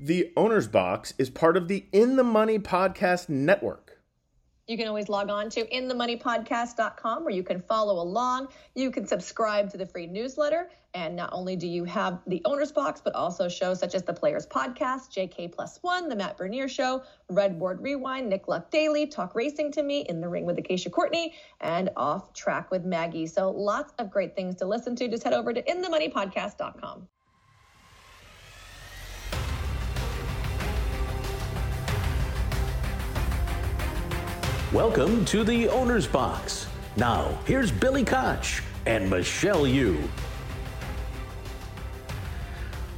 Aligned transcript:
The 0.00 0.32
Owner's 0.36 0.68
Box 0.68 1.12
is 1.18 1.28
part 1.28 1.56
of 1.56 1.66
the 1.66 1.84
In 1.90 2.14
the 2.14 2.22
Money 2.22 2.60
Podcast 2.60 3.28
Network. 3.28 4.00
You 4.68 4.76
can 4.76 4.86
always 4.86 5.08
log 5.08 5.28
on 5.28 5.50
to 5.50 5.64
inthemoneypodcast.com 5.64 7.24
where 7.24 7.34
you 7.34 7.42
can 7.42 7.60
follow 7.62 8.00
along. 8.00 8.46
You 8.76 8.92
can 8.92 9.08
subscribe 9.08 9.70
to 9.72 9.76
the 9.76 9.86
free 9.86 10.06
newsletter. 10.06 10.70
And 10.94 11.16
not 11.16 11.30
only 11.32 11.56
do 11.56 11.66
you 11.66 11.82
have 11.82 12.20
the 12.28 12.40
owner's 12.44 12.70
box, 12.70 13.00
but 13.02 13.16
also 13.16 13.48
shows 13.48 13.80
such 13.80 13.96
as 13.96 14.04
the 14.04 14.12
Players 14.12 14.46
Podcast, 14.46 15.10
JK 15.10 15.50
Plus 15.50 15.80
One, 15.82 16.08
The 16.08 16.14
Matt 16.14 16.36
Bernier 16.36 16.68
Show, 16.68 17.02
Redboard 17.28 17.78
Rewind, 17.80 18.28
Nick 18.28 18.46
Luck 18.46 18.70
Daily, 18.70 19.04
Talk 19.04 19.34
Racing 19.34 19.72
to 19.72 19.82
Me, 19.82 20.02
In 20.08 20.20
the 20.20 20.28
Ring 20.28 20.46
with 20.46 20.58
Acacia 20.58 20.90
Courtney, 20.90 21.34
and 21.60 21.90
Off 21.96 22.32
Track 22.34 22.70
with 22.70 22.84
Maggie. 22.84 23.26
So 23.26 23.50
lots 23.50 23.92
of 23.98 24.12
great 24.12 24.36
things 24.36 24.54
to 24.56 24.64
listen 24.64 24.94
to. 24.94 25.08
Just 25.08 25.24
head 25.24 25.32
over 25.32 25.52
to 25.52 25.60
inthemoneypodcast.com. 25.60 27.08
Welcome 34.74 35.24
to 35.24 35.44
the 35.44 35.66
Owner's 35.70 36.06
Box. 36.06 36.66
Now, 36.94 37.38
here's 37.46 37.72
Billy 37.72 38.04
Koch 38.04 38.62
and 38.84 39.08
Michelle 39.08 39.66
Yu. 39.66 39.98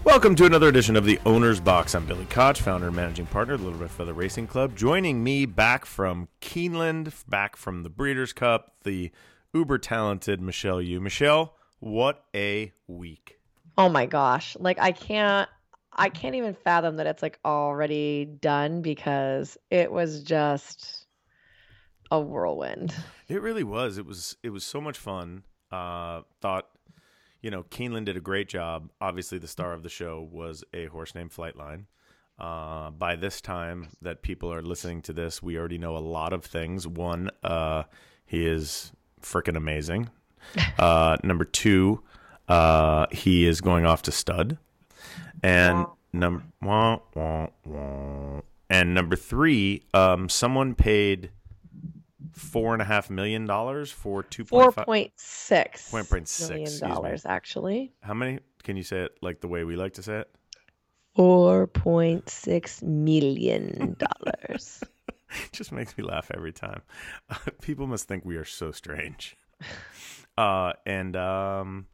Welcome 0.03 0.35
to 0.35 0.47
another 0.47 0.67
edition 0.67 0.97
of 0.97 1.05
the 1.05 1.21
Owner's 1.25 1.61
Box. 1.61 1.95
I'm 1.95 2.07
Billy 2.07 2.25
Koch, 2.25 2.61
founder 2.61 2.89
and 2.89 2.97
managing 2.97 3.27
partner 3.27 3.55
of 3.55 3.61
the 3.61 3.67
Little 3.67 3.81
Red 3.83 3.93
Feather 3.93 4.15
Racing 4.15 4.49
Club. 4.49 4.75
Joining 4.75 5.23
me 5.23 5.47
back 5.47 5.87
from 5.87 6.27
Keeneland, 6.41 7.13
back 7.29 7.55
from 7.55 7.85
the 7.85 7.89
Breeders' 7.89 8.33
Cup, 8.33 8.75
the 8.83 9.13
uber 9.55 9.79
talented 9.79 10.41
Michelle 10.41 10.83
Yu. 10.83 11.01
Michelle, 11.01 11.55
what 11.79 12.25
a 12.35 12.73
week. 12.89 13.39
Oh 13.79 13.89
my 13.89 14.07
gosh. 14.07 14.57
Like 14.59 14.81
I 14.81 14.91
can't 14.91 15.49
I 15.93 16.09
can't 16.09 16.35
even 16.35 16.55
fathom 16.55 16.97
that 16.97 17.07
it's 17.07 17.23
like 17.23 17.39
already 17.45 18.25
done 18.25 18.83
because 18.83 19.57
it 19.71 19.93
was 19.93 20.25
just 20.25 21.00
a 22.11 22.21
whirlwind. 22.21 22.95
It 23.29 23.43
really 23.43 23.63
was. 23.63 23.97
It 23.97 24.07
was 24.07 24.37
it 24.43 24.51
was 24.51 24.65
so 24.65 24.81
much 24.81 24.99
fun. 24.99 25.45
Uh, 25.71 26.23
thought, 26.41 26.67
you 27.41 27.49
know, 27.49 27.63
Keeneland 27.63 28.07
did 28.07 28.17
a 28.17 28.21
great 28.21 28.49
job. 28.49 28.91
Obviously, 29.01 29.39
the 29.39 29.47
star 29.47 29.73
of 29.73 29.85
the 29.85 29.89
show 29.89 30.29
was 30.33 30.65
a 30.75 30.87
horse 30.87 31.15
named 31.15 31.31
Flightline. 31.31 31.85
Uh, 32.41 32.91
by 32.91 33.15
this 33.15 33.41
time 33.41 33.91
that 34.03 34.23
people 34.23 34.53
are 34.53 34.63
listening 34.63 35.01
to 35.03 35.13
this, 35.13 35.41
we 35.41 35.57
already 35.57 35.79
know 35.79 35.97
a 35.97 35.99
lot 35.99 36.33
of 36.33 36.45
things. 36.45 36.89
One, 36.89 37.31
uh, 37.45 37.85
he 38.27 38.45
is 38.47 38.91
freaking 39.23 39.57
amazing. 39.57 40.11
Uh, 40.79 41.19
number 41.23 41.45
two, 41.45 42.03
uh, 42.49 43.07
he 43.13 43.47
is 43.47 43.61
going 43.61 43.85
off 43.85 44.01
to 44.01 44.11
stud, 44.11 44.57
and 45.43 45.85
number 46.15 46.43
and 48.71 48.95
number 48.95 49.17
three, 49.17 49.83
um, 49.93 50.31
someone 50.31 50.75
paid 50.75 51.31
four 52.41 52.73
and 52.73 52.83
a 52.83 52.85
half 52.85 53.11
million 53.11 53.47
dollars 53.47 53.93
for 53.93 54.23
two 54.23 54.45
Four 54.45 54.73
point 54.73 55.13
six 55.17 55.91
Point 55.91 56.09
point 56.09 56.29
six, 56.29 56.51
million 56.51 56.81
dollars 56.81 57.27
actually. 57.27 57.93
How 58.03 58.15
many? 58.15 58.41
Can 58.63 58.77
you 58.77 58.83
say 58.83 59.03
it 59.03 59.13
like 59.23 59.41
the 59.41 59.49
way 59.49 59.65
we 59.65 59.77
like 59.77 59.95
to 59.95 60.03
say 60.03 60.21
it? 60.21 60.31
Four 61.15 61.67
point 61.67 62.29
six 62.29 62.83
million 62.83 63.97
dollars. 63.99 64.83
It 65.09 65.17
just 65.53 65.71
makes 65.71 65.97
me 65.97 66.05
laugh 66.05 66.31
every 66.35 66.53
time. 66.53 66.83
people 67.63 67.87
must 67.87 68.09
think 68.09 68.25
we 68.25 68.37
are 68.37 68.45
so 68.45 68.73
strange. 68.73 69.37
Uh, 70.39 70.73
and 70.87 71.17
um, 71.17 71.87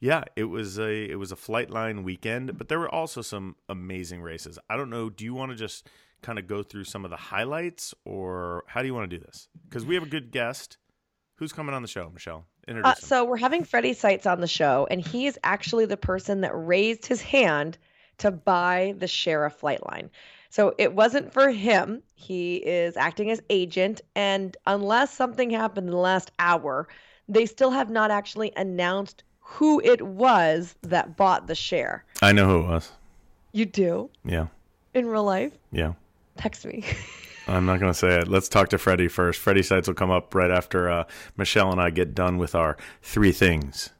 yeah, 0.00 0.24
it 0.34 0.44
was 0.44 0.80
a 0.80 1.08
it 1.08 1.16
was 1.16 1.30
a 1.30 1.36
Flightline 1.36 2.02
weekend, 2.02 2.58
but 2.58 2.68
there 2.68 2.80
were 2.80 2.92
also 2.92 3.22
some 3.22 3.54
amazing 3.68 4.20
races. 4.20 4.58
I 4.68 4.76
don't 4.76 4.90
know. 4.90 5.10
Do 5.10 5.24
you 5.24 5.32
want 5.32 5.52
to 5.52 5.56
just 5.56 5.88
kind 6.22 6.38
of 6.38 6.46
go 6.46 6.62
through 6.62 6.84
some 6.84 7.04
of 7.04 7.10
the 7.10 7.16
highlights, 7.16 7.94
or 8.04 8.64
how 8.66 8.80
do 8.80 8.86
you 8.86 8.94
want 8.94 9.10
to 9.10 9.16
do 9.18 9.22
this? 9.24 9.48
Because 9.68 9.84
we 9.84 9.94
have 9.94 10.02
a 10.04 10.08
good 10.08 10.30
guest. 10.30 10.78
Who's 11.36 11.52
coming 11.52 11.74
on 11.74 11.82
the 11.82 11.88
show, 11.88 12.10
Michelle? 12.12 12.46
Introduce 12.66 12.86
Uh, 12.86 12.94
him. 12.94 13.06
so 13.08 13.24
we're 13.24 13.36
having 13.36 13.64
Freddy 13.64 13.92
Seitz 13.94 14.26
on 14.26 14.40
the 14.40 14.46
show, 14.48 14.86
and 14.90 15.00
he 15.00 15.26
is 15.26 15.38
actually 15.44 15.86
the 15.86 15.96
person 15.96 16.40
that 16.42 16.50
raised 16.54 17.06
his 17.06 17.22
hand 17.22 17.78
to 18.18 18.30
buy 18.32 18.94
the 18.98 19.06
Sheriff 19.06 19.60
Flightline. 19.60 20.10
So 20.50 20.74
it 20.78 20.92
wasn't 20.94 21.32
for 21.32 21.50
him. 21.50 22.02
He 22.16 22.56
is 22.56 22.96
acting 22.96 23.30
as 23.30 23.40
agent, 23.48 24.00
and 24.16 24.56
unless 24.66 25.12
something 25.14 25.50
happened 25.50 25.86
in 25.86 25.92
the 25.92 25.98
last 26.00 26.32
hour, 26.38 26.88
they 27.28 27.46
still 27.46 27.70
have 27.70 27.90
not 27.90 28.10
actually 28.10 28.52
announced 28.56 29.22
who 29.40 29.80
it 29.80 30.02
was 30.02 30.74
that 30.82 31.16
bought 31.16 31.46
the 31.46 31.54
share. 31.54 32.04
I 32.20 32.32
know 32.32 32.46
who 32.46 32.58
it 32.64 32.66
was. 32.68 32.90
You 33.52 33.64
do 33.66 34.10
Yeah, 34.24 34.48
in 34.94 35.06
real 35.06 35.24
life? 35.24 35.52
yeah. 35.70 35.92
Text 36.38 36.64
me. 36.64 36.84
I'm 37.48 37.64
not 37.66 37.80
going 37.80 37.92
to 37.92 37.98
say 37.98 38.18
it. 38.20 38.28
Let's 38.28 38.48
talk 38.48 38.68
to 38.70 38.78
Freddy 38.78 39.08
first. 39.08 39.40
Freddy 39.40 39.62
Seitz 39.62 39.88
will 39.88 39.94
come 39.94 40.10
up 40.10 40.34
right 40.34 40.50
after 40.50 40.90
uh, 40.90 41.04
Michelle 41.36 41.72
and 41.72 41.80
I 41.80 41.90
get 41.90 42.14
done 42.14 42.36
with 42.38 42.54
our 42.54 42.76
three 43.02 43.32
things 43.32 43.90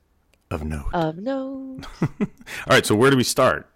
of 0.51 0.65
note. 0.65 0.89
of 0.93 1.17
no. 1.17 1.81
All 2.03 2.27
right, 2.69 2.85
so 2.85 2.95
where 2.95 3.11
do 3.11 3.17
we 3.17 3.25
start? 3.25 3.69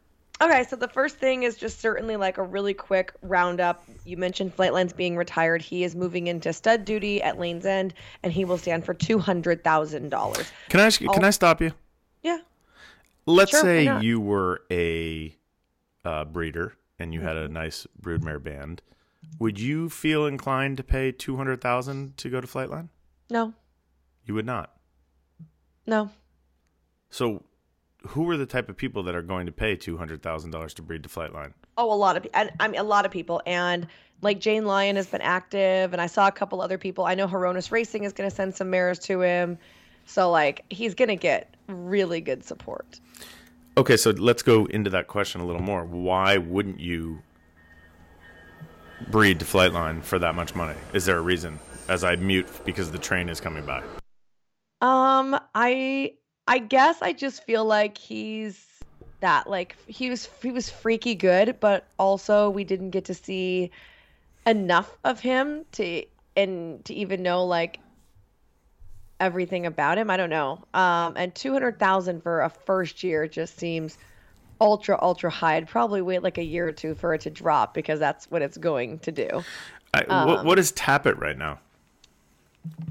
Okay, 0.43 0.65
so 0.65 0.77
the 0.77 0.89
first 0.89 1.19
thing 1.19 1.45
is 1.45 1.56
just 1.56 1.81
certainly 1.81 2.17
like 2.17 2.37
a 2.37 2.43
really 2.43 2.75
quick 2.75 3.12
roundup. 3.22 3.84
You 4.05 4.17
mentioned 4.17 4.55
Flightline's 4.55 4.93
being 4.93 5.17
retired. 5.17 5.62
He 5.62 5.84
is 5.84 5.95
moving 5.95 6.27
into 6.27 6.53
stud 6.53 6.84
duty 6.84 7.22
at 7.22 7.39
Lane's 7.39 7.65
End, 7.65 7.95
and 8.25 8.33
he 8.33 8.45
will 8.45 8.59
stand 8.59 8.84
for 8.84 8.93
two 8.93 9.19
hundred 9.19 9.62
thousand 9.62 10.09
dollars. 10.09 10.51
Can 10.69 10.81
I 10.81 10.87
ask 10.87 11.01
you, 11.01 11.09
can 11.11 11.22
I 11.25 11.31
stop 11.31 11.61
you? 11.61 11.72
Yeah. 12.22 12.39
Let's 13.25 13.53
Sure, 13.53 13.61
say 13.61 14.01
you 14.01 14.21
were 14.21 14.62
a 14.71 15.34
uh, 16.05 16.25
breeder 16.25 16.75
and 16.98 17.12
you 17.12 17.20
had 17.20 17.36
a 17.36 17.44
mm-hmm. 17.44 17.54
nice 17.54 17.86
broodmare 18.00 18.42
band. 18.42 18.82
Would 19.38 19.58
you 19.58 19.88
feel 19.88 20.26
inclined 20.26 20.76
to 20.76 20.84
pay 20.84 21.12
two 21.12 21.36
hundred 21.36 21.60
thousand 21.60 22.16
to 22.19 22.28
go 22.28 22.41
to 22.41 22.47
Flightline? 22.47 22.88
No. 23.30 23.54
You 24.25 24.34
would 24.34 24.47
not. 24.47 24.76
No. 25.86 26.10
So, 27.10 27.42
who 28.08 28.28
are 28.30 28.36
the 28.36 28.47
type 28.47 28.69
of 28.69 28.76
people 28.76 29.03
that 29.04 29.14
are 29.14 29.22
going 29.22 29.47
to 29.47 29.53
pay 29.53 29.76
two 29.76 29.97
hundred 29.97 30.22
thousand 30.22 30.50
dollars 30.50 30.75
to 30.75 30.82
breed 30.82 31.03
to 31.03 31.08
Flightline? 31.08 31.53
Oh, 31.76 31.92
a 31.92 31.94
lot 31.94 32.16
of 32.16 32.26
and 32.34 32.50
I 32.60 32.69
mean 32.69 32.80
a 32.80 32.84
lot 32.84 33.06
of 33.06 33.12
people, 33.12 33.42
and 33.47 33.86
like 34.20 34.41
Jane 34.41 34.64
Lyon 34.64 34.97
has 34.97 35.06
been 35.06 35.20
active, 35.20 35.92
and 35.92 36.00
I 36.00 36.06
saw 36.06 36.28
a 36.28 36.32
couple 36.32 36.60
other 36.60 36.78
people. 36.78 37.04
I 37.04 37.14
know 37.14 37.26
Hronis 37.26 37.70
Racing 37.70 38.04
is 38.04 38.12
going 38.12 38.28
to 38.28 38.34
send 38.34 38.54
some 38.54 38.70
mares 38.70 38.98
to 39.00 39.20
him, 39.20 39.59
so 40.06 40.30
like 40.30 40.64
he's 40.70 40.94
going 40.94 41.09
to 41.09 41.16
get 41.16 41.54
really 41.69 42.20
good 42.20 42.44
support. 42.44 43.00
Okay, 43.77 43.97
so 43.97 44.10
let's 44.10 44.43
go 44.43 44.66
into 44.66 44.91
that 44.91 45.06
question 45.06 45.41
a 45.41 45.47
little 45.47 45.62
more. 45.62 45.84
Why 45.84 46.37
wouldn't 46.37 46.78
you 46.78 47.22
breed 49.09 49.38
to 49.41 49.47
Flightline 49.47 50.03
for 50.03 50.19
that 50.19 50.34
much 50.34 50.55
money? 50.55 50.78
Is 50.93 51.06
there 51.06 51.16
a 51.16 51.22
reason? 51.22 51.59
As 51.88 52.05
I 52.05 52.16
mute 52.16 52.47
because 52.65 52.91
the 52.91 52.99
train 52.99 53.28
is 53.28 53.41
coming 53.41 53.65
by. 53.65 53.83
Um, 54.83 55.38
I 55.55 56.15
I 56.47 56.59
guess 56.59 57.00
I 57.03 57.12
just 57.12 57.44
feel 57.44 57.65
like 57.65 57.97
he's 57.97 58.66
that 59.21 59.49
like 59.49 59.77
he 59.87 60.10
was 60.10 60.28
he 60.43 60.53
was 60.53 60.69
freaky 60.69 61.15
good, 61.15 61.59
but 61.59 61.87
also 61.99 62.50
we 62.50 62.65
didn't 62.65 62.91
get 62.91 63.06
to 63.06 63.15
see 63.15 63.71
enough 64.47 64.97
of 65.04 65.21
him 65.21 65.65
to 65.72 66.04
and 66.37 66.84
to 66.84 66.94
even 66.94 67.22
know 67.22 67.44
like 67.44 67.81
everything 69.22 69.66
about 69.66 69.99
him. 69.99 70.10
I 70.10 70.16
don't 70.16 70.31
know. 70.31 70.59
Um, 70.75 71.15
and 71.16 71.34
two 71.34 71.53
hundred 71.53 71.78
thousand 71.78 72.22
for 72.22 72.43
a 72.43 72.50
first 72.50 73.03
year 73.03 73.28
just 73.28 73.59
seems 73.59 73.97
ultra 74.60 74.99
ultra 75.00 75.31
high. 75.31 75.56
I'd 75.56 75.69
probably 75.69 76.03
wait 76.03 76.22
like 76.22 76.38
a 76.38 76.44
year 76.44 76.66
or 76.69 76.72
two 76.72 76.94
for 76.94 77.15
it 77.15 77.22
to 77.22 77.31
drop 77.31 77.72
because 77.72 77.99
that's 77.99 78.31
what 78.31 78.43
it's 78.43 78.59
going 78.59 78.99
to 79.00 79.12
do. 79.12 79.44
I, 79.94 80.03
Um, 80.03 80.28
what, 80.28 80.44
what 80.44 80.59
is 80.59 80.72
Tapit 80.72 81.19
right 81.19 81.38
now? 81.38 81.60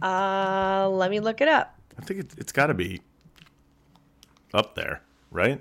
Uh, 0.02 0.90
let 0.90 1.12
me 1.12 1.20
look 1.20 1.42
it 1.42 1.48
up. 1.48 1.76
I 2.00 2.04
think 2.04 2.22
it, 2.22 2.34
it's 2.38 2.52
got 2.52 2.68
to 2.68 2.74
be 2.74 3.02
up 4.54 4.76
there, 4.76 5.02
right? 5.32 5.60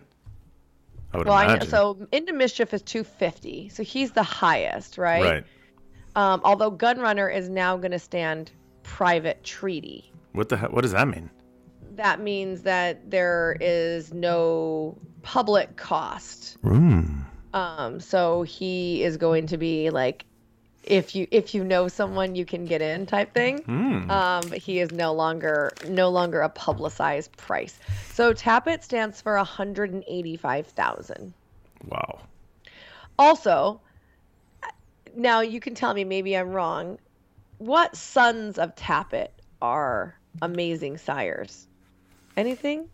I 1.12 1.18
would 1.18 1.26
Well, 1.26 1.36
I 1.36 1.56
know, 1.56 1.64
so 1.64 2.06
into 2.12 2.32
mischief 2.32 2.72
is 2.72 2.82
250, 2.82 3.70
so 3.70 3.82
he's 3.82 4.12
the 4.12 4.22
highest, 4.22 4.98
right? 4.98 5.22
right. 5.22 5.44
Um, 6.16 6.40
although 6.44 6.70
Gunrunner 6.70 7.34
is 7.34 7.48
now 7.48 7.76
going 7.76 7.92
to 7.92 7.98
stand 7.98 8.50
private 8.82 9.42
treaty. 9.44 10.09
What 10.32 10.48
the 10.48 10.56
hell? 10.56 10.70
What 10.70 10.82
does 10.82 10.92
that 10.92 11.08
mean? 11.08 11.30
That 11.96 12.20
means 12.20 12.62
that 12.62 13.10
there 13.10 13.56
is 13.60 14.14
no 14.14 14.96
public 15.22 15.76
cost. 15.76 16.56
Mm. 16.62 17.24
Um, 17.52 18.00
so 18.00 18.42
he 18.42 19.02
is 19.02 19.16
going 19.16 19.46
to 19.48 19.58
be 19.58 19.90
like, 19.90 20.24
if 20.84 21.14
you 21.14 21.26
if 21.30 21.54
you 21.54 21.62
know 21.62 21.88
someone, 21.88 22.34
you 22.34 22.44
can 22.46 22.64
get 22.64 22.80
in 22.80 23.06
type 23.06 23.34
thing. 23.34 23.58
Mm. 23.60 24.10
Um, 24.10 24.48
but 24.48 24.58
he 24.58 24.78
is 24.80 24.92
no 24.92 25.12
longer 25.12 25.72
no 25.88 26.08
longer 26.08 26.40
a 26.40 26.48
publicized 26.48 27.36
price. 27.36 27.78
So 28.12 28.32
Tapit 28.32 28.82
stands 28.82 29.20
for 29.20 29.36
185,000. 29.36 31.34
Wow. 31.86 32.20
Also, 33.18 33.80
now 35.14 35.40
you 35.40 35.60
can 35.60 35.74
tell 35.74 35.92
me 35.92 36.04
maybe 36.04 36.36
I'm 36.36 36.50
wrong. 36.50 36.98
What 37.58 37.94
sons 37.94 38.58
of 38.58 38.74
Tapit 38.74 39.28
are 39.60 40.16
amazing 40.42 40.98
sires? 40.98 41.66
Anything? 42.36 42.88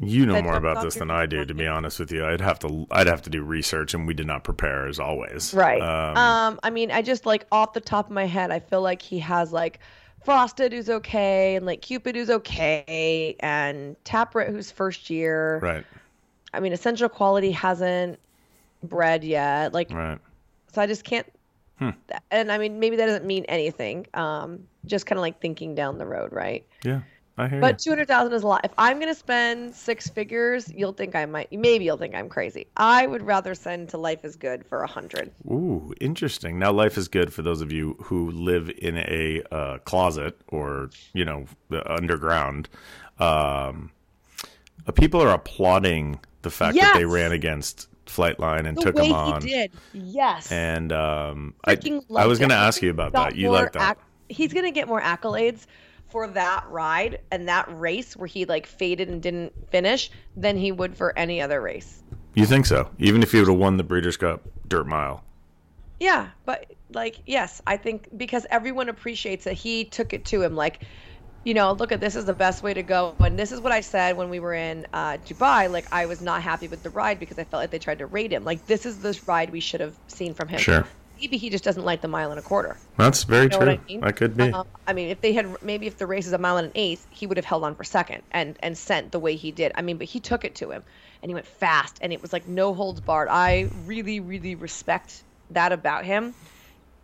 You 0.00 0.26
know 0.26 0.40
more 0.42 0.54
about 0.56 0.82
this 0.84 0.94
than 0.94 1.10
I 1.10 1.26
do, 1.26 1.44
to 1.44 1.54
be 1.54 1.66
honest 1.66 1.98
with 1.98 2.12
you. 2.12 2.24
I'd 2.24 2.40
have 2.40 2.60
to 2.60 2.86
I'd 2.92 3.08
have 3.08 3.22
to 3.22 3.30
do 3.30 3.42
research, 3.42 3.94
and 3.94 4.06
we 4.06 4.14
did 4.14 4.28
not 4.28 4.44
prepare 4.44 4.86
as 4.86 5.00
always. 5.00 5.52
Right. 5.52 5.82
Um, 5.82 6.16
Um, 6.16 6.60
I 6.62 6.70
mean, 6.70 6.92
I 6.92 7.02
just 7.02 7.26
like 7.26 7.46
off 7.50 7.72
the 7.72 7.80
top 7.80 8.06
of 8.06 8.12
my 8.12 8.26
head, 8.26 8.52
I 8.52 8.60
feel 8.60 8.80
like 8.80 9.02
he 9.02 9.18
has 9.18 9.52
like 9.52 9.80
Frosted 10.24 10.72
who's 10.72 10.88
okay, 10.90 11.56
and 11.56 11.66
like 11.66 11.80
Cupid 11.82 12.14
who's 12.14 12.30
okay, 12.30 13.34
and 13.40 13.96
Taproot 14.04 14.50
who's 14.50 14.70
first 14.70 15.10
year. 15.10 15.58
right. 15.60 15.84
I 16.54 16.60
mean, 16.60 16.72
Essential 16.72 17.08
Quality 17.08 17.50
hasn't 17.50 18.18
bred 18.82 19.22
yet. 19.24 19.72
Like, 19.74 19.90
Right. 19.90 20.18
so 20.72 20.80
I 20.80 20.86
just 20.86 21.04
can't. 21.04 21.26
Hmm. 21.78 21.90
And 22.30 22.50
I 22.52 22.58
mean, 22.58 22.78
maybe 22.80 22.96
that 22.96 23.06
doesn't 23.06 23.24
mean 23.26 23.44
anything. 23.48 24.06
Um, 24.14 24.66
just 24.88 25.06
kind 25.06 25.18
of 25.18 25.22
like 25.22 25.40
thinking 25.40 25.74
down 25.74 25.98
the 25.98 26.06
road, 26.06 26.32
right? 26.32 26.66
Yeah. 26.84 27.00
I 27.40 27.46
hear 27.48 27.60
But 27.60 27.78
two 27.78 27.90
hundred 27.90 28.08
thousand 28.08 28.32
is 28.32 28.42
a 28.42 28.46
lot. 28.48 28.64
If 28.64 28.72
I'm 28.76 28.98
gonna 28.98 29.14
spend 29.14 29.72
six 29.72 30.08
figures, 30.08 30.72
you'll 30.74 30.92
think 30.92 31.14
I 31.14 31.24
might. 31.24 31.52
Maybe 31.52 31.84
you'll 31.84 31.96
think 31.96 32.16
I'm 32.16 32.28
crazy. 32.28 32.66
I 32.76 33.06
would 33.06 33.22
rather 33.22 33.54
send 33.54 33.90
to 33.90 33.96
Life 33.98 34.24
is 34.24 34.34
Good 34.34 34.66
for 34.66 34.82
a 34.82 34.88
hundred. 34.88 35.30
Ooh, 35.46 35.94
interesting. 36.00 36.58
Now, 36.58 36.72
life 36.72 36.98
is 36.98 37.06
good 37.06 37.32
for 37.32 37.42
those 37.42 37.60
of 37.60 37.70
you 37.70 37.94
who 38.02 38.32
live 38.32 38.70
in 38.78 38.96
a 38.98 39.42
uh, 39.52 39.78
closet 39.78 40.36
or 40.48 40.90
you 41.12 41.24
know 41.24 41.44
the 41.68 41.88
underground. 41.90 42.68
Um, 43.20 43.92
uh, 44.86 44.92
people 44.92 45.22
are 45.22 45.32
applauding 45.32 46.18
the 46.42 46.50
fact 46.50 46.76
that 46.76 46.94
they 46.96 47.04
ran 47.04 47.30
against 47.32 47.88
Flightline 48.06 48.66
and 48.66 48.76
The 48.76 48.82
took 48.82 48.94
way 48.96 49.08
him 49.08 49.14
on. 49.14 49.42
he 49.42 49.48
did, 49.48 49.72
yes. 49.92 50.50
And 50.50 50.92
um, 50.92 51.54
I, 51.64 51.78
I 52.16 52.26
was 52.26 52.38
going 52.38 52.48
to 52.48 52.56
ask 52.56 52.80
you 52.82 52.90
about 52.90 53.12
that. 53.12 53.36
You 53.36 53.50
like 53.50 53.72
that? 53.72 53.98
He's 54.28 54.52
gonna 54.52 54.70
get 54.70 54.88
more 54.88 55.00
accolades 55.00 55.66
for 56.08 56.26
that 56.28 56.64
ride 56.68 57.20
and 57.30 57.48
that 57.48 57.66
race 57.78 58.16
where 58.16 58.26
he 58.26 58.44
like 58.44 58.66
faded 58.66 59.08
and 59.08 59.22
didn't 59.22 59.52
finish 59.70 60.10
than 60.36 60.56
he 60.56 60.72
would 60.72 60.96
for 60.96 61.16
any 61.18 61.40
other 61.40 61.60
race. 61.60 62.02
You 62.34 62.46
think 62.46 62.66
so? 62.66 62.90
Even 62.98 63.22
if 63.22 63.32
he 63.32 63.38
would 63.38 63.48
have 63.48 63.56
won 63.56 63.76
the 63.76 63.84
Breeders' 63.84 64.16
Cup 64.16 64.42
Dirt 64.66 64.86
Mile. 64.86 65.24
Yeah, 66.00 66.28
but 66.44 66.72
like 66.92 67.18
yes, 67.26 67.60
I 67.66 67.76
think 67.76 68.08
because 68.16 68.46
everyone 68.50 68.88
appreciates 68.88 69.44
that 69.44 69.54
he 69.54 69.84
took 69.84 70.12
it 70.12 70.24
to 70.26 70.42
him 70.42 70.54
like 70.54 70.82
you 71.44 71.54
know, 71.54 71.72
look 71.72 71.92
at 71.92 72.00
this 72.00 72.16
is 72.16 72.24
the 72.24 72.34
best 72.34 72.62
way 72.62 72.74
to 72.74 72.82
go. 72.82 73.14
And 73.20 73.38
this 73.38 73.52
is 73.52 73.60
what 73.60 73.72
I 73.72 73.80
said 73.80 74.16
when 74.16 74.28
we 74.28 74.40
were 74.40 74.54
in 74.54 74.86
uh, 74.92 75.18
Dubai. 75.26 75.70
Like, 75.70 75.90
I 75.92 76.06
was 76.06 76.20
not 76.20 76.42
happy 76.42 76.68
with 76.68 76.82
the 76.82 76.90
ride 76.90 77.18
because 77.18 77.38
I 77.38 77.44
felt 77.44 77.62
like 77.62 77.70
they 77.70 77.78
tried 77.78 78.00
to 78.00 78.06
rate 78.06 78.32
him. 78.32 78.44
Like, 78.44 78.66
this 78.66 78.84
is 78.84 78.98
the 78.98 79.18
ride 79.26 79.50
we 79.50 79.60
should 79.60 79.80
have 79.80 79.96
seen 80.08 80.34
from 80.34 80.48
him. 80.48 80.58
Sure. 80.58 80.86
Maybe 81.20 81.36
he 81.36 81.50
just 81.50 81.64
doesn't 81.64 81.84
like 81.84 82.00
the 82.00 82.08
mile 82.08 82.30
and 82.30 82.38
a 82.38 82.42
quarter. 82.42 82.76
That's 82.96 83.24
very 83.24 83.44
You 83.44 83.48
know 83.48 83.58
true. 83.58 83.70
I 83.70 83.80
mean? 83.88 84.00
That 84.00 84.16
could 84.16 84.36
be. 84.36 84.52
Um, 84.52 84.66
I 84.86 84.92
mean, 84.92 85.08
if 85.08 85.20
they 85.20 85.32
had 85.32 85.62
maybe 85.62 85.86
if 85.86 85.98
the 85.98 86.06
race 86.06 86.26
is 86.26 86.32
a 86.32 86.38
mile 86.38 86.56
and 86.56 86.66
an 86.66 86.72
eighth, 86.74 87.06
he 87.10 87.26
would 87.26 87.36
have 87.36 87.44
held 87.44 87.64
on 87.64 87.74
for 87.74 87.84
second 87.84 88.22
and 88.30 88.56
and 88.60 88.76
sent 88.76 89.12
the 89.12 89.18
way 89.18 89.34
he 89.36 89.50
did. 89.50 89.72
I 89.74 89.82
mean, 89.82 89.98
but 89.98 90.06
he 90.06 90.20
took 90.20 90.44
it 90.44 90.54
to 90.56 90.70
him, 90.70 90.82
and 91.22 91.30
he 91.30 91.34
went 91.34 91.46
fast, 91.46 91.98
and 92.00 92.12
it 92.12 92.22
was 92.22 92.32
like 92.32 92.46
no 92.46 92.74
holds 92.74 93.00
barred. 93.00 93.28
I 93.28 93.68
really, 93.84 94.20
really 94.20 94.54
respect 94.54 95.22
that 95.50 95.72
about 95.72 96.04
him. 96.04 96.34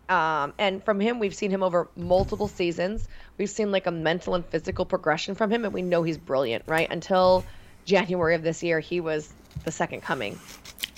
Um, 0.08 0.52
and 0.58 0.84
from 0.84 1.00
him, 1.00 1.18
we've 1.18 1.34
seen 1.34 1.50
him 1.50 1.62
over 1.62 1.88
multiple 1.96 2.48
seasons. 2.48 3.08
We've 3.38 3.50
seen 3.50 3.72
like 3.72 3.86
a 3.86 3.90
mental 3.90 4.34
and 4.34 4.44
physical 4.46 4.84
progression 4.84 5.34
from 5.34 5.50
him, 5.50 5.64
and 5.64 5.72
we 5.72 5.82
know 5.82 6.02
he's 6.02 6.18
brilliant. 6.18 6.64
Right 6.66 6.90
until 6.90 7.44
January 7.84 8.34
of 8.34 8.42
this 8.42 8.62
year, 8.62 8.80
he 8.80 9.00
was 9.00 9.32
the 9.64 9.72
second 9.72 10.02
coming. 10.02 10.38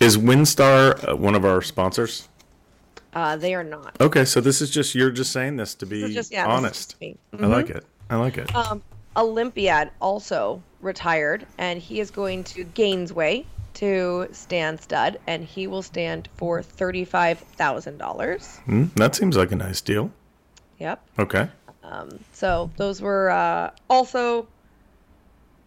Is 0.00 0.18
WinStar 0.18 1.08
uh, 1.08 1.16
one 1.16 1.34
of 1.34 1.44
our 1.44 1.62
sponsors? 1.62 2.28
Uh, 3.16 3.34
they 3.34 3.54
are 3.54 3.64
not. 3.64 3.98
Okay, 3.98 4.26
so 4.26 4.42
this 4.42 4.60
is 4.60 4.70
just 4.70 4.94
you're 4.94 5.10
just 5.10 5.32
saying 5.32 5.56
this 5.56 5.74
to 5.76 5.86
be 5.86 6.02
This 6.02 6.12
just- 6.12 6.32
yeah, 6.32 6.46
honest. 6.46 7.00
me. 7.00 7.16
I 7.40 7.46
like 7.46 7.70
it. 7.70 7.82
I 8.10 8.16
like 8.16 8.36
it. 8.36 8.54
Um, 8.54 8.82
Olympiad 9.16 9.90
also 10.02 10.62
retired, 10.82 11.46
and 11.56 11.80
he 11.80 11.98
is 12.00 12.10
going 12.10 12.44
to 12.44 12.66
Gainesway 12.66 13.46
to 13.72 14.28
stand 14.32 14.82
stud, 14.82 15.18
and 15.26 15.42
he 15.42 15.66
will 15.66 15.80
stand 15.80 16.28
for 16.36 16.60
thirty-five 16.62 17.38
thousand 17.38 17.96
dollars. 17.96 18.58
Hmm, 18.66 18.84
that 18.96 19.14
seems 19.14 19.34
like 19.34 19.50
a 19.50 19.56
nice 19.56 19.80
deal. 19.80 20.10
Yep. 20.78 21.02
Okay. 21.18 21.48
Um, 21.84 22.18
so 22.32 22.70
those 22.76 23.00
were 23.00 23.30
uh, 23.30 23.70
also. 23.88 24.46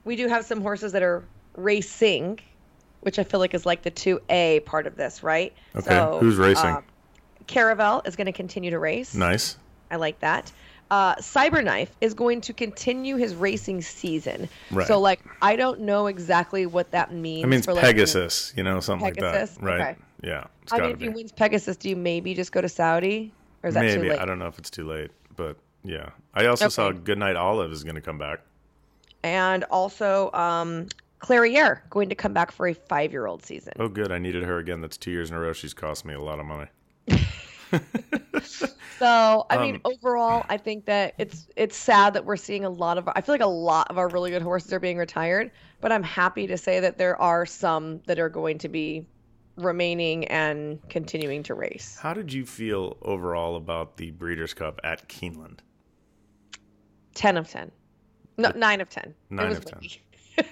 We 0.06 0.16
do 0.18 0.28
have 0.28 0.46
some 0.46 0.62
horses 0.62 0.92
that 0.92 1.02
are 1.02 1.24
racing, 1.58 2.40
which 3.02 3.18
I 3.18 3.24
feel 3.24 3.40
like 3.40 3.56
is 3.56 3.66
like 3.66 3.82
the 3.82 3.90
two 3.92 4.22
A 4.30 4.60
part 4.68 4.86
of 4.86 4.96
this, 4.98 5.24
right? 5.24 5.52
Okay, 5.76 5.90
So, 5.90 6.20
who's 6.20 6.38
racing? 6.38 6.66
uh, 6.70 6.82
Caravel 7.50 8.04
is 8.06 8.16
going 8.16 8.28
to 8.28 8.32
continue 8.32 8.70
to 8.70 8.80
race. 8.80 9.16
Nice. 9.16 9.58
I 9.92 9.96
like 9.96 10.20
that. 10.20 10.52
Uh, 10.92 11.16
Cyberknife 11.16 11.90
is 12.00 12.14
going 12.14 12.42
to 12.42 12.54
continue 12.54 13.16
his 13.16 13.36
racing 13.36 13.82
season. 13.82 14.48
Right. 14.72 14.88
So, 14.88 15.00
like, 15.00 15.20
I 15.42 15.56
don't 15.56 15.82
know 15.82 16.08
exactly 16.08 16.66
what 16.66 16.92
that 16.92 17.14
means. 17.14 17.44
I 17.44 17.48
mean, 17.48 17.58
it's 17.58 17.66
for, 17.66 17.74
like, 17.74 17.84
Pegasus, 17.84 18.54
you 18.56 18.64
know, 18.64 18.80
something 18.80 19.14
Pegasus? 19.14 19.58
like 19.58 19.66
that, 19.66 19.66
right? 19.66 19.82
Okay. 19.82 19.98
Yeah, 20.22 20.44
I 20.72 20.82
mean, 20.82 20.92
if 20.92 21.00
be. 21.00 21.06
he 21.06 21.10
wins 21.10 21.32
Pegasus, 21.32 21.78
do 21.78 21.90
you 21.90 21.96
maybe 21.96 22.34
just 22.34 22.52
go 22.52 22.60
to 22.60 22.70
Saudi, 22.70 23.32
or 23.64 23.70
is 23.70 23.74
that 23.76 23.82
Maybe 23.82 24.02
too 24.02 24.10
late? 24.10 24.20
I 24.20 24.26
don't 24.26 24.38
know 24.38 24.48
if 24.48 24.60
it's 24.60 24.70
too 24.70 24.86
late, 24.86 25.12
but 25.36 25.58
yeah. 25.84 26.10
I 26.34 26.48
also 26.48 26.70
saw 26.70 26.92
Goodnight 26.92 27.36
Olive 27.36 27.72
is 27.72 27.84
going 27.84 27.96
to 27.96 28.02
come 28.02 28.18
back. 28.18 28.42
And 29.24 29.64
also, 29.66 30.32
um, 30.34 30.88
Clairiere 31.22 31.82
going 31.90 32.10
to 32.10 32.16
come 32.16 32.34
back 32.34 32.52
for 32.52 32.68
a 32.68 32.74
five-year-old 32.74 33.46
season. 33.46 33.74
Oh, 33.80 33.88
good. 33.88 34.12
I 34.12 34.18
needed 34.18 34.44
her 34.44 34.58
again. 34.58 34.82
That's 34.82 34.98
two 34.98 35.12
years 35.12 35.30
in 35.30 35.36
a 35.36 35.40
row. 35.40 35.54
She's 35.54 35.74
cost 35.74 36.04
me 36.04 36.14
a 36.14 36.22
lot 36.22 36.40
of 36.40 36.46
money. 36.46 36.68
So, 39.00 39.46
I 39.50 39.58
mean, 39.58 39.76
Um, 39.76 39.82
overall, 39.86 40.46
I 40.50 40.58
think 40.58 40.86
that 40.86 41.14
it's 41.18 41.48
it's 41.56 41.78
sad 41.78 42.14
that 42.16 42.26
we're 42.26 42.36
seeing 42.36 42.66
a 42.66 42.70
lot 42.70 42.98
of. 42.98 43.08
I 43.08 43.22
feel 43.22 43.34
like 43.34 43.40
a 43.42 43.46
lot 43.46 43.90
of 43.90 43.98
our 43.98 44.10
really 44.10 44.30
good 44.30 44.42
horses 44.42 44.74
are 44.74 44.80
being 44.80 44.98
retired, 44.98 45.52
but 45.80 45.94
I'm 45.94 46.04
happy 46.04 46.48
to 46.48 46.58
say 46.58 46.82
that 46.82 46.98
there 46.98 47.16
are 47.22 47.46
some 47.46 48.02
that 48.08 48.20
are 48.20 48.28
going 48.28 48.58
to 48.58 48.68
be 48.68 49.06
remaining 49.56 50.26
and 50.26 50.80
continuing 50.90 51.44
to 51.44 51.54
race. 51.54 51.98
How 51.98 52.14
did 52.14 52.34
you 52.34 52.46
feel 52.46 52.98
overall 53.02 53.56
about 53.56 53.96
the 53.96 54.12
Breeders' 54.12 54.54
Cup 54.54 54.82
at 54.84 55.08
Keeneland? 55.08 55.60
Ten 57.14 57.38
of 57.38 57.50
ten, 57.50 57.72
no, 58.38 58.52
nine 58.54 58.82
of 58.82 58.90
ten. 58.90 59.16
Nine 59.30 59.54
of 59.54 59.64
10. 59.64 59.80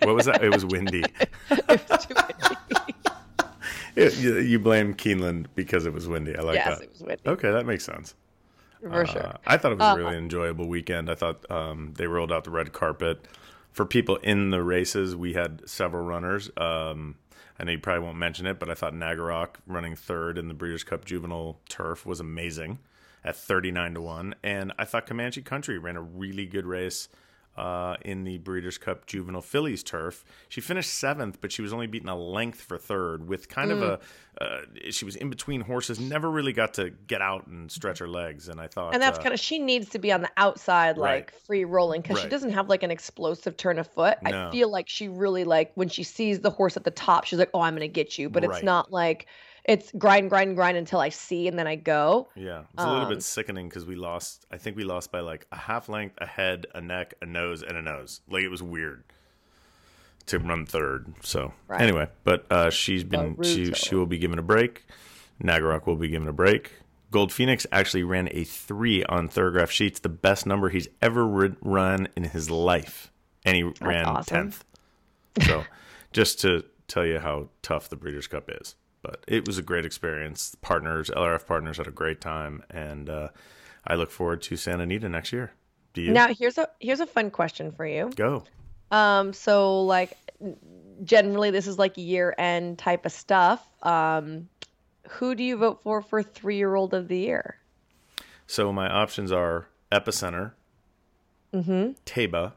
What 0.03 0.15
was 0.15 0.25
that? 0.25 0.41
it 0.41 0.53
was 0.53 0.65
windy. 0.65 1.03
it 1.49 1.89
was 1.89 2.05
too 2.05 2.13
windy. 2.15 2.26
It- 3.97 4.17
you, 4.19 4.37
you 4.39 4.59
blame 4.59 4.93
Keeneland 4.93 5.47
because 5.55 5.85
it 5.85 5.93
was 5.93 6.07
windy. 6.07 6.35
I 6.37 6.41
like 6.41 6.55
yes, 6.55 6.77
that. 6.77 6.83
it 6.83 6.91
was 6.91 7.01
windy 7.01 7.21
Okay, 7.27 7.51
that 7.51 7.65
makes 7.65 7.83
sense. 7.83 8.15
for 8.81 9.01
Uh, 9.03 9.05
sure. 9.05 9.33
I 9.45 9.57
thought 9.57 9.71
it 9.73 9.77
was 9.79 9.87
Uh, 9.97 9.99
a 10.01 10.03
really 10.03 10.17
enjoyable 10.17 10.67
weekend. 10.67 11.09
I 11.09 11.15
thought 11.15 11.49
um, 11.51 11.93
they 11.97 12.07
rolled 12.07 12.31
out 12.31 12.43
the 12.43 12.51
red 12.51 12.73
carpet 12.73 13.25
for 13.71 13.85
people 13.85 14.17
in 14.17 14.49
the 14.51 14.63
races. 14.63 15.15
We 15.15 15.33
had 15.33 15.67
several 15.67 16.05
runners. 16.05 16.49
Um, 16.57 17.15
I 17.59 17.63
know 17.63 17.71
you 17.71 17.79
probably 17.79 18.03
won't 18.03 18.17
mention 18.17 18.45
it, 18.45 18.59
but 18.59 18.69
I 18.69 18.75
thought 18.75 18.93
Nagirroc 18.93 19.55
running 19.65 19.95
third 19.95 20.37
in 20.37 20.47
the 20.47 20.53
Breeders' 20.53 20.83
Cup 20.83 21.05
Juvenile 21.05 21.59
Turf 21.69 22.05
was 22.05 22.19
amazing 22.19 22.77
at 23.23 23.35
thirty 23.35 23.71
nine 23.71 23.95
to 23.95 24.01
one, 24.01 24.35
and 24.43 24.71
I 24.77 24.85
thought 24.85 25.07
Comanche 25.07 25.41
Country 25.41 25.77
ran 25.79 25.97
a 25.97 26.01
really 26.01 26.45
good 26.45 26.65
race. 26.67 27.09
Uh, 27.57 27.97
in 28.05 28.23
the 28.23 28.37
Breeders' 28.37 28.77
Cup 28.77 29.07
Juvenile 29.07 29.41
Fillies 29.41 29.81
turf, 29.81 30.23
she 30.47 30.61
finished 30.61 30.93
seventh, 30.93 31.41
but 31.41 31.51
she 31.51 31.63
was 31.63 31.73
only 31.73 31.87
beaten 31.87 32.07
a 32.07 32.15
length 32.15 32.61
for 32.61 32.77
third. 32.77 33.27
With 33.27 33.49
kind 33.49 33.71
of 33.71 33.81
a, 33.81 33.99
uh, 34.39 34.61
she 34.91 35.05
was 35.05 35.15
in 35.15 35.31
between 35.31 35.61
horses, 35.61 35.99
never 35.99 36.29
really 36.29 36.53
got 36.53 36.75
to 36.75 36.91
get 36.91 37.19
out 37.19 37.47
and 37.47 37.71
stretch 37.71 37.97
her 37.97 38.07
legs. 38.07 38.47
And 38.47 38.61
I 38.61 38.67
thought, 38.67 38.93
And 38.93 39.01
that's 39.01 39.17
uh, 39.17 39.23
kind 39.23 39.33
of 39.33 39.39
she 39.39 39.57
needs 39.57 39.89
to 39.89 39.97
be 39.99 40.11
on 40.11 40.21
the 40.21 40.29
outside, 40.37 40.99
Right. 40.99 41.15
like 41.15 41.33
free 41.47 41.65
rolling, 41.65 42.01
because 42.01 42.19
she 42.19 42.29
doesn't 42.29 42.51
have 42.51 42.69
like 42.69 42.83
an 42.83 42.91
explosive 42.91 43.57
turn 43.57 43.79
of 43.79 43.87
foot. 43.87 44.19
No. 44.21 44.49
I 44.49 44.51
feel 44.51 44.69
like 44.69 44.87
she 44.87 45.07
really 45.07 45.43
like 45.43 45.71
when 45.73 45.89
she 45.89 46.03
sees 46.03 46.41
the 46.41 46.51
horse 46.51 46.77
at 46.77 46.83
the 46.83 46.91
top, 46.91 47.23
she's 47.23 47.39
like, 47.39 47.49
"Oh, 47.55 47.61
I'm 47.61 47.73
gonna 47.73 47.87
get 47.87 48.19
you," 48.19 48.29
but 48.29 48.43
Right. 48.43 48.57
it's 48.57 48.63
not 48.63 48.91
like 48.91 49.25
it's 49.67 49.91
grind, 49.97 50.29
grind, 50.29 50.55
grind 50.55 50.77
until 50.77 50.99
I 50.99 51.09
see 51.09 51.47
and 51.47 51.59
then 51.59 51.67
I 51.67 51.75
go. 51.75 52.29
Yeah, 52.35 52.63
it's 52.73 52.83
a 52.83 52.87
little 52.87 53.03
Um, 53.03 53.09
bit 53.09 53.21
sickening 53.23 53.67
because 53.69 53.85
we 53.85 53.95
lost. 53.95 54.45
I 54.51 54.57
think 54.57 54.77
we 54.77 54.83
lost 54.83 55.11
by 55.11 55.19
like 55.19 55.45
a 55.51 55.57
half 55.57 55.89
length, 55.89 56.15
a 56.19 56.25
head, 56.25 56.65
a 56.73 56.81
neck, 56.81 57.13
a 57.21 57.25
nose, 57.25 57.63
and 57.63 57.77
a 57.77 57.81
nose. 57.81 58.21
Like 58.29 58.43
it 58.43 58.49
was 58.49 58.63
weird 58.63 59.03
to 60.27 60.39
run 60.39 60.65
third. 60.65 61.13
So 61.21 61.53
Right. 61.67 61.81
anyway, 61.81 62.07
but 62.23 62.45
uh, 62.51 62.69
she's 62.69 63.03
been 63.03 63.41
she 63.43 63.73
she 63.73 63.95
will 63.95 64.05
be 64.05 64.17
given 64.17 64.39
a 64.39 64.43
break. 64.43 64.85
Nagirroc 65.43 65.85
will 65.85 65.95
be 65.95 66.07
given 66.09 66.27
a 66.27 66.33
break. 66.33 66.71
Gold 67.11 67.31
Phoenix 67.31 67.65
actually 67.71 68.03
ran 68.03 68.27
a 68.31 68.43
three 68.43 69.03
on 69.05 69.29
Thorograph 69.29 69.69
sheets, 69.69 69.99
the 69.99 70.09
best 70.09 70.45
number 70.45 70.67
he's 70.69 70.89
ever 71.01 71.25
rid- 71.25 71.55
run 71.61 72.09
in 72.17 72.23
his 72.25 72.49
life, 72.49 73.11
and 73.45 73.55
he 73.55 73.63
ran 73.79 74.05
awesome. 74.05 74.51
tenth. 74.51 74.65
So, 75.45 75.63
just 76.11 76.41
to 76.41 76.65
tell 76.89 77.05
you 77.05 77.19
how 77.19 77.47
tough 77.61 77.87
the 77.87 77.95
Breeders' 77.95 78.27
Cup 78.27 78.49
is, 78.61 78.75
but 79.01 79.23
it 79.27 79.47
was 79.47 79.57
a 79.57 79.61
great 79.61 79.85
experience. 79.85 80.55
Partners, 80.61 81.09
LRF 81.15 81.45
partners, 81.45 81.77
had 81.77 81.87
a 81.87 81.91
great 81.91 82.21
time, 82.21 82.63
and 82.69 83.09
uh, 83.09 83.29
I 83.85 83.95
look 83.95 84.11
forward 84.11 84.41
to 84.43 84.57
Santa 84.57 84.83
Anita 84.83 85.09
next 85.09 85.31
year. 85.31 85.51
Do 85.93 86.01
you? 86.01 86.11
Now 86.11 86.27
here's 86.33 86.57
a 86.57 86.67
here's 86.79 86.99
a 86.99 87.05
fun 87.07 87.31
question 87.31 87.71
for 87.71 87.85
you. 87.85 88.11
Go. 88.15 88.43
Um, 88.91 89.33
so 89.33 89.81
like 89.83 90.17
generally 91.03 91.51
this 91.51 91.67
is 91.67 91.77
like 91.77 91.97
year 91.97 92.33
end 92.37 92.77
type 92.77 93.05
of 93.05 93.11
stuff. 93.11 93.67
Um, 93.83 94.49
who 95.09 95.35
do 95.35 95.43
you 95.43 95.57
vote 95.57 95.81
for 95.83 96.01
for 96.01 96.21
three 96.23 96.57
year 96.57 96.75
old 96.75 96.93
of 96.93 97.07
the 97.07 97.17
year? 97.17 97.57
So 98.45 98.71
my 98.71 98.87
options 98.89 99.31
are 99.31 99.67
Epicenter, 99.91 100.51
Mm-hmm. 101.53 101.91
Taiba, 102.05 102.53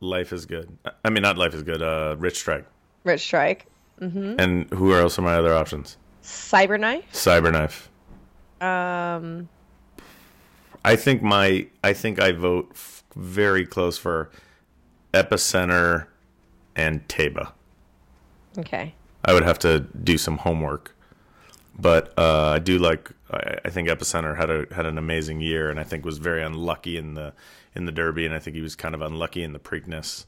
Life 0.00 0.32
is 0.32 0.46
good. 0.46 0.78
I 1.04 1.10
mean, 1.10 1.22
not 1.22 1.36
Life 1.38 1.54
is 1.54 1.62
good. 1.62 1.82
Uh, 1.82 2.16
Rich 2.18 2.38
Strike. 2.38 2.64
Rich 3.04 3.20
Strike, 3.20 3.66
And 4.02 4.68
who 4.70 4.94
else 4.96 5.16
are 5.18 5.22
my 5.22 5.34
other 5.36 5.54
options? 5.54 5.96
Cyberknife. 6.24 7.04
Cyberknife. 7.12 7.86
Um, 8.64 9.48
I 10.84 10.96
think 10.96 11.22
my 11.22 11.66
I 11.84 11.92
think 11.92 12.20
I 12.20 12.32
vote 12.32 12.70
f- 12.72 13.04
very 13.14 13.64
close 13.64 13.98
for 13.98 14.30
Epicenter 15.14 16.06
and 16.74 17.06
Taiba. 17.08 17.52
okay. 18.58 18.94
I 19.24 19.32
would 19.34 19.44
have 19.44 19.58
to 19.60 19.80
do 20.02 20.18
some 20.18 20.38
homework, 20.38 20.96
but 21.78 22.12
uh, 22.18 22.48
I 22.50 22.58
do 22.58 22.78
like. 22.78 23.08
I, 23.30 23.58
I 23.66 23.70
think 23.70 23.88
Epicenter 23.88 24.36
had 24.36 24.50
a 24.50 24.66
had 24.74 24.84
an 24.84 24.98
amazing 24.98 25.40
year, 25.40 25.70
and 25.70 25.78
I 25.78 25.84
think 25.84 26.04
was 26.04 26.18
very 26.18 26.42
unlucky 26.42 26.96
in 26.96 27.14
the 27.14 27.32
in 27.76 27.84
the 27.84 27.92
Derby, 27.92 28.26
and 28.26 28.34
I 28.34 28.40
think 28.40 28.56
he 28.56 28.62
was 28.62 28.74
kind 28.74 28.96
of 28.96 29.00
unlucky 29.00 29.44
in 29.44 29.52
the 29.52 29.60
Preakness. 29.60 30.26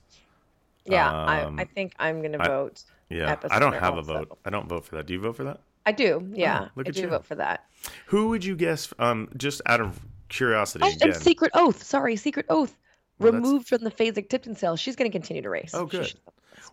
Yeah, 0.86 1.08
Um, 1.08 1.58
I, 1.58 1.62
I 1.62 1.64
think 1.64 1.92
I'm 1.98 2.22
gonna 2.22 2.38
I- 2.38 2.46
vote. 2.46 2.84
Yeah, 3.14 3.36
I 3.50 3.58
don't 3.58 3.72
have 3.74 3.96
a 3.96 4.02
vote. 4.02 4.38
I 4.44 4.50
don't 4.50 4.68
vote 4.68 4.84
for 4.84 4.96
that. 4.96 5.06
Do 5.06 5.12
you 5.12 5.20
vote 5.20 5.36
for 5.36 5.44
that? 5.44 5.60
I 5.86 5.92
do. 5.92 6.26
Yeah, 6.32 6.62
Oh, 6.64 6.68
look 6.76 6.86
I 6.86 6.88
at 6.88 6.94
do 6.94 7.02
you. 7.02 7.08
vote 7.08 7.24
for 7.24 7.34
that. 7.36 7.66
Who 8.06 8.28
would 8.30 8.44
you 8.44 8.56
guess? 8.56 8.92
Um, 8.98 9.28
just 9.36 9.60
out 9.66 9.80
of 9.80 10.00
curiosity 10.28 10.84
Oh, 10.84 10.88
again. 10.92 11.14
Secret 11.14 11.52
Oath. 11.54 11.82
Sorry, 11.82 12.16
Secret 12.16 12.46
Oath. 12.48 12.76
Well, 13.18 13.30
that's- 13.32 13.46
Removed 13.46 13.68
from 13.68 13.84
the 13.84 13.90
Fasig-Tipton 13.90 14.56
sale. 14.56 14.76
She's 14.76 14.96
going 14.96 15.10
to 15.10 15.12
continue 15.12 15.42
to 15.42 15.50
race. 15.50 15.72
Oh, 15.74 15.86
good. 15.86 16.12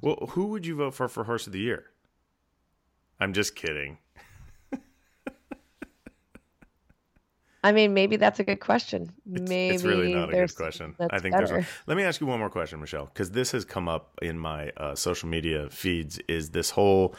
Well, 0.02 0.16
who 0.32 0.46
would 0.48 0.66
you 0.66 0.76
vote 0.76 0.96
for 0.96 1.08
for 1.08 1.26
Horse 1.26 1.46
of 1.46 1.54
the 1.54 1.60
Year? 1.60 1.86
I'm 3.20 3.34
just 3.34 3.56
kidding. 3.56 4.00
I 7.64 7.72
mean, 7.72 7.94
maybe 7.94 8.16
that's 8.16 8.40
a 8.40 8.44
good 8.44 8.60
question. 8.60 9.12
Maybe 9.26 9.76
it's 9.76 9.84
really 9.84 10.14
not 10.16 10.30
a 10.30 10.32
good 10.32 10.56
question. 10.56 10.96
I 11.00 11.20
think 11.20 11.34
better. 11.36 11.48
there's. 11.48 11.66
Let 11.88 11.96
me 11.96 12.04
ask 12.04 12.20
you 12.20 12.26
one 12.28 12.40
more 12.40 12.50
question, 12.50 12.80
Michelle, 12.80 13.06
because 13.06 13.32
this 13.32 13.52
has 13.52 13.66
come 13.66 13.88
up 13.88 14.18
in 14.22 14.40
my 14.40 14.72
uh, 14.78 14.96
social 14.96 15.30
media 15.30 15.70
feeds. 15.70 16.20
Is 16.28 16.50
this 16.50 16.72
whole 16.72 17.14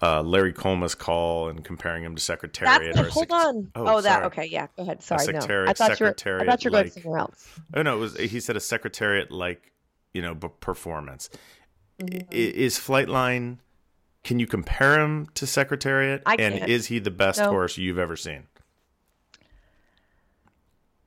uh, 0.00 0.22
Larry 0.22 0.52
Collmus 0.52 0.96
call 0.96 1.48
and 1.48 1.64
comparing 1.64 2.04
him 2.04 2.14
to 2.14 2.22
Secretariat? 2.22 2.94
That's, 2.94 3.08
or 3.08 3.10
hold 3.10 3.28
sec- 3.28 3.32
on. 3.32 3.70
Oh, 3.74 3.96
Oh, 3.96 4.00
that. 4.00 4.22
Okay, 4.24 4.46
yeah. 4.46 4.68
Go 4.76 4.84
ahead. 4.84 5.02
Sorry, 5.02 5.26
no. 5.32 5.40
I 5.66 5.72
thought 5.72 5.98
you 5.98 6.06
were. 6.06 6.40
I 6.40 6.44
thought 6.44 6.64
you 6.64 6.70
were 6.70 6.78
going 6.82 6.90
somewhere 6.90 7.18
else. 7.18 7.48
Oh 7.74 7.82
no, 7.82 7.96
it 7.96 8.00
was. 8.00 8.16
He 8.18 8.38
said 8.38 8.56
a 8.56 8.60
Secretariat 8.60 9.32
like, 9.32 9.72
you 10.14 10.22
know, 10.22 10.34
b- 10.36 10.48
performance. 10.60 11.28
Mm-hmm. 12.00 12.28
Is 12.30 12.78
Flightline? 12.78 13.58
Can 14.22 14.38
you 14.38 14.46
compare 14.46 15.00
him 15.00 15.26
to 15.34 15.46
Secretariat? 15.46 16.22
I 16.26 16.36
and 16.38 16.54
can't. 16.58 16.70
is 16.70 16.86
he 16.86 16.98
the 17.00 17.10
best 17.10 17.40
No. 17.40 17.50
horse 17.50 17.78
you've 17.78 17.98
ever 17.98 18.14
seen? 18.14 18.44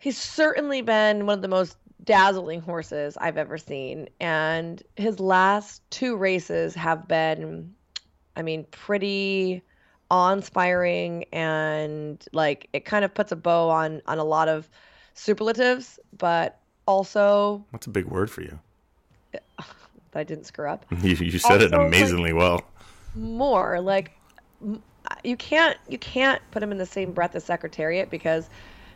He's 0.01 0.17
certainly 0.17 0.81
been 0.81 1.25
one 1.27 1.37
of 1.37 1.41
the 1.43 1.47
most 1.47 1.77
dazzling 2.03 2.59
horses 2.61 3.15
I've 3.21 3.37
ever 3.37 3.57
seen. 3.57 4.09
And 4.19 4.81
his 4.95 5.19
last 5.19 5.83
two 5.91 6.15
races 6.17 6.73
have 6.73 7.07
been, 7.07 7.73
I 8.35 8.41
mean, 8.41 8.65
pretty 8.71 9.61
awe-inspiring 10.09 11.23
and 11.31 12.25
like 12.33 12.67
it 12.73 12.83
kind 12.83 13.05
of 13.05 13.13
puts 13.13 13.31
a 13.31 13.35
bow 13.35 13.69
on 13.69 14.01
on 14.07 14.17
a 14.17 14.23
lot 14.23 14.49
of 14.49 14.67
superlatives, 15.13 15.99
but 16.17 16.59
also 16.85 17.63
That's 17.71 17.87
a 17.87 17.91
big 17.91 18.05
word 18.07 18.29
for 18.29 18.41
you. 18.41 18.59
that 19.31 19.43
I 20.15 20.23
didn't 20.23 20.45
screw 20.45 20.67
up. 20.67 20.85
You, 21.03 21.15
you 21.15 21.37
said 21.39 21.61
it 21.61 21.73
Also, 21.73 21.77
like- 21.77 21.87
amazingly 21.87 22.33
well. 22.33 22.61
more 23.15 23.79
like 23.79 24.11
you 25.23 25.37
can't 25.37 25.77
you 25.87 25.97
can't 25.97 26.41
put 26.51 26.61
him 26.63 26.71
in 26.71 26.77
the 26.77 26.85
same 26.85 27.11
breath 27.11 27.35
as 27.35 27.43
secretariat 27.43 28.09
because 28.09 28.49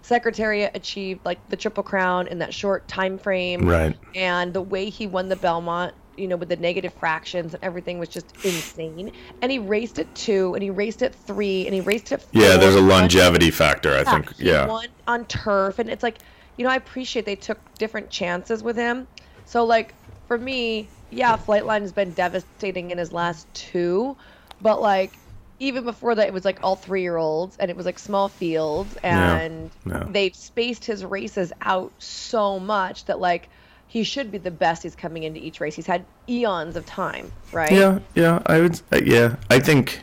secretariat 0.06 0.72
achieved 0.76 1.26
like 1.26 1.40
the 1.50 1.58
triple 1.58 1.82
crown 1.84 2.28
in 2.28 2.38
that 2.38 2.54
short 2.54 2.88
time 2.88 3.18
frame 3.18 3.68
Right. 3.68 3.98
and 4.14 4.54
the 4.54 4.62
way 4.62 4.90
he 4.90 5.08
won 5.08 5.30
the 5.30 5.36
belmont 5.36 5.96
you 6.16 6.28
know 6.28 6.36
with 6.36 6.50
the 6.50 6.56
negative 6.58 6.94
fractions 6.94 7.56
and 7.56 7.64
everything 7.64 7.98
was 7.98 8.10
just 8.10 8.34
insane 8.44 9.12
and 9.42 9.52
he 9.52 9.58
raced 9.58 9.98
it 9.98 10.14
two 10.14 10.54
and 10.54 10.62
he 10.62 10.70
raced 10.70 11.02
it 11.02 11.16
three 11.16 11.66
and 11.66 11.74
he 11.74 11.82
raced 11.82 12.12
it 12.12 12.22
four 12.22 12.42
Yeah, 12.42 12.56
there's 12.56 12.76
a 12.76 12.82
longevity 12.82 13.50
factor. 13.52 13.96
I 13.98 14.04
think. 14.04 14.36
he 14.38 14.46
Yeah. 14.50 14.68
won 14.68 14.88
on 15.08 15.26
turf, 15.26 15.80
and 15.80 15.90
it's 15.90 16.04
like, 16.04 16.20
you 16.58 16.64
know, 16.64 16.70
I 16.72 16.76
appreciate 16.76 17.26
they 17.26 17.36
took 17.36 17.60
different 17.78 18.10
chances 18.10 18.64
with 18.64 18.78
him. 18.78 19.08
So 19.46 19.66
like 19.66 19.94
for 20.28 20.38
me, 20.38 20.88
yeah, 21.10 21.36
Flightline 21.36 21.82
has 21.82 21.92
been 21.92 22.14
devastating 22.14 22.92
in 22.92 22.98
his 22.98 23.12
last 23.12 23.52
two, 23.54 24.16
but 24.62 24.80
like 24.82 25.18
even 25.60 25.84
before 25.84 26.16
that, 26.16 26.28
it 26.28 26.34
was 26.34 26.46
like 26.46 26.60
all 26.64 26.76
three 26.76 27.02
year 27.02 27.18
olds, 27.18 27.58
and 27.58 27.72
it 27.72 27.78
was 27.78 27.86
like 27.86 28.00
small 28.00 28.30
fields, 28.30 28.96
and 29.04 29.72
they've 29.86 30.36
spaced 30.36 30.86
his 30.86 31.04
races 31.06 31.54
out 31.62 31.92
so 32.00 32.60
much 32.60 33.06
that 33.06 33.20
like. 33.20 33.50
He 33.88 34.04
should 34.04 34.30
be 34.30 34.40
the 34.40 34.52
best 34.52 34.84
he's 34.84 34.96
coming 34.96 35.24
into 35.24 35.40
each 35.40 35.62
race. 35.62 35.76
He's 35.76 35.86
had 35.86 36.04
eons 36.28 36.76
of 36.76 36.86
time, 36.86 37.32
right? 37.54 37.72
Yeah, 37.72 38.00
yeah, 38.14 38.42
I 38.46 38.60
would. 38.60 38.82
Uh, 38.92 39.00
yeah, 39.06 39.38
I 39.50 39.60
think, 39.60 40.02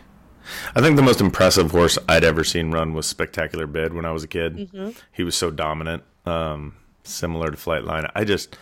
I 0.75 0.81
think 0.81 0.97
the 0.97 1.03
most 1.03 1.21
impressive 1.21 1.73
horse 1.73 1.99
I'd 2.09 2.25
ever 2.25 2.43
seen 2.43 2.71
run 2.71 2.95
was 2.95 3.07
Spectacular 3.07 3.67
Bid 3.67 3.93
when 3.93 4.07
I 4.07 4.13
was 4.13 4.23
a 4.23 4.29
kid. 4.29 4.57
Mm-hmm. 4.57 4.91
He 5.11 5.25
was 5.25 5.35
so 5.35 5.51
dominant, 5.51 6.05
um, 6.25 6.77
similar 7.03 7.51
to 7.51 7.57
Flightline. 7.57 8.11
I 8.15 8.25
just 8.25 8.57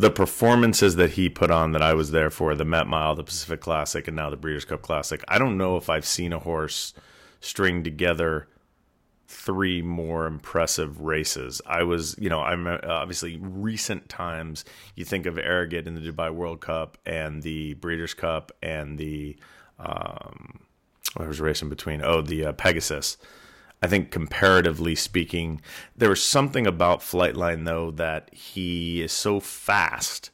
the 0.00 0.10
performances 0.10 0.96
that 0.96 1.10
he 1.10 1.28
put 1.28 1.50
on 1.50 1.72
that 1.72 1.82
I 1.82 1.92
was 1.92 2.10
there 2.10 2.30
for 2.30 2.54
the 2.54 2.64
Met 2.64 2.86
Mile, 2.86 3.14
the 3.14 3.22
Pacific 3.22 3.60
Classic, 3.60 4.08
and 4.08 4.16
now 4.16 4.30
the 4.30 4.36
Breeders' 4.36 4.64
Cup 4.64 4.80
Classic. 4.80 5.22
I 5.28 5.38
don't 5.38 5.58
know 5.58 5.76
if 5.76 5.90
I've 5.90 6.06
seen 6.06 6.32
a 6.32 6.38
horse 6.38 6.94
string 7.40 7.84
together 7.84 8.48
three 9.28 9.82
more 9.82 10.26
impressive 10.26 11.02
races. 11.02 11.60
I 11.66 11.82
was, 11.82 12.16
you 12.18 12.30
know, 12.30 12.40
I'm 12.40 12.66
uh, 12.66 12.78
obviously 12.88 13.36
recent 13.36 14.08
times. 14.08 14.64
You 14.96 15.04
think 15.04 15.26
of 15.26 15.36
Arrogate 15.36 15.86
in 15.86 15.94
the 15.94 16.00
Dubai 16.00 16.32
World 16.32 16.62
Cup 16.62 16.96
and 17.04 17.42
the 17.42 17.74
Breeders' 17.74 18.14
Cup 18.14 18.52
and 18.62 18.96
the 18.96 19.36
um, 19.78 20.60
what 21.14 21.28
was 21.28 21.40
in 21.62 21.68
between? 21.68 22.02
Oh, 22.02 22.22
the 22.22 22.46
uh, 22.46 22.52
Pegasus. 22.52 23.18
I 23.82 23.86
think 23.86 24.10
comparatively 24.10 24.94
speaking, 24.94 25.60
there 25.96 26.10
was 26.10 26.22
something 26.22 26.66
about 26.66 27.00
Flightline 27.00 27.64
though 27.64 27.90
that 27.92 28.32
he 28.34 29.02
is 29.02 29.12
so 29.12 29.40
fast 29.40 30.30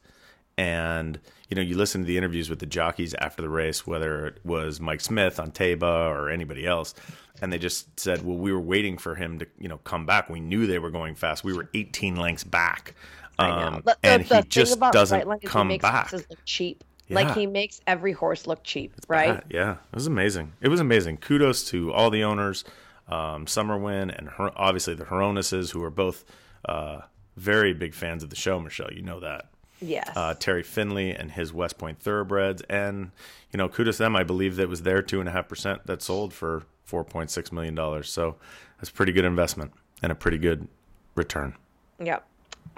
and 0.58 1.20
you 1.48 1.54
know 1.54 1.62
you 1.62 1.76
listen 1.76 2.00
to 2.00 2.06
the 2.06 2.16
interviews 2.16 2.48
with 2.50 2.58
the 2.58 2.66
jockeys 2.66 3.14
after 3.18 3.42
the 3.42 3.48
race 3.48 3.86
whether 3.86 4.26
it 4.26 4.38
was 4.42 4.80
mike 4.80 5.00
smith 5.02 5.38
on 5.38 5.50
Taiba 5.50 5.82
or 6.10 6.30
anybody 6.30 6.66
else 6.66 6.94
and 7.42 7.52
they 7.52 7.58
just 7.58 8.00
said 8.00 8.24
well 8.24 8.38
we 8.38 8.50
were 8.52 8.60
waiting 8.60 8.96
for 8.96 9.14
him 9.16 9.38
to 9.38 9.46
you 9.58 9.68
know 9.68 9.76
come 9.84 10.06
back 10.06 10.30
we 10.30 10.40
knew 10.40 10.66
they 10.66 10.78
were 10.78 10.90
going 10.90 11.14
fast 11.14 11.44
we 11.44 11.52
were 11.52 11.68
18 11.74 12.16
lengths 12.16 12.42
back 12.42 12.94
um, 13.38 13.82
The- 13.84 13.98
and 14.02 14.24
the 14.24 14.36
he 14.38 14.42
just 14.44 14.80
doesn't 14.80 15.20
Flightline 15.24 15.36
is 15.36 15.40
he 15.42 15.46
come 15.46 15.68
makes 15.68 15.82
back 15.82 16.12
cheap. 16.46 16.82
Yeah. 17.08 17.14
Like 17.16 17.34
he 17.36 17.46
makes 17.46 17.80
every 17.86 18.10
horse 18.12 18.46
look 18.48 18.64
cheap, 18.64 18.92
right? 19.06 19.36
Ah, 19.36 19.40
yeah, 19.48 19.72
it 19.74 19.94
was 19.94 20.08
amazing. 20.08 20.54
It 20.60 20.68
was 20.68 20.80
amazing. 20.80 21.18
Kudos 21.18 21.62
to 21.68 21.92
all 21.92 22.10
the 22.10 22.24
owners, 22.24 22.64
um, 23.08 23.46
Summer 23.46 23.78
Wind, 23.78 24.12
and 24.16 24.28
Her- 24.28 24.52
obviously 24.56 24.94
the 24.94 25.04
Hronises, 25.04 25.70
who 25.70 25.82
are 25.82 25.90
both 25.90 26.24
uh, 26.64 27.00
very 27.36 27.72
big 27.72 27.94
fans 27.94 28.22
of 28.22 28.30
the 28.30 28.36
show. 28.36 28.58
Michelle, 28.60 28.92
you 28.92 29.02
know 29.02 29.20
that. 29.20 29.46
Yes. 29.80 30.10
Uh, 30.16 30.34
Terry 30.34 30.62
Finley 30.62 31.10
and 31.10 31.30
his 31.30 31.52
West 31.52 31.76
Point 31.78 32.00
Thoroughbreds, 32.00 32.62
and 32.62 33.10
you 33.52 33.58
know, 33.58 33.68
kudos 33.68 33.98
to 33.98 34.04
them. 34.04 34.16
I 34.16 34.22
believe 34.24 34.56
that 34.56 34.68
was 34.68 34.82
their 34.82 35.02
two 35.02 35.20
and 35.20 35.28
a 35.28 35.32
half 35.32 35.48
percent 35.48 35.86
that 35.86 36.02
sold 36.02 36.32
for 36.32 36.62
four 36.84 37.04
point 37.04 37.30
six 37.30 37.52
million 37.52 37.74
dollars. 37.74 38.10
So 38.10 38.36
that's 38.78 38.90
pretty 38.90 39.12
good 39.12 39.24
investment 39.24 39.72
and 40.02 40.10
a 40.10 40.14
pretty 40.14 40.38
good 40.38 40.66
return. 41.14 41.54
Yep. 42.00 42.26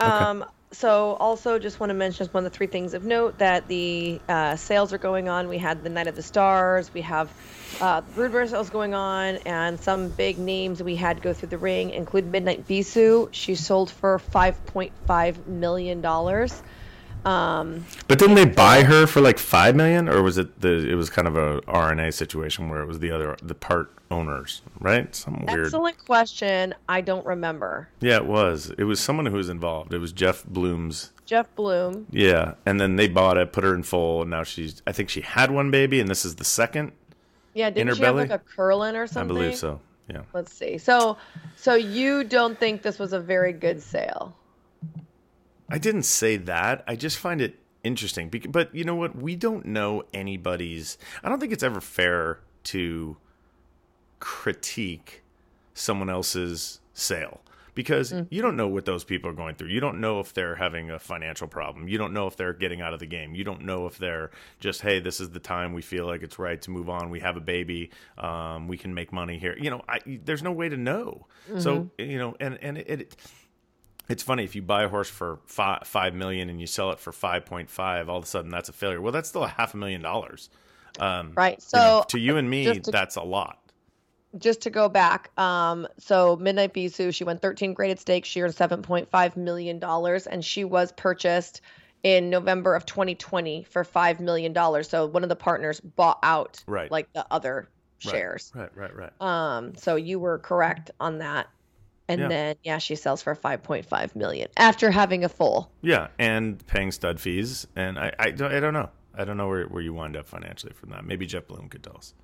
Um, 0.00 0.44
so 0.72 1.14
also 1.14 1.58
just 1.58 1.80
want 1.80 1.90
to 1.90 1.94
mention 1.94 2.26
as 2.26 2.32
one 2.32 2.44
of 2.44 2.52
the 2.52 2.56
three 2.56 2.66
things 2.66 2.94
of 2.94 3.04
note 3.04 3.38
that 3.38 3.68
the 3.68 4.20
uh, 4.28 4.56
sales 4.56 4.92
are 4.92 4.98
going 4.98 5.28
on. 5.28 5.48
We 5.48 5.58
had 5.58 5.82
the 5.82 5.88
Night 5.88 6.08
of 6.08 6.14
the 6.14 6.22
Stars. 6.22 6.92
We 6.92 7.02
have 7.02 7.32
uh, 7.80 8.02
Broodmare 8.02 8.48
sales 8.48 8.70
going 8.70 8.94
on, 8.94 9.36
and 9.46 9.80
some 9.80 10.08
big 10.10 10.38
names 10.38 10.82
we 10.82 10.96
had 10.96 11.22
go 11.22 11.32
through 11.32 11.48
the 11.48 11.58
ring 11.58 11.90
include 11.90 12.26
Midnight 12.26 12.66
Bisou. 12.66 13.28
She 13.32 13.54
sold 13.54 13.90
for 13.90 14.18
five 14.18 14.64
point 14.66 14.92
five 15.06 15.46
million 15.46 16.00
dollars. 16.00 16.62
Um, 17.24 17.84
But 18.06 18.18
didn't 18.18 18.36
they 18.36 18.44
buy 18.44 18.82
her 18.84 19.06
for 19.06 19.20
like 19.20 19.38
five 19.38 19.76
million, 19.76 20.08
or 20.08 20.22
was 20.22 20.38
it 20.38 20.60
the? 20.60 20.88
It 20.88 20.94
was 20.94 21.10
kind 21.10 21.28
of 21.28 21.36
a 21.36 21.60
RNA 21.62 22.14
situation 22.14 22.68
where 22.68 22.80
it 22.80 22.86
was 22.86 22.98
the 23.00 23.10
other 23.10 23.36
the 23.42 23.54
part 23.54 23.92
owners, 24.10 24.62
right? 24.80 25.14
Some 25.14 25.44
weird. 25.46 25.66
excellent 25.66 26.04
question. 26.04 26.74
I 26.88 27.00
don't 27.00 27.26
remember. 27.26 27.88
Yeah, 28.00 28.16
it 28.16 28.26
was. 28.26 28.72
It 28.78 28.84
was 28.84 29.00
someone 29.00 29.26
who 29.26 29.36
was 29.36 29.48
involved. 29.48 29.92
It 29.92 29.98
was 29.98 30.12
Jeff 30.12 30.44
Bloom's. 30.44 31.12
Jeff 31.26 31.54
Bloom. 31.54 32.06
Yeah, 32.10 32.54
and 32.64 32.80
then 32.80 32.96
they 32.96 33.08
bought 33.08 33.36
it, 33.36 33.52
put 33.52 33.64
her 33.64 33.74
in 33.74 33.82
full, 33.82 34.22
and 34.22 34.30
now 34.30 34.44
she's. 34.44 34.82
I 34.86 34.92
think 34.92 35.10
she 35.10 35.20
had 35.20 35.50
one 35.50 35.70
baby, 35.70 36.00
and 36.00 36.08
this 36.08 36.24
is 36.24 36.36
the 36.36 36.44
second. 36.44 36.92
Yeah, 37.54 37.70
didn't 37.70 37.96
she 37.96 38.02
have 38.04 38.14
like 38.14 38.30
a 38.30 38.38
curlin 38.38 38.96
or 38.96 39.06
something? 39.06 39.36
I 39.36 39.40
believe 39.40 39.56
so. 39.56 39.80
Yeah. 40.08 40.22
Let's 40.32 40.52
see. 40.52 40.78
So, 40.78 41.18
so 41.56 41.74
you 41.74 42.24
don't 42.24 42.58
think 42.58 42.82
this 42.82 42.98
was 42.98 43.12
a 43.12 43.20
very 43.20 43.52
good 43.52 43.82
sale? 43.82 44.34
I 45.70 45.78
didn't 45.78 46.04
say 46.04 46.36
that. 46.36 46.82
I 46.86 46.96
just 46.96 47.18
find 47.18 47.40
it 47.40 47.58
interesting. 47.84 48.30
But 48.48 48.74
you 48.74 48.84
know 48.84 48.94
what? 48.96 49.14
We 49.16 49.36
don't 49.36 49.66
know 49.66 50.02
anybody's. 50.14 50.98
I 51.22 51.28
don't 51.28 51.38
think 51.40 51.52
it's 51.52 51.62
ever 51.62 51.80
fair 51.80 52.40
to 52.64 53.16
critique 54.20 55.22
someone 55.74 56.10
else's 56.10 56.80
sale 56.92 57.40
because 57.74 58.12
Mm. 58.12 58.26
you 58.30 58.42
don't 58.42 58.56
know 58.56 58.66
what 58.66 58.84
those 58.84 59.04
people 59.04 59.30
are 59.30 59.34
going 59.34 59.54
through. 59.54 59.68
You 59.68 59.78
don't 59.78 60.00
know 60.00 60.18
if 60.18 60.34
they're 60.34 60.56
having 60.56 60.90
a 60.90 60.98
financial 60.98 61.46
problem. 61.46 61.86
You 61.86 61.96
don't 61.98 62.12
know 62.12 62.26
if 62.26 62.36
they're 62.36 62.52
getting 62.52 62.80
out 62.80 62.92
of 62.92 62.98
the 62.98 63.06
game. 63.06 63.36
You 63.36 63.44
don't 63.44 63.62
know 63.62 63.86
if 63.86 63.96
they're 63.98 64.32
just, 64.58 64.80
hey, 64.80 64.98
this 64.98 65.20
is 65.20 65.30
the 65.30 65.38
time 65.38 65.72
we 65.72 65.82
feel 65.82 66.04
like 66.04 66.24
it's 66.24 66.38
right 66.40 66.60
to 66.62 66.70
move 66.72 66.88
on. 66.90 67.10
We 67.10 67.20
have 67.20 67.36
a 67.36 67.40
baby. 67.40 67.90
Um, 68.16 68.66
we 68.66 68.76
can 68.76 68.92
make 68.94 69.12
money 69.12 69.38
here. 69.38 69.56
You 69.56 69.70
know, 69.70 69.82
I, 69.88 70.00
there's 70.24 70.42
no 70.42 70.50
way 70.50 70.68
to 70.68 70.76
know. 70.76 71.26
So 71.58 71.88
you 71.98 72.18
know, 72.18 72.34
and 72.40 72.58
and 72.60 72.78
it, 72.78 72.88
it 73.00 73.16
it's 74.08 74.22
funny 74.22 74.44
if 74.44 74.54
you 74.56 74.62
buy 74.62 74.84
a 74.84 74.88
horse 74.88 75.08
for 75.10 75.38
five, 75.46 75.86
five 75.86 76.14
million 76.14 76.48
and 76.48 76.60
you 76.60 76.66
sell 76.66 76.90
it 76.90 76.98
for 76.98 77.12
five 77.12 77.44
point 77.44 77.68
five, 77.70 78.08
all 78.08 78.18
of 78.18 78.24
a 78.24 78.26
sudden 78.26 78.50
that's 78.50 78.68
a 78.68 78.72
failure. 78.72 79.00
Well, 79.00 79.12
that's 79.12 79.28
still 79.28 79.44
a 79.44 79.48
half 79.48 79.74
a 79.74 79.76
million 79.76 80.00
dollars. 80.02 80.50
Um, 80.98 81.32
Right. 81.36 81.62
you 81.72 81.80
know, 81.80 82.00
So 82.00 82.04
to 82.08 82.18
you 82.18 82.36
and 82.36 82.48
me, 82.48 82.80
to- 82.80 82.90
that's 82.90 83.16
a 83.16 83.22
lot. 83.22 83.58
just 84.38 84.60
to 84.62 84.70
go 84.70 84.88
back, 84.88 85.30
um, 85.38 85.86
so 85.98 86.36
Midnight 86.36 86.74
Bisou, 86.74 87.14
she 87.14 87.24
won 87.24 87.38
13 87.38 87.72
graded 87.74 87.98
stakes. 87.98 88.28
She 88.28 88.40
earned 88.42 88.54
7.5 88.54 89.36
million 89.36 89.78
dollars, 89.78 90.26
and 90.26 90.44
she 90.44 90.64
was 90.64 90.92
purchased 90.92 91.60
in 92.02 92.30
November 92.30 92.74
of 92.74 92.86
2020 92.86 93.64
for 93.64 93.84
five 93.84 94.20
million 94.20 94.52
dollars. 94.52 94.88
So 94.88 95.06
one 95.06 95.22
of 95.22 95.28
the 95.28 95.36
partners 95.36 95.80
bought 95.80 96.18
out 96.22 96.62
Right. 96.66 96.90
like 96.90 97.12
the 97.12 97.26
other 97.30 97.68
Right. 98.04 98.10
shares. 98.12 98.52
Right, 98.54 98.70
right, 98.76 98.94
right. 98.94 99.12
Um, 99.20 99.74
so 99.76 99.96
you 99.96 100.18
were 100.20 100.38
correct 100.38 100.90
on 101.00 101.18
that. 101.18 101.48
And 102.08 102.22
Yeah. 102.22 102.28
then 102.28 102.56
yeah, 102.64 102.78
she 102.78 102.94
sells 102.94 103.22
for 103.22 103.34
5.5 103.34 104.16
million 104.16 104.48
after 104.56 104.90
having 104.90 105.24
a 105.24 105.28
full. 105.28 105.70
Yeah, 105.82 106.08
and 106.18 106.66
paying 106.66 106.90
stud 106.90 107.20
fees, 107.20 107.66
and 107.76 107.98
I, 107.98 108.12
I, 108.18 108.30
don't- 108.30 108.52
I 108.52 108.60
don't 108.60 108.72
know. 108.74 108.88
I 109.14 109.24
don't 109.24 109.36
know 109.36 109.48
where, 109.48 109.64
where 109.66 109.82
you 109.82 109.92
wind 109.92 110.16
up 110.16 110.26
financially 110.28 110.72
from 110.72 110.90
that. 110.90 111.04
Maybe 111.04 111.26
Jeff 111.26 111.46
Bloom 111.48 111.68
could 111.68 111.82
tell 111.82 111.96
us. 111.96 112.14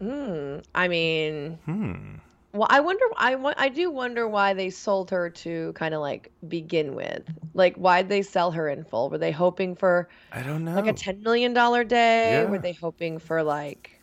Hmm. 0.00 0.58
I 0.74 0.88
mean, 0.88 1.58
Hmm. 1.66 2.14
well, 2.54 2.66
I 2.70 2.80
wonder. 2.80 3.04
I 3.18 3.34
wa- 3.34 3.52
I 3.58 3.68
do 3.68 3.90
wonder 3.90 4.26
why 4.26 4.54
they 4.54 4.70
sold 4.70 5.10
her 5.10 5.28
to 5.30 5.72
kind 5.74 5.92
of 5.94 6.00
like 6.00 6.32
begin 6.48 6.94
with. 6.94 7.22
Like, 7.52 7.76
why'd 7.76 8.08
they 8.08 8.22
sell 8.22 8.50
her 8.52 8.68
in 8.70 8.84
full? 8.84 9.10
Were 9.10 9.18
they 9.18 9.30
hoping 9.32 9.76
for 9.76 10.08
I 10.32 10.42
don't 10.42 10.64
know. 10.64 10.74
like 10.74 10.86
a 10.86 10.94
ten 10.94 11.22
million 11.22 11.52
dollar 11.52 11.84
day? 11.84 12.42
Yeah. 12.42 12.44
Were 12.50 12.58
they 12.58 12.72
hoping 12.72 13.18
for 13.18 13.42
like? 13.42 14.00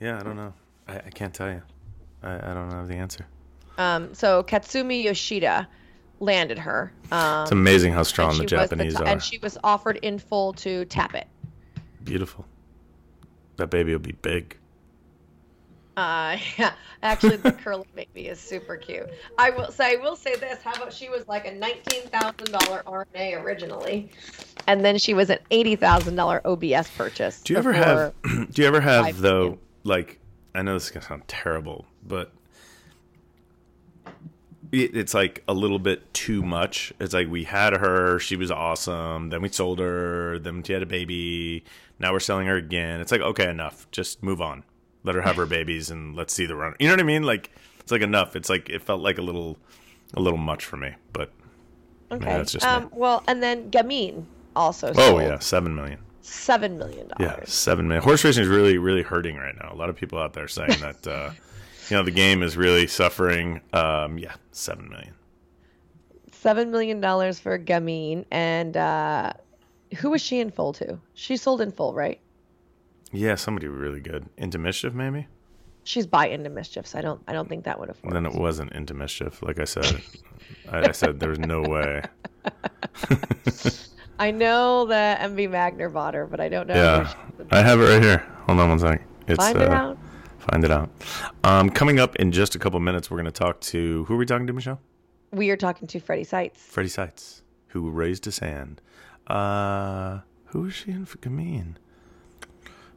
yeah, 0.00 0.18
I 0.18 0.22
don't 0.22 0.36
know. 0.36 0.54
I, 0.88 0.96
I 0.96 1.10
can't 1.10 1.34
tell 1.34 1.50
you. 1.50 1.60
I, 2.22 2.50
I 2.50 2.54
don't 2.54 2.70
know 2.70 2.86
the 2.86 2.94
answer. 2.94 3.26
Um. 3.78 4.14
So 4.14 4.42
Katsumi 4.42 5.02
Yoshida 5.04 5.68
landed 6.20 6.58
her. 6.58 6.92
Um, 7.10 7.42
It's 7.42 7.52
amazing 7.52 7.92
how 7.92 8.02
strong 8.04 8.38
the 8.38 8.46
Japanese 8.46 8.94
t- 8.96 9.02
are. 9.02 9.06
and 9.06 9.22
she 9.22 9.38
was 9.38 9.58
offered 9.64 9.96
in 10.02 10.18
full 10.18 10.52
to 10.54 10.84
Tapit. 10.86 11.24
Beautiful. 12.04 12.46
That 13.56 13.70
baby 13.70 13.92
will 13.92 13.98
be 13.98 14.12
big. 14.12 14.56
Uh, 15.96 16.38
yeah, 16.58 16.72
actually, 17.02 17.36
the 17.36 17.52
curly 17.52 17.86
baby 17.94 18.28
is 18.28 18.40
super 18.40 18.76
cute. 18.76 19.10
I 19.36 19.50
will 19.50 19.70
say, 19.70 19.92
I 19.92 19.96
will 19.96 20.16
say 20.16 20.36
this. 20.36 20.62
How 20.62 20.72
about 20.72 20.92
she 20.92 21.08
was 21.10 21.28
like 21.28 21.46
a 21.46 21.52
nineteen 21.52 22.02
thousand 22.04 22.50
dollar 22.50 22.82
RNA 22.86 23.42
originally, 23.42 24.10
and 24.66 24.84
then 24.84 24.96
she 24.98 25.12
was 25.12 25.28
an 25.28 25.38
eighty 25.50 25.76
thousand 25.76 26.16
dollar 26.16 26.40
OBS 26.46 26.88
purchase. 26.96 27.42
Do 27.42 27.52
you 27.52 27.58
ever 27.58 27.72
have? 27.72 28.14
do 28.22 28.62
you 28.62 28.66
ever 28.68 28.80
have 28.80 29.18
though? 29.18 29.38
million. 29.40 29.58
Like, 29.84 30.18
I 30.54 30.62
know 30.62 30.74
this 30.74 30.84
is 30.84 30.90
gonna 30.90 31.04
sound 31.04 31.28
terrible, 31.28 31.84
but 32.02 32.32
it's 34.72 35.12
like 35.14 35.42
a 35.46 35.52
little 35.54 35.78
bit 35.78 36.12
too 36.14 36.42
much. 36.42 36.92
It's 36.98 37.12
like 37.14 37.28
we 37.30 37.44
had 37.44 37.74
her, 37.74 38.18
she 38.18 38.36
was 38.36 38.50
awesome. 38.50 39.28
Then 39.30 39.42
we 39.42 39.48
sold 39.50 39.78
her. 39.78 40.38
Then 40.38 40.62
she 40.62 40.72
had 40.72 40.82
a 40.82 40.86
baby. 40.86 41.64
Now 41.98 42.12
we're 42.12 42.20
selling 42.20 42.46
her 42.46 42.56
again. 42.56 43.00
It's 43.00 43.12
like 43.12 43.20
okay, 43.20 43.48
enough. 43.50 43.86
Just 43.90 44.22
move 44.22 44.40
on. 44.40 44.64
Let 45.04 45.14
her 45.14 45.20
have 45.22 45.36
her 45.36 45.46
babies 45.46 45.90
and 45.90 46.14
let's 46.16 46.32
see 46.32 46.46
the 46.46 46.54
run. 46.56 46.74
You 46.78 46.86
know 46.88 46.94
what 46.94 47.00
I 47.00 47.04
mean? 47.04 47.22
Like 47.22 47.50
it's 47.80 47.92
like 47.92 48.02
enough. 48.02 48.34
It's 48.36 48.48
like 48.48 48.70
it 48.70 48.82
felt 48.82 49.00
like 49.02 49.18
a 49.18 49.22
little, 49.22 49.58
a 50.14 50.20
little 50.20 50.38
much 50.38 50.64
for 50.64 50.76
me. 50.76 50.94
But 51.12 51.30
Okay. 52.10 52.24
that's 52.24 52.52
just 52.52 52.64
me. 52.66 52.70
um. 52.72 52.88
Well, 52.92 53.22
and 53.26 53.42
then 53.42 53.70
Gamine 53.70 54.24
also. 54.56 54.88
oh 54.90 54.92
sold 54.92 55.22
yeah, 55.22 55.38
seven 55.38 55.74
million. 55.74 55.98
Seven 56.24 56.78
million 56.78 57.10
Yeah, 57.18 57.40
seven 57.44 57.88
million. 57.88 58.04
Horse 58.04 58.22
racing 58.24 58.42
is 58.44 58.48
really, 58.48 58.78
really 58.78 59.02
hurting 59.02 59.36
right 59.36 59.54
now. 59.60 59.72
A 59.72 59.74
lot 59.76 59.88
of 59.90 59.96
people 59.96 60.18
out 60.20 60.34
there 60.34 60.46
saying 60.46 60.78
that, 60.80 61.04
uh, 61.06 61.30
you 61.88 61.96
know, 61.96 62.02
the 62.02 62.10
game 62.10 62.42
is 62.42 62.56
really 62.56 62.86
suffering. 62.86 63.60
Um, 63.72 64.18
yeah, 64.18 64.34
seven 64.50 64.88
million. 64.88 65.14
Seven 66.30 66.70
million 66.70 67.00
dollars 67.00 67.38
for 67.38 67.58
Gamine, 67.58 68.24
and 68.30 68.76
uh, 68.76 69.32
who 69.98 70.10
was 70.10 70.20
she 70.20 70.40
in 70.40 70.50
full 70.50 70.72
to? 70.74 70.98
She 71.14 71.36
sold 71.36 71.60
in 71.60 71.70
full, 71.70 71.94
right? 71.94 72.20
Yeah, 73.12 73.34
somebody 73.34 73.68
really 73.68 74.00
good. 74.00 74.26
Into 74.36 74.58
mischief, 74.58 74.94
maybe. 74.94 75.28
She's 75.84 76.06
by 76.06 76.28
into 76.28 76.48
mischief, 76.48 76.86
so 76.86 76.98
I 76.98 77.02
don't. 77.02 77.20
I 77.26 77.32
don't 77.32 77.48
think 77.48 77.64
that 77.64 77.78
would 77.78 77.88
have 77.88 78.02
worked. 78.02 78.14
Then 78.14 78.26
it 78.26 78.34
wasn't 78.34 78.72
into 78.72 78.94
mischief. 78.94 79.42
Like 79.42 79.58
I 79.58 79.64
said, 79.64 80.00
I, 80.70 80.88
I 80.88 80.92
said 80.92 81.20
there 81.20 81.28
was 81.28 81.40
no 81.40 81.62
way. 81.62 82.02
I 84.18 84.30
know 84.30 84.86
that 84.86 85.20
MV 85.20 85.50
Magnier 85.50 85.88
bought 85.88 86.14
her, 86.14 86.26
but 86.26 86.40
I 86.40 86.48
don't 86.48 86.68
know. 86.68 86.74
Yeah. 86.74 87.12
I 87.50 87.62
have 87.62 87.80
it 87.80 87.84
right 87.84 88.02
here. 88.02 88.18
Hold 88.46 88.60
on 88.60 88.68
one 88.68 88.78
second. 88.78 89.04
It's, 89.26 89.36
Find 89.36 89.60
it 89.60 89.68
uh, 89.68 89.72
out. 89.72 89.98
Find 90.50 90.64
it 90.64 90.72
out. 90.72 90.90
Um, 91.44 91.70
coming 91.70 92.00
up 92.00 92.16
in 92.16 92.32
just 92.32 92.54
a 92.56 92.58
couple 92.58 92.80
minutes, 92.80 93.10
we're 93.10 93.16
going 93.16 93.26
to 93.26 93.30
talk 93.30 93.60
to 93.60 94.04
who 94.04 94.14
are 94.14 94.16
we 94.16 94.26
talking 94.26 94.46
to, 94.48 94.52
Michelle? 94.52 94.80
We 95.30 95.50
are 95.50 95.56
talking 95.56 95.86
to 95.88 96.00
Freddy 96.00 96.24
Seitz. 96.24 96.60
Freddy 96.60 96.88
Seitz, 96.88 97.42
who 97.68 97.88
raised 97.90 98.24
his 98.24 98.40
hand. 98.40 98.80
Uh, 99.28 100.20
who 100.46 100.66
is 100.66 100.74
she 100.74 100.90
in 100.90 101.06
for 101.06 101.18
Gamine? 101.18 101.74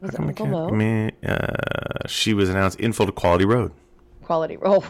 Was 0.02 0.10
it 0.10 0.12
How 0.12 0.18
come 0.18 0.26
I 0.26 0.28
Uncle 0.30 0.48
Mo? 0.48 0.70
Gamine, 0.70 1.12
uh, 1.24 2.08
she 2.08 2.34
was 2.34 2.50
announced 2.50 2.80
in 2.80 2.94
full 2.94 3.06
to 3.06 3.12
Quality 3.12 3.46
Road. 3.46 3.72
Quality 4.24 4.58
roll. 4.58 4.84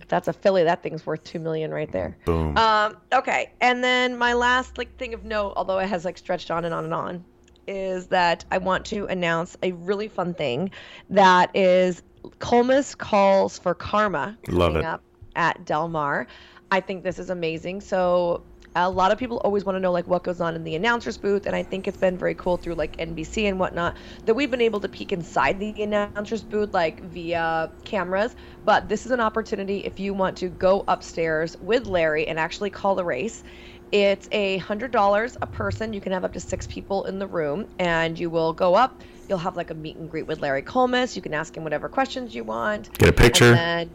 If 0.00 0.08
that's 0.08 0.28
a 0.28 0.34
filly, 0.34 0.64
that 0.64 0.82
thing's 0.82 1.06
worth 1.06 1.24
two 1.24 1.38
million 1.38 1.70
right 1.70 1.90
there. 1.90 2.18
Boom. 2.26 2.58
Um, 2.58 2.98
okay, 3.12 3.52
and 3.62 3.82
then 3.82 4.18
my 4.18 4.34
last 4.34 4.76
like 4.76 4.94
thing 4.98 5.14
of 5.14 5.24
note, 5.24 5.54
although 5.56 5.78
it 5.78 5.88
has 5.88 6.04
like 6.04 6.18
stretched 6.18 6.50
on 6.50 6.66
and 6.66 6.74
on 6.74 6.84
and 6.84 6.92
on, 6.92 7.24
is 7.66 8.08
that 8.08 8.44
I 8.50 8.58
want 8.58 8.84
to 8.86 9.06
announce 9.06 9.56
a 9.62 9.72
really 9.72 10.08
fun 10.08 10.34
thing 10.34 10.70
that 11.10 11.54
is 11.54 12.02
Collmus 12.38 12.96
calls 12.96 13.58
for 13.58 13.74
CARMA 13.74 14.36
Love 14.48 14.72
coming 14.72 14.82
it. 14.82 14.88
up 14.88 15.02
at 15.36 15.64
Del 15.64 15.88
Mar. 15.88 16.26
I 16.70 16.80
think 16.80 17.04
this 17.04 17.18
is 17.18 17.30
amazing. 17.30 17.80
So 17.80 18.42
a 18.76 18.90
lot 18.90 19.12
of 19.12 19.18
people 19.18 19.38
always 19.38 19.64
want 19.64 19.76
to 19.76 19.80
know 19.80 19.92
like 19.92 20.06
what 20.08 20.24
goes 20.24 20.40
on 20.40 20.56
in 20.56 20.64
the 20.64 20.74
announcers 20.74 21.16
booth, 21.16 21.46
and 21.46 21.54
I 21.54 21.62
think 21.62 21.86
it's 21.86 21.96
been 21.96 22.18
very 22.18 22.34
cool 22.34 22.56
through 22.56 22.74
like 22.74 22.96
NBC 22.96 23.44
and 23.44 23.58
whatnot 23.58 23.96
that 24.24 24.34
we've 24.34 24.50
been 24.50 24.60
able 24.60 24.80
to 24.80 24.88
peek 24.88 25.12
inside 25.12 25.60
the 25.60 25.80
announcers 25.82 26.42
booth 26.42 26.74
like 26.74 27.00
via 27.02 27.70
cameras. 27.84 28.34
But 28.64 28.88
this 28.88 29.06
is 29.06 29.12
an 29.12 29.20
opportunity 29.20 29.78
if 29.84 30.00
you 30.00 30.12
want 30.12 30.36
to 30.38 30.48
go 30.48 30.84
upstairs 30.88 31.56
with 31.60 31.86
Larry 31.86 32.26
and 32.26 32.38
actually 32.38 32.70
call 32.70 32.94
the 32.94 33.04
race. 33.04 33.44
It's 33.92 34.28
a 34.32 34.58
hundred 34.58 34.90
dollars 34.90 35.36
a 35.40 35.46
person. 35.46 35.92
You 35.92 36.00
can 36.00 36.12
have 36.12 36.24
up 36.24 36.32
to 36.32 36.40
six 36.40 36.66
people 36.66 37.04
in 37.04 37.18
the 37.18 37.26
room, 37.26 37.66
and 37.78 38.18
you 38.18 38.30
will 38.30 38.52
go 38.52 38.74
up. 38.74 39.00
You'll 39.28 39.38
have 39.38 39.56
like 39.56 39.70
a 39.70 39.74
meet 39.74 39.96
and 39.96 40.10
greet 40.10 40.26
with 40.26 40.40
Larry 40.40 40.62
Collmus. 40.62 41.16
You 41.16 41.22
can 41.22 41.32
ask 41.34 41.56
him 41.56 41.64
whatever 41.64 41.88
questions 41.88 42.34
you 42.34 42.44
want. 42.44 42.96
Get 42.98 43.08
a 43.08 43.12
picture. 43.12 43.46
And 43.46 43.56
then 43.56 43.90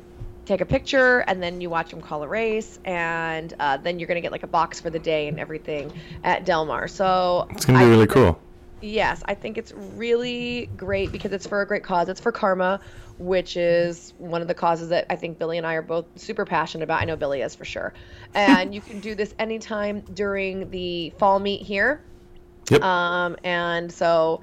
take 0.45 0.61
a 0.61 0.65
picture, 0.65 1.19
and 1.19 1.43
then 1.43 1.61
you 1.61 1.69
watch 1.69 1.93
him 1.93 2.01
call 2.01 2.23
a 2.23 2.27
race, 2.27 2.79
and 2.83 3.53
uh, 3.59 3.77
then 3.77 3.99
you're 3.99 4.07
gonna 4.07 4.21
get 4.21 4.31
like 4.31 4.43
a 4.43 4.47
box 4.47 4.79
for 4.79 4.89
the 4.89 4.99
day 4.99 5.27
and 5.27 5.39
everything 5.39 5.91
at 6.23 6.45
Del 6.45 6.65
Mar. 6.65 6.87
So 6.87 7.47
It's 7.51 7.65
going 7.65 7.77
to 7.77 7.85
be 7.85 7.87
I 7.87 7.89
really 7.89 8.07
cool. 8.07 8.39
Yes, 8.81 9.21
I 9.25 9.33
think 9.33 9.57
it's 9.57 9.73
really 9.73 10.69
great 10.77 11.11
because 11.11 11.33
it's 11.33 11.45
for 11.45 11.61
a 11.61 11.67
great 11.67 11.83
cause. 11.83 12.07
It's 12.07 12.21
for 12.21 12.31
karma, 12.31 12.79
which 13.19 13.57
is 13.57 14.13
one 14.17 14.41
of 14.41 14.47
the 14.47 14.53
causes 14.53 14.89
that 14.89 15.05
I 15.09 15.15
think 15.15 15.37
Billy 15.37 15.57
and 15.57 15.67
I 15.67 15.75
are 15.75 15.81
both 15.81 16.05
super 16.15 16.45
passionate 16.45 16.83
about. 16.83 17.01
I 17.01 17.05
know 17.05 17.15
Billy 17.15 17.41
is 17.41 17.53
for 17.53 17.65
sure. 17.65 17.93
And 18.33 18.73
you 18.73 18.81
can 18.81 18.99
do 18.99 19.13
this 19.13 19.35
anytime 19.37 20.01
during 20.13 20.69
the 20.71 21.11
fall 21.19 21.39
meet 21.39 21.61
here. 21.61 22.01
Yep. 22.69 22.81
Um, 22.81 23.35
and 23.43 23.91
so 23.91 24.41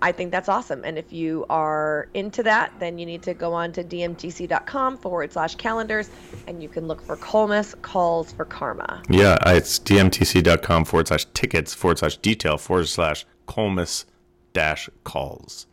I 0.00 0.12
think 0.12 0.30
that's 0.30 0.48
awesome. 0.48 0.82
And 0.84 0.98
if 0.98 1.12
you 1.12 1.46
are 1.50 2.08
into 2.14 2.42
that, 2.42 2.72
then 2.78 2.98
you 2.98 3.06
need 3.06 3.22
to 3.22 3.34
go 3.34 3.52
on 3.52 3.72
to 3.72 3.84
dmtc.com 3.84 4.98
forward 4.98 5.32
slash 5.32 5.54
calendars 5.56 6.10
and 6.46 6.62
you 6.62 6.68
can 6.68 6.86
look 6.86 7.02
for 7.02 7.16
Collmus 7.16 7.80
Calls 7.82 8.32
for 8.32 8.44
CARMA. 8.44 9.02
Yeah, 9.08 9.36
it's 9.46 9.78
dmtc.com 9.78 10.84
forward 10.84 11.08
slash 11.08 11.26
tickets 11.34 11.74
forward 11.74 11.98
slash 11.98 12.16
detail 12.18 12.58
forward 12.58 12.88
slash 12.88 13.26
Collmus 13.46 14.04
dash 14.52 14.88
calls. 15.04 15.66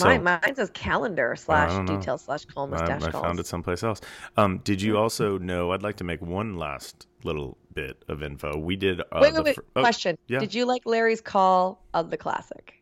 So- 0.00 0.06
Mine, 0.08 0.24
mine 0.24 0.54
says 0.54 0.70
calendar 0.74 1.34
slash 1.36 1.72
detail 1.86 2.18
slash 2.18 2.46
Collmus 2.46 2.80
I, 2.80 2.86
dash 2.86 3.02
I 3.02 3.10
found 3.10 3.38
it 3.38 3.46
someplace 3.46 3.82
else. 3.82 4.00
Um, 4.36 4.58
did 4.64 4.80
you 4.82 4.96
also 4.98 5.38
know? 5.38 5.72
I'd 5.72 5.82
like 5.82 5.96
to 5.96 6.04
make 6.04 6.20
one 6.20 6.54
last 6.56 7.06
little 7.24 7.58
bit 7.74 8.04
of 8.08 8.22
info. 8.22 8.56
We 8.58 8.76
did. 8.76 9.00
Uh, 9.00 9.04
wait, 9.20 9.34
wait, 9.34 9.44
wait. 9.44 9.54
fir- 9.56 9.64
oh, 9.76 9.80
Question. 9.80 10.18
yeah. 10.26 10.38
Did 10.38 10.54
you 10.54 10.64
like 10.64 10.86
Larry's 10.86 11.20
call 11.20 11.84
of 11.94 12.10
the 12.10 12.16
classic? 12.16 12.74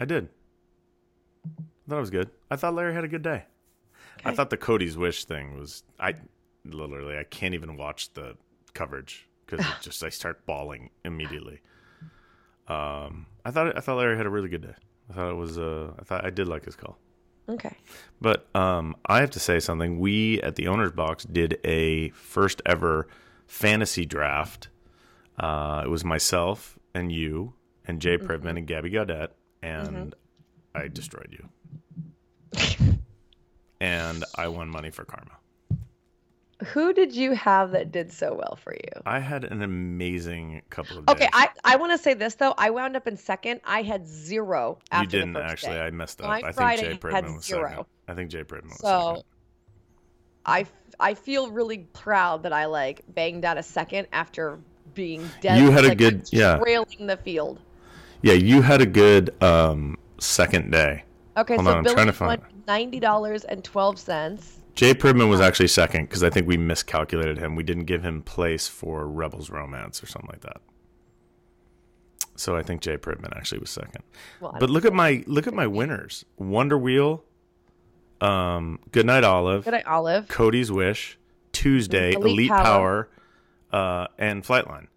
I 0.00 0.04
did. 0.04 0.28
I 1.46 1.90
thought 1.90 1.96
it 1.96 2.00
was 2.00 2.10
good. 2.10 2.30
I 2.50 2.56
thought 2.56 2.74
Larry 2.74 2.94
had 2.94 3.04
a 3.04 3.08
good 3.08 3.22
day. 3.22 3.44
I 4.24 4.32
thought 4.34 4.50
the 4.50 4.56
Cody's 4.56 4.96
wish 4.96 5.24
thing 5.24 5.58
was. 5.58 5.82
I 6.00 6.14
literally 6.64 7.18
I 7.18 7.24
can't 7.24 7.54
even 7.54 7.76
watch 7.76 8.12
the 8.14 8.36
coverage 8.72 9.28
because 9.46 9.64
just 9.82 10.02
I 10.02 10.08
start 10.08 10.46
bawling 10.46 10.90
immediately. 11.04 11.60
Um, 12.66 13.26
I 13.44 13.50
thought 13.50 13.76
I 13.76 13.80
thought 13.80 13.98
Larry 13.98 14.16
had 14.16 14.26
a 14.26 14.30
really 14.30 14.48
good 14.48 14.62
day. 14.62 14.74
I 15.10 15.12
thought 15.14 15.30
it 15.30 15.36
was. 15.36 15.58
Uh, 15.58 15.92
I 15.98 16.02
thought 16.04 16.24
I 16.24 16.30
did 16.30 16.48
like 16.48 16.64
his 16.64 16.76
call. 16.76 16.98
Okay. 17.48 17.76
But 18.20 18.46
um, 18.54 18.96
I 19.04 19.20
have 19.20 19.30
to 19.32 19.40
say 19.40 19.60
something. 19.60 19.98
We 20.00 20.40
at 20.42 20.56
the 20.56 20.66
owners 20.68 20.92
box 20.92 21.24
did 21.24 21.58
a 21.64 22.08
first 22.10 22.62
ever 22.64 23.06
fantasy 23.46 24.06
draft. 24.06 24.68
Uh, 25.38 25.82
it 25.84 25.88
was 25.88 26.04
myself 26.04 26.78
and 26.94 27.12
you 27.12 27.52
and 27.86 28.00
Jay 28.00 28.16
Mm-hmm. 28.16 28.26
Privman 28.26 28.56
and 28.56 28.66
Gabby 28.66 28.88
Gaudet, 28.90 29.32
and 29.62 30.14
I 30.74 30.88
destroyed 30.88 31.36
you. 31.38 31.48
and 33.80 34.24
I 34.36 34.48
won 34.48 34.68
money 34.70 34.90
for 34.90 35.04
CARMA. 35.04 35.32
Who 36.64 36.92
did 36.92 37.14
you 37.14 37.32
have 37.32 37.70
that 37.72 37.92
did 37.92 38.12
so 38.12 38.34
well 38.34 38.58
for 38.62 38.72
you? 38.74 39.02
I 39.06 39.18
had 39.18 39.44
an 39.44 39.62
amazing 39.62 40.62
couple 40.70 40.98
of 40.98 41.06
days. 41.06 41.14
Okay. 41.16 41.28
I, 41.32 41.48
I 41.64 41.76
want 41.76 41.92
to 41.92 41.98
say 41.98 42.14
this 42.14 42.34
though. 42.34 42.54
I 42.58 42.70
wound 42.70 42.96
up 42.96 43.06
in 43.06 43.16
second. 43.16 43.60
I 43.64 43.82
had 43.82 44.06
zero 44.06 44.78
you 44.98 45.06
didn't 45.06 45.32
the 45.34 45.40
first 45.40 45.52
actually. 45.52 45.74
day. 45.74 45.80
I 45.82 45.90
messed 45.90 46.20
up. 46.20 46.28
My 46.28 46.36
I 46.38 46.40
think 46.42 46.54
Friday 46.54 46.82
Jay 46.82 46.88
had 46.88 47.00
Privman 47.00 47.34
was 47.36 47.44
second. 47.44 47.66
zero. 47.68 47.86
I 48.08 48.14
think 48.14 48.30
Jay 48.30 48.44
Privman 48.44 48.68
was 48.70 48.78
So 48.78 49.00
second. 49.08 49.24
I, 50.46 50.66
I 51.00 51.14
feel 51.14 51.50
really 51.50 51.78
proud 51.92 52.42
that 52.42 52.52
I 52.52 52.66
like 52.66 53.02
banged 53.14 53.44
out 53.44 53.56
a 53.58 53.62
second 53.62 54.06
after 54.12 54.58
being 54.94 55.28
dead. 55.40 55.58
You 55.58 55.70
had 55.70 55.84
a 55.84 55.88
like, 55.88 55.98
good- 55.98 56.28
yeah. 56.32 56.56
trailing 56.58 57.06
the 57.06 57.16
field. 57.16 57.60
Yeah, 58.22 58.34
you 58.34 58.62
had 58.62 58.80
a 58.80 58.86
good 58.86 59.34
um, 59.42 59.98
second 60.18 60.70
day. 60.70 61.04
Okay, 61.36 61.56
Hold 61.56 61.66
so 61.66 61.72
on, 61.72 61.78
I'm 61.86 61.94
trying 61.94 62.06
to 62.06 62.12
find- 62.12 62.42
ninety 62.66 63.00
dollars 63.00 63.44
and 63.44 63.64
twelve 63.64 63.98
cents. 63.98 64.60
Jay 64.74 64.92
Privman 64.92 65.28
was 65.30 65.40
actually 65.40 65.68
second 65.68 66.06
because 66.08 66.22
I 66.24 66.30
think 66.30 66.46
we 66.48 66.56
miscalculated 66.56 67.38
him. 67.38 67.54
We 67.54 67.62
didn't 67.62 67.84
give 67.84 68.02
him 68.02 68.22
place 68.22 68.66
for 68.66 69.06
Rebels 69.06 69.48
Romance 69.50 70.02
or 70.02 70.06
something 70.06 70.30
like 70.32 70.40
that. 70.40 70.60
So 72.36 72.56
I 72.56 72.62
think 72.62 72.80
Jay 72.80 72.96
Privman 72.96 73.36
actually 73.36 73.60
was 73.60 73.70
second. 73.70 74.02
Well, 74.40 74.56
But 74.58 74.70
look 74.70 74.84
at 74.84 74.92
my 74.92 75.22
look 75.26 75.46
at 75.46 75.54
my 75.54 75.68
winners: 75.68 76.24
Wonder 76.36 76.76
Wheel, 76.76 77.22
um, 78.20 78.80
Goodnight 78.90 79.22
Olive, 79.22 79.64
Good 79.64 79.70
night, 79.74 79.86
Olive. 79.86 80.26
Cody's 80.26 80.72
Wish, 80.72 81.16
Tuesday, 81.52 82.12
Elite 82.14 82.24
Elite, 82.24 82.48
Power. 82.50 83.08
Power, 83.70 84.02
uh, 84.02 84.06
and 84.18 84.42
Flightline. 84.42 84.88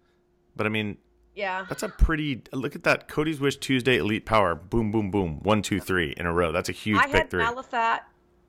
But 0.56 0.66
I 0.66 0.70
mean, 0.70 0.96
Yeah. 1.36 1.64
that's 1.68 1.84
a 1.84 1.88
pretty 1.88 2.42
look 2.52 2.74
at 2.74 2.82
that. 2.82 3.06
Cody's 3.06 3.38
Wish, 3.38 3.56
Tuesday, 3.58 3.98
Elite 3.98 4.26
Power, 4.26 4.56
boom, 4.56 4.90
boom, 4.90 5.12
boom, 5.12 5.38
one, 5.44 5.62
two, 5.62 5.78
three 5.78 6.14
in 6.16 6.26
a 6.26 6.32
row. 6.32 6.50
That's 6.50 6.68
a 6.68 6.72
huge 6.72 6.98
I 6.98 7.04
pick 7.04 7.12
had 7.14 7.30
three. 7.30 7.44
Malathaat, 7.44 8.00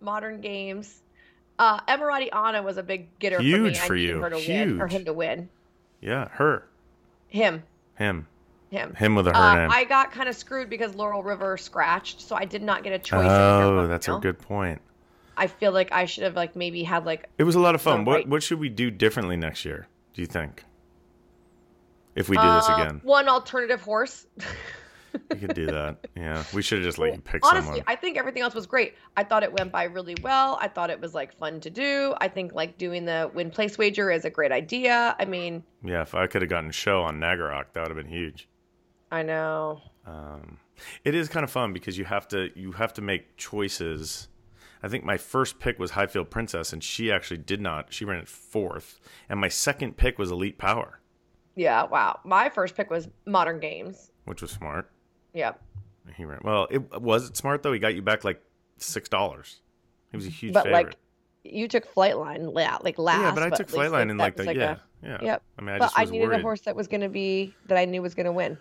Modern 0.02 0.42
Games. 0.42 1.04
Uh, 1.60 1.80
Emaraaty 1.82 2.30
Ana 2.34 2.64
was 2.64 2.78
a 2.78 2.84
big 2.84 3.20
getter 3.20 3.36
for 3.38 3.44
me. 3.44 3.50
Huge 3.50 3.78
for 3.80 3.96
you. 3.96 4.20
Her 4.22 4.30
to 4.30 4.38
win, 4.38 4.42
or 4.62 4.66
Huge. 4.66 4.78
For 4.78 4.88
him 4.88 5.06
to 5.06 5.14
win. 5.14 5.50
yeah, 6.02 6.30
her, 6.30 6.66
Him. 7.28 7.64
him, 7.96 8.26
Him. 8.72 8.96
him 8.96 9.14
with 9.16 9.28
a 9.28 9.32
her 9.32 9.36
Uh, 9.36 9.56
name. 9.56 9.70
I 9.72 9.84
got 9.84 10.12
kind 10.14 10.30
of 10.30 10.36
screwed 10.36 10.70
because 10.70 10.96
Laurel 10.96 11.22
River 11.22 11.58
scratched, 11.58 12.22
so 12.22 12.36
I 12.36 12.46
did 12.46 12.64
not 12.64 12.84
get 12.84 12.94
a 12.94 13.00
choice. 13.00 13.28
Oh, 13.30 13.86
that's 13.88 14.08
a 14.08 14.18
good 14.22 14.40
point. 14.40 14.82
I 15.36 15.48
feel 15.48 15.72
like 15.74 15.92
I 15.92 16.06
should 16.06 16.24
have 16.24 16.36
like 16.36 16.56
maybe 16.56 16.84
had 16.84 17.06
like 17.06 17.28
It 17.38 17.44
was 17.44 17.56
a 17.56 17.60
lot 17.60 17.76
of 17.76 17.82
fun. 17.82 18.04
What 18.06 18.14
right. 18.14 18.28
what 18.28 18.42
should 18.44 18.60
we 18.60 18.70
do 18.70 18.90
differently 18.90 19.36
next 19.38 19.64
year? 19.66 19.88
Do 20.14 20.22
you 20.22 20.28
think? 20.28 20.64
If 22.16 22.28
we 22.30 22.36
do 22.38 22.44
this 22.44 22.70
uh, 22.70 22.74
again, 22.74 23.02
one 23.04 23.30
alternative 23.30 23.82
horse. 23.82 24.26
we 25.32 25.38
could 25.38 25.54
do 25.56 25.66
that. 25.68 26.08
Yeah, 26.16 26.44
we 26.54 26.62
should 26.62 26.80
have 26.80 26.86
just 26.86 26.98
let 26.98 27.14
you 27.16 27.22
pick 27.22 27.46
Honestly, 27.46 27.66
someone. 27.66 27.84
I 27.88 27.96
think 27.96 28.18
everything 28.18 28.42
else 28.44 28.54
was 28.56 28.66
great. 28.68 28.96
I 29.18 29.24
thought 29.24 29.44
it 29.44 29.52
went 29.54 29.72
by 29.72 29.84
really 29.86 30.16
well. 30.22 30.58
I 30.62 30.68
thought 30.68 30.90
it 30.90 31.00
was 31.00 31.14
like 31.14 31.38
fun 31.38 31.60
to 31.62 31.70
do. 31.70 32.14
I 32.20 32.28
think 32.28 32.54
like 32.54 32.78
doing 32.78 33.06
the 33.06 33.30
win 33.34 33.50
place 33.52 33.78
wager 33.78 34.12
is 34.12 34.26
a 34.26 34.30
great 34.30 34.52
idea. 34.52 35.16
I 35.20 35.26
mean, 35.26 35.64
Yeah, 35.84 36.02
if 36.02 36.16
I 36.16 36.28
could 36.28 36.42
have 36.42 36.50
gotten 36.50 36.72
show 36.72 37.02
on 37.02 37.20
Nagirroc, 37.20 37.66
that 37.74 37.82
would 37.82 37.96
have 37.96 37.98
been 37.98 38.12
huge. 38.14 38.48
I 39.12 39.24
know. 39.24 39.82
Um, 40.06 40.58
it 41.04 41.16
is 41.16 41.28
kind 41.30 41.44
of 41.44 41.52
fun 41.52 41.74
because 41.74 41.98
you 41.98 42.06
have 42.06 42.28
to 42.30 42.50
you 42.56 42.72
have 42.74 42.94
to 42.94 43.02
make 43.02 43.38
choices. 43.38 44.28
I 44.82 44.88
think 44.88 45.04
my 45.04 45.18
first 45.18 45.60
pick 45.60 45.78
was 45.78 45.92
Highfield 45.92 46.30
Princess, 46.30 46.72
and 46.72 46.82
she 46.82 47.12
actually 47.12 47.40
did 47.40 47.60
not. 47.60 47.92
She 47.94 48.06
ran 48.06 48.20
it 48.20 48.30
fourth, 48.30 49.02
and 49.28 49.38
my 49.40 49.50
second 49.50 49.98
pick 49.98 50.18
was 50.18 50.32
Elite 50.32 50.58
Power, 50.58 51.02
Yeah, 51.56 51.84
wow. 51.84 52.20
My 52.24 52.48
first 52.48 52.76
pick 52.78 52.90
was 52.90 53.10
Modern 53.26 53.60
Games. 53.60 54.12
which 54.24 54.42
was 54.42 54.52
smart. 54.52 54.90
Yep. 55.40 55.62
He 56.16 56.26
ran 56.26 56.40
well. 56.44 56.68
It 56.70 57.02
was 57.02 57.30
it 57.30 57.38
smart 57.38 57.64
though. 57.64 57.72
He 57.74 57.80
got 57.80 57.96
you 57.96 58.02
back 58.02 58.24
like 58.24 58.42
six 58.78 59.08
dollars. 59.10 59.62
He 60.12 60.18
was 60.18 60.26
a 60.26 60.30
huge 60.30 60.54
but 60.54 60.64
favorite. 60.66 60.86
like 60.88 60.96
you 61.44 61.68
took 61.68 61.86
Flightline 61.94 62.52
yeah, 62.58 62.78
like 62.82 62.98
last. 62.98 63.22
yeah, 63.22 63.32
but 63.34 63.44
I 63.44 63.48
at 63.48 63.56
took 63.56 63.68
Flightline 63.68 64.10
in 64.12 64.18
like 64.18 64.36
the 64.36 64.54
yeah, 64.54 64.78
a- 65.04 65.08
yeah. 65.08 65.18
Yep. 65.22 65.44
I 65.58 65.62
mean, 65.62 65.76
I 65.76 65.80
but 65.80 65.86
just 65.86 66.00
I 66.00 66.06
needed 66.06 66.28
worried. 66.28 66.40
a 66.40 66.42
horse 66.42 66.62
that 66.62 66.76
was 66.76 66.88
going 66.88 67.02
to 67.02 67.10
be 67.10 67.54
that 67.68 67.78
I 67.78 67.86
knew 67.86 68.02
was 68.02 68.16
going 68.16 68.26
to 68.26 68.32
win. 68.34 68.58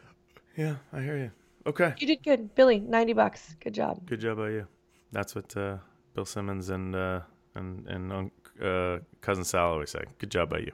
Yeah, 0.56 0.76
I 0.92 1.00
hear 1.00 1.16
you. 1.18 1.30
Okay, 1.66 1.92
You 1.98 2.06
did 2.06 2.22
good, 2.22 2.54
Billy. 2.54 2.80
Ninety 2.80 3.12
bucks. 3.12 3.56
Good 3.60 3.74
job. 3.74 4.06
good 4.06 4.20
job 4.20 4.38
by 4.38 4.50
you. 4.50 4.66
That's 5.12 5.34
what 5.34 5.54
uh, 5.56 5.76
Bill 6.14 6.24
Simmons 6.24 6.70
and 6.70 6.94
uh, 6.96 7.20
and 7.54 7.86
and 7.88 8.30
uh, 8.62 8.98
cousin 9.20 9.44
Sal 9.44 9.72
always 9.72 9.90
say. 9.90 10.04
Good 10.18 10.30
job 10.30 10.48
by 10.50 10.58
you. 10.58 10.72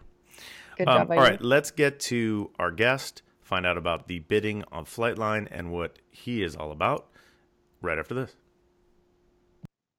Good 0.76 0.88
Um, 0.88 0.98
job. 1.00 1.08
by 1.08 1.16
all 1.16 1.24
you. 1.24 1.30
right, 1.30 1.40
let's 1.42 1.70
get 1.70 1.98
to 2.00 2.50
our 2.58 2.70
guest. 2.70 3.22
Find 3.44 3.66
out 3.66 3.76
about 3.76 4.08
the 4.08 4.20
bidding 4.20 4.64
on 4.72 4.86
Flightline 4.86 5.46
and 5.50 5.70
what 5.70 5.98
he 6.10 6.42
is 6.42 6.56
all 6.56 6.72
about. 6.72 7.06
Right 7.82 7.98
after 7.98 8.14
this. 8.14 8.34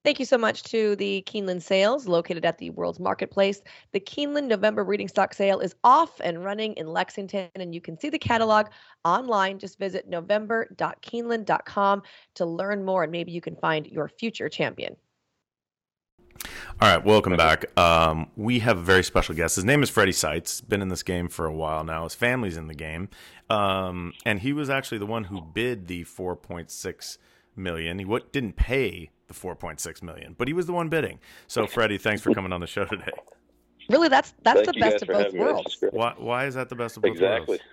Thank 0.04 0.20
you 0.20 0.26
so 0.26 0.38
much 0.38 0.62
to 0.64 0.96
the 0.98 1.24
Keeneland 1.26 1.64
Sales, 1.64 2.08
located 2.08 2.46
at 2.46 2.60
the 2.60 2.70
World's 2.72 3.00
Marketplace. 3.00 3.62
The 3.92 4.00
Keeneland 4.00 4.48
November 4.48 4.84
Breeding 4.84 5.08
Stock 5.08 5.34
Sale 5.34 5.60
is 5.62 5.76
off 5.84 6.20
and 6.24 6.44
running 6.44 6.74
in 6.74 6.86
Lexington, 6.86 7.50
and 7.56 7.74
you 7.74 7.82
can 7.82 8.00
see 8.00 8.10
the 8.10 8.20
catalog 8.20 8.68
online. 9.04 9.58
Just 9.58 9.80
visit 9.80 10.08
november.keeneland.com 10.08 12.04
to 12.36 12.46
learn 12.46 12.86
more, 12.86 13.02
and 13.02 13.12
maybe 13.12 13.32
you 13.32 13.42
can 13.42 13.56
find 13.56 13.88
your 13.88 14.08
future 14.08 14.48
champion. 14.48 14.96
All 16.82 16.90
right, 16.90 17.04
welcome 17.04 17.38
back. 17.38 17.66
Um, 17.80 18.28
we 18.36 18.60
have 18.60 18.78
a 18.78 18.82
very 18.82 19.04
special 19.04 19.34
guest. 19.34 19.56
His 19.56 19.66
name 19.66 19.82
is 19.82 19.90
Freddy 19.90 20.12
Seitz. 20.12 20.62
Been 20.62 20.82
in 20.82 20.90
this 20.90 21.04
game 21.04 21.30
for 21.30 21.46
a 21.46 21.54
while 21.54 21.84
now. 21.84 22.04
His 22.04 22.16
family's 22.16 22.58
in 22.58 22.68
the 22.68 22.74
game, 22.74 23.10
um, 23.50 24.14
and 24.26 24.40
he 24.40 24.52
was 24.54 24.70
actually 24.70 24.98
the 24.98 25.06
one 25.06 25.26
who 25.26 25.42
bid 25.42 25.88
the 25.88 26.04
4.6 26.04 27.18
million. 27.56 28.00
He 28.00 28.06
what 28.06 28.34
didn't 28.34 28.58
pay 28.58 29.12
the 29.28 29.34
4.6 29.34 30.04
million, 30.04 30.36
but 30.38 30.48
he 30.48 30.54
was 30.54 30.66
the 30.66 30.74
one 30.74 30.90
bidding. 30.90 31.20
So, 31.48 31.66
Freddy, 31.66 31.98
thanks 31.98 32.22
for 32.22 32.34
coming 32.34 32.52
on 32.52 32.60
the 32.60 32.68
show 32.68 32.86
today. 32.86 33.12
Really, 33.90 34.10
that's 34.10 34.34
that's 34.44 34.62
Thank 34.62 34.74
the 34.74 34.80
best 34.80 35.02
of 35.04 35.08
both 35.08 35.18
having 35.18 35.40
me. 35.40 35.46
That's 35.46 35.54
worlds. 35.54 35.84
Why, 35.92 36.14
why 36.18 36.46
is 36.46 36.56
that 36.56 36.70
the 36.70 36.76
best 36.76 36.98
of 36.98 37.04
both 37.04 37.14
Exactly. 37.14 37.48
worlds? 37.48 37.64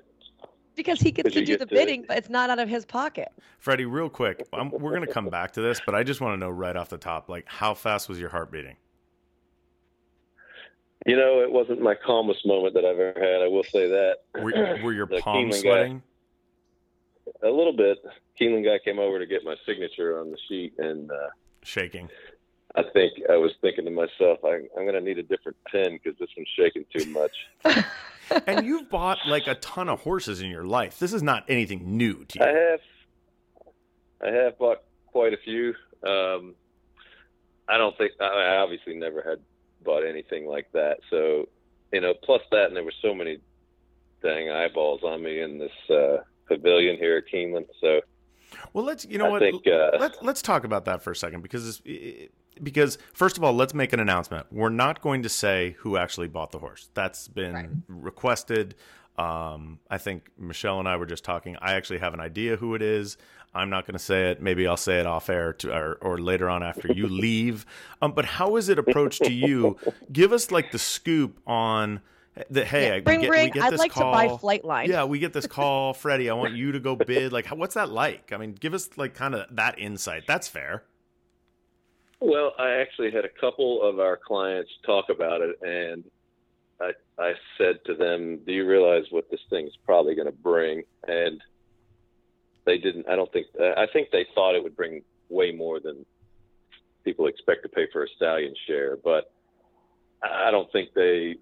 Because 0.74 1.00
he 1.00 1.10
gets 1.10 1.32
to 1.34 1.44
do 1.44 1.58
the 1.58 1.66
get 1.66 1.68
to- 1.68 1.74
bidding, 1.74 2.04
but 2.08 2.16
it's 2.16 2.30
not 2.30 2.50
out 2.50 2.58
of 2.58 2.68
his 2.68 2.84
pocket. 2.84 3.28
Freddy, 3.58 3.84
real 3.84 4.08
quick, 4.08 4.46
i 4.52 4.62
we're 4.62 4.90
going 4.90 5.06
to 5.06 5.12
come 5.12 5.28
back 5.28 5.52
to 5.52 5.60
this, 5.60 5.80
but 5.84 5.94
I 5.94 6.02
just 6.02 6.20
want 6.20 6.34
to 6.34 6.38
know 6.38 6.50
right 6.50 6.76
off 6.76 6.88
the 6.88 6.98
top, 6.98 7.28
like, 7.28 7.46
how 7.46 7.74
fast 7.74 8.08
was 8.08 8.18
your 8.18 8.30
heart 8.30 8.50
beating? 8.50 8.76
You 11.06 11.16
know, 11.16 11.40
it 11.40 11.50
wasn't 11.50 11.80
my 11.82 11.94
calmest 11.94 12.46
moment 12.46 12.74
that 12.74 12.84
I've 12.84 12.98
ever 12.98 13.20
had. 13.20 13.42
I 13.42 13.48
will 13.48 13.64
say 13.64 13.88
that. 13.88 14.18
Were, 14.34 14.78
were 14.84 14.92
your 14.92 15.06
palms 15.06 15.22
Keeneland 15.22 15.50
guy- 15.50 15.60
sweating? 15.60 16.02
A 17.42 17.48
little 17.48 17.72
bit. 17.72 17.98
Keeneland 18.40 18.64
guy 18.64 18.78
came 18.84 18.98
over 18.98 19.18
to 19.18 19.26
get 19.26 19.44
my 19.44 19.56
signature 19.66 20.18
on 20.18 20.30
the 20.30 20.38
sheet, 20.48 20.74
and 20.78 21.10
uh, 21.10 21.28
Shaking. 21.62 22.08
I 22.74 22.82
think 22.92 23.12
I 23.30 23.36
was 23.36 23.52
thinking 23.60 23.84
to 23.84 23.90
myself, 23.90 24.38
I, 24.44 24.60
I'm 24.76 24.84
going 24.84 24.94
to 24.94 25.00
need 25.00 25.18
a 25.18 25.22
different 25.22 25.56
pen 25.70 25.98
because 26.02 26.18
this 26.18 26.30
one's 26.36 26.48
shaking 26.56 26.84
too 26.96 27.10
much. 27.10 27.32
and 28.46 28.66
you've 28.66 28.88
bought 28.90 29.18
like 29.26 29.46
a 29.46 29.54
ton 29.56 29.88
of 29.88 30.00
horses 30.00 30.40
in 30.40 30.50
your 30.50 30.64
life. 30.64 30.98
This 30.98 31.12
is 31.12 31.22
not 31.22 31.44
anything 31.48 31.96
new 31.96 32.24
to 32.24 32.38
you. 32.38 32.44
I 32.44 32.48
have, 32.48 32.80
I 34.22 34.30
have 34.44 34.58
bought 34.58 34.82
quite 35.06 35.32
a 35.32 35.38
few. 35.44 35.74
Um, 36.06 36.54
I 37.68 37.78
don't 37.78 37.96
think 37.96 38.12
I 38.20 38.56
obviously 38.56 38.94
never 38.94 39.22
had 39.22 39.38
bought 39.84 40.04
anything 40.04 40.46
like 40.46 40.70
that. 40.72 40.98
So, 41.10 41.48
you 41.92 42.00
know, 42.00 42.14
plus 42.22 42.42
that, 42.50 42.66
and 42.66 42.76
there 42.76 42.84
were 42.84 42.92
so 43.02 43.14
many 43.14 43.38
dang 44.22 44.50
eyeballs 44.50 45.02
on 45.02 45.22
me 45.22 45.40
in 45.40 45.58
this 45.58 45.90
uh, 45.90 46.18
pavilion 46.46 46.96
here 46.96 47.16
at 47.16 47.24
Keeneland. 47.32 47.66
So 47.80 48.00
Well, 48.72 48.84
let's 48.84 49.04
you 49.04 49.18
know 49.18 49.26
I 49.26 49.30
what? 49.30 49.40
think, 49.40 49.66
uh, 49.66 49.90
let's 49.98 50.18
let's 50.22 50.42
talk 50.42 50.64
about 50.64 50.84
that 50.84 51.02
for 51.02 51.10
a 51.10 51.16
second 51.16 51.42
because 51.42 51.68
it's, 51.68 51.82
because 52.62 52.98
first 53.12 53.38
of 53.38 53.44
all, 53.44 53.52
let's 53.52 53.74
make 53.74 53.92
an 53.92 54.00
announcement. 54.00 54.46
We're 54.50 54.68
not 54.70 55.00
going 55.00 55.22
to 55.22 55.28
say 55.28 55.76
who 55.78 55.96
actually 55.96 56.28
bought 56.28 56.50
the 56.52 56.58
horse. 56.58 56.88
That's 56.94 57.28
been 57.28 57.54
Right. 57.54 57.68
requested. 57.88 58.74
Um, 59.18 59.78
I 59.90 59.98
think 59.98 60.28
Michelle 60.38 60.78
and 60.78 60.88
I 60.88 60.96
were 60.96 61.06
just 61.06 61.22
talking. 61.24 61.56
I 61.60 61.74
actually 61.74 61.98
have 61.98 62.14
an 62.14 62.20
idea 62.20 62.56
who 62.56 62.74
it 62.74 62.82
is. 62.82 63.16
I'm 63.54 63.68
not 63.68 63.86
going 63.86 63.92
to 63.92 64.02
say 64.02 64.30
it. 64.30 64.40
Maybe 64.40 64.66
I'll 64.66 64.78
say 64.78 64.98
it 65.00 65.06
off 65.06 65.28
air 65.28 65.52
to, 65.54 65.70
or, 65.76 65.94
or 66.00 66.18
later 66.18 66.48
on 66.48 66.62
after 66.62 66.90
you 66.90 67.06
leave. 67.26 67.66
Um, 68.00 68.12
but 68.12 68.24
how 68.24 68.56
is 68.56 68.70
it 68.70 68.78
approached 68.78 69.22
to 69.24 69.32
you? 69.32 69.76
Give 70.10 70.32
us 70.32 70.50
like 70.50 70.72
the 70.72 70.78
scoop 70.78 71.38
on 71.46 72.00
the 72.48 72.64
hey, 72.64 72.86
Yeah, 72.88 72.94
I- 72.94 73.02
ring 73.10 73.20
we 73.20 73.26
get, 73.26 73.30
ring. 73.30 73.44
we 73.54 73.60
get 73.60 73.62
I'd 73.74 73.78
like 73.78 73.92
call. 73.92 74.10
to 74.10 74.16
buy 74.16 74.28
Flightline. 74.38 74.86
Yeah, 74.86 75.04
we 75.04 75.18
get 75.18 75.34
this 75.34 75.46
call, 75.58 75.92
Freddy. 75.92 76.30
I 76.30 76.34
want 76.34 76.54
you 76.54 76.72
to 76.72 76.80
go 76.80 76.96
bid. 76.96 77.30
Like, 77.30 77.44
how, 77.44 77.56
what's 77.56 77.74
that 77.74 77.90
like? 77.90 78.32
I 78.32 78.38
mean, 78.38 78.52
give 78.52 78.72
us 78.72 78.88
like 78.96 79.12
kind 79.14 79.34
of 79.34 79.54
that 79.54 79.78
insight. 79.78 80.22
That's 80.26 80.48
fair. 80.48 80.84
Well, 82.24 82.52
I 82.56 82.74
actually 82.74 83.10
had 83.10 83.24
a 83.24 83.40
couple 83.40 83.82
of 83.82 83.98
our 83.98 84.16
clients 84.16 84.70
talk 84.86 85.06
about 85.10 85.40
it, 85.40 85.56
and 85.60 86.04
I, 86.80 86.92
I 87.20 87.32
said 87.58 87.80
to 87.86 87.96
them, 87.96 88.38
"Do 88.46 88.52
you 88.52 88.64
realize 88.64 89.02
what 89.10 89.28
this 89.28 89.40
thing 89.50 89.66
is 89.66 89.76
probably 89.84 90.14
going 90.14 90.26
to 90.26 90.32
bring?" 90.32 90.84
And 91.08 91.40
they 92.64 92.78
didn't. 92.78 93.08
I 93.08 93.16
don't 93.16 93.30
think. 93.32 93.48
I 93.60 93.86
think 93.92 94.10
they 94.12 94.24
thought 94.36 94.54
it 94.54 94.62
would 94.62 94.76
bring 94.76 95.02
way 95.30 95.50
more 95.50 95.80
than 95.80 96.06
people 97.04 97.26
expect 97.26 97.64
to 97.64 97.68
pay 97.68 97.88
for 97.92 98.04
a 98.04 98.08
stallion 98.14 98.54
share, 98.68 98.96
but 99.02 99.32
I 100.22 100.52
don't 100.52 100.70
think 100.70 100.90
they 100.94 101.34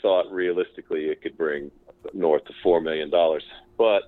thought 0.00 0.30
realistically 0.30 1.06
it 1.06 1.22
could 1.22 1.36
bring 1.36 1.72
north 2.12 2.42
of 2.48 2.54
four 2.62 2.80
million 2.80 3.10
dollars. 3.10 3.42
But 3.76 4.02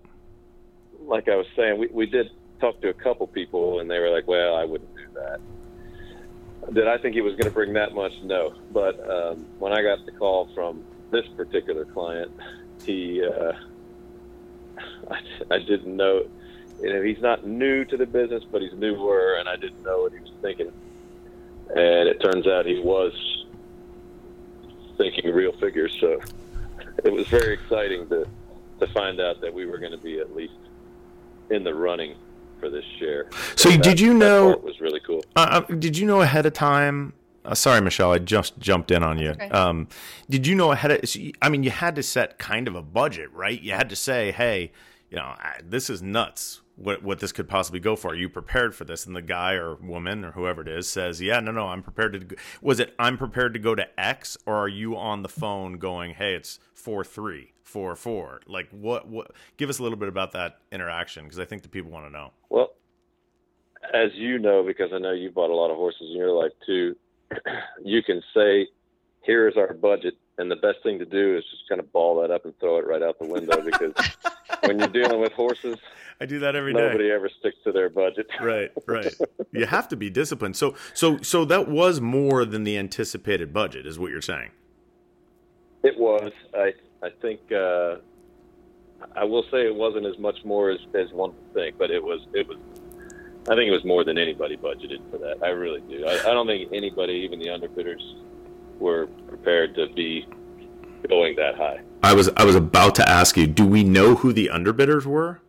like 1.00 1.28
I 1.28 1.34
was 1.34 1.46
saying, 1.56 1.80
we, 1.80 1.88
we 1.88 2.06
did 2.06 2.26
talk 2.60 2.80
to 2.82 2.90
a 2.90 2.94
couple 2.94 3.26
people, 3.26 3.80
and 3.80 3.90
they 3.90 3.98
were 3.98 4.10
like, 4.10 4.28
"Well, 4.28 4.54
I 4.54 4.64
wouldn't 4.64 4.94
do 4.94 5.08
that." 5.14 5.40
Did 6.72 6.88
I 6.88 6.98
think 6.98 7.14
he 7.14 7.20
was 7.20 7.34
going 7.34 7.44
to 7.44 7.50
bring 7.50 7.74
that 7.74 7.94
much? 7.94 8.12
No. 8.22 8.54
But 8.72 8.98
um, 9.08 9.46
when 9.58 9.72
I 9.72 9.82
got 9.82 10.04
the 10.04 10.12
call 10.12 10.48
from 10.54 10.84
this 11.10 11.26
particular 11.36 11.84
client, 11.84 12.32
he 12.84 13.24
uh, 13.24 13.52
I, 15.10 15.20
I 15.50 15.58
didn't 15.58 15.96
know. 15.96 16.26
You 16.80 16.92
know, 16.92 17.02
he's 17.02 17.20
not 17.20 17.46
new 17.46 17.84
to 17.86 17.96
the 17.96 18.04
business, 18.04 18.44
but 18.44 18.60
he's 18.60 18.74
newer, 18.74 19.36
and 19.38 19.48
I 19.48 19.56
didn't 19.56 19.82
know 19.82 20.02
what 20.02 20.12
he 20.12 20.18
was 20.18 20.32
thinking. 20.42 20.70
And 21.70 22.08
it 22.08 22.20
turns 22.20 22.46
out 22.46 22.66
he 22.66 22.80
was 22.80 23.46
thinking 24.98 25.32
real 25.32 25.52
figures. 25.52 25.96
So 26.00 26.20
it 27.04 27.12
was 27.12 27.26
very 27.28 27.54
exciting 27.54 28.08
to 28.08 28.26
to 28.80 28.86
find 28.88 29.20
out 29.20 29.40
that 29.40 29.54
we 29.54 29.64
were 29.64 29.78
going 29.78 29.92
to 29.92 29.98
be 29.98 30.18
at 30.18 30.36
least 30.36 30.52
in 31.48 31.64
the 31.64 31.74
running 31.74 32.14
for 32.60 32.70
this 32.70 32.84
share. 32.98 33.28
So 33.56 33.70
that, 33.70 33.82
did 33.82 34.00
you 34.00 34.12
that 34.14 34.18
know? 34.18 34.46
part 34.52 34.64
was 34.64 34.80
really 34.80 35.00
cool. 35.00 35.24
Uh, 35.34 35.62
uh, 35.68 35.74
did 35.74 35.96
you 35.96 36.06
know 36.06 36.20
ahead 36.22 36.46
of 36.46 36.52
time? 36.52 37.12
Uh, 37.44 37.54
sorry, 37.54 37.80
Michelle, 37.80 38.12
I 38.12 38.18
just 38.18 38.58
jumped 38.58 38.90
in 38.90 39.02
on 39.02 39.18
you. 39.18 39.30
Okay. 39.30 39.48
Um, 39.50 39.88
did 40.28 40.46
you 40.46 40.54
know 40.56 40.72
ahead 40.72 40.90
of? 40.90 41.08
so 41.08 41.20
you- 41.20 41.32
I 41.40 41.48
mean, 41.48 41.62
you 41.62 41.70
had 41.70 41.94
to 41.96 42.02
set 42.02 42.38
kind 42.38 42.66
of 42.66 42.74
a 42.74 42.82
budget, 42.82 43.32
right? 43.32 43.60
You 43.60 43.72
had 43.72 43.88
to 43.90 43.96
say, 43.96 44.32
"Hey, 44.32 44.72
you 45.10 45.16
know, 45.16 45.22
I, 45.24 45.60
this 45.64 45.88
is 45.88 46.02
nuts. 46.02 46.60
What 46.76 47.02
what 47.02 47.20
this 47.20 47.32
could 47.32 47.48
possibly 47.48 47.80
go 47.80 47.96
for? 47.96 48.10
Are 48.10 48.14
you 48.14 48.28
prepared 48.28 48.74
for 48.74 48.84
this?" 48.84 49.06
And 49.06 49.16
the 49.16 49.22
guy 49.22 49.54
or 49.54 49.74
woman 49.76 50.24
or 50.24 50.32
whoever 50.32 50.62
it 50.62 50.68
is 50.68 50.88
says, 50.88 51.20
"Yeah, 51.22 51.40
no, 51.40 51.50
no, 51.50 51.68
I'm 51.68 51.82
prepared 51.82 52.12
to." 52.12 52.18
Go. 52.20 52.36
Was 52.60 52.80
it 52.80 52.94
I'm 52.98 53.16
prepared 53.16 53.54
to 53.54 53.58
go 53.58 53.74
to 53.74 53.88
X, 53.98 54.36
or 54.46 54.56
are 54.56 54.68
you 54.68 54.96
on 54.96 55.22
the 55.22 55.28
phone 55.28 55.78
going, 55.78 56.14
"Hey, 56.14 56.34
it's 56.34 56.60
four 56.74 57.02
three, 57.02 57.52
four 57.62 57.96
four? 57.96 58.40
Like 58.46 58.68
what? 58.70 59.08
What? 59.08 59.32
Give 59.56 59.70
us 59.70 59.78
a 59.78 59.82
little 59.82 59.98
bit 59.98 60.08
about 60.08 60.32
that 60.32 60.58
interaction 60.70 61.24
because 61.24 61.38
I 61.38 61.46
think 61.46 61.62
the 61.62 61.68
people 61.68 61.90
want 61.90 62.06
to 62.06 62.12
know. 62.12 62.32
Well, 62.50 62.74
as 63.94 64.10
you 64.14 64.38
know, 64.38 64.62
because 64.62 64.90
I 64.92 64.98
know 64.98 65.12
you 65.12 65.30
bought 65.30 65.50
a 65.50 65.54
lot 65.56 65.70
of 65.70 65.76
horses 65.76 66.08
in 66.10 66.16
your 66.16 66.32
life 66.32 66.52
too, 66.66 66.94
you 67.82 68.02
can 68.02 68.22
say, 68.34 68.68
"Here 69.22 69.48
is 69.48 69.56
our 69.56 69.72
budget," 69.72 70.14
and 70.38 70.50
the 70.50 70.56
best 70.56 70.82
thing 70.82 70.98
to 70.98 71.04
do 71.06 71.36
is 71.36 71.44
just 71.50 71.68
kind 71.68 71.80
of 71.80 71.90
ball 71.92 72.20
that 72.20 72.30
up 72.30 72.44
and 72.44 72.58
throw 72.58 72.78
it 72.78 72.86
right 72.86 73.02
out 73.02 73.18
the 73.18 73.26
window 73.26 73.60
because 73.62 73.92
when 74.64 74.78
you're 74.78 74.88
dealing 74.88 75.20
with 75.20 75.32
horses, 75.32 75.76
I 76.20 76.26
do 76.26 76.38
that 76.40 76.54
every 76.56 76.72
day. 76.72 76.80
nobody 76.80 77.10
ever 77.10 77.28
sticks 77.40 77.56
to 77.64 77.72
their 77.72 77.88
budget. 77.88 78.26
right 78.40 78.70
right 78.86 79.14
you 79.52 79.66
have 79.66 79.88
to 79.88 79.96
be 79.96 80.10
disciplined 80.10 80.56
so 80.56 80.74
so 80.94 81.18
so 81.22 81.44
that 81.44 81.68
was 81.68 82.00
more 82.00 82.44
than 82.44 82.64
the 82.64 82.76
anticipated 82.78 83.52
budget 83.52 83.86
is 83.86 83.98
what 83.98 84.10
you're 84.10 84.20
saying 84.22 84.50
It 85.82 85.98
was. 85.98 86.32
I 86.54 86.72
I 87.02 87.10
think 87.22 87.40
uh, 87.52 87.96
I 89.14 89.24
will 89.24 89.44
say 89.50 89.66
it 89.66 89.74
wasn't 89.74 90.06
as 90.06 90.18
much 90.18 90.38
more 90.44 90.70
as, 90.70 90.80
as 90.94 91.12
one 91.12 91.30
would 91.34 91.54
think, 91.54 91.78
but 91.78 91.90
it 91.90 92.02
was 92.02 92.20
it 92.32 92.48
was. 92.48 92.58
I 93.48 93.54
think 93.54 93.68
it 93.68 93.72
was 93.72 93.84
more 93.84 94.02
than 94.02 94.18
anybody 94.18 94.56
budgeted 94.56 95.08
for 95.10 95.18
that. 95.18 95.40
I 95.42 95.50
really 95.50 95.80
do. 95.82 96.04
I, 96.04 96.14
I 96.30 96.32
don't 96.34 96.48
think 96.48 96.72
anybody, 96.72 97.12
even 97.12 97.38
the 97.38 97.46
underbidders, 97.46 98.02
were 98.78 99.06
prepared 99.28 99.74
to 99.74 99.88
be 99.94 100.26
going 101.08 101.36
that 101.36 101.54
high. 101.56 101.80
i 102.02 102.12
was 102.12 102.28
i 102.36 102.44
was 102.44 102.54
about 102.56 102.94
to 102.94 103.08
ask 103.08 103.36
you 103.36 103.46
do 103.46 103.64
we 103.66 103.84
know 103.84 104.14
who 104.16 104.32
the 104.32 104.50
underbidders 104.52 105.06
were 105.06 105.40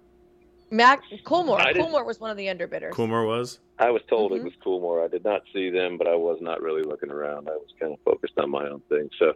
Mac 0.70 1.02
Coolmore. 1.26 1.62
I 1.62 1.72
didn't- 1.72 1.86
Coolmore 1.94 2.06
was 2.06 2.20
one 2.20 2.30
of 2.30 2.36
the 2.36 2.48
underbidders. 2.48 2.92
Coolmore 2.92 3.26
was 3.26 3.60
I 3.80 3.90
was 3.90 4.02
told 4.10 4.34
Mhm. 4.34 4.40
it 4.40 4.44
was 4.44 4.54
Coolmore. 4.66 5.02
I 5.02 5.08
did 5.08 5.24
not 5.24 5.44
see 5.54 5.70
them, 5.70 5.98
but 5.98 6.08
I 6.08 6.16
was 6.16 6.40
not 6.42 6.62
really 6.62 6.82
looking 6.84 7.10
around. 7.10 7.48
I 7.48 7.54
was 7.54 7.68
kind 7.80 7.94
of 7.94 8.00
focused 8.04 8.34
on 8.38 8.50
my 8.52 8.68
own 8.68 8.82
thing. 8.90 9.10
So 9.18 9.32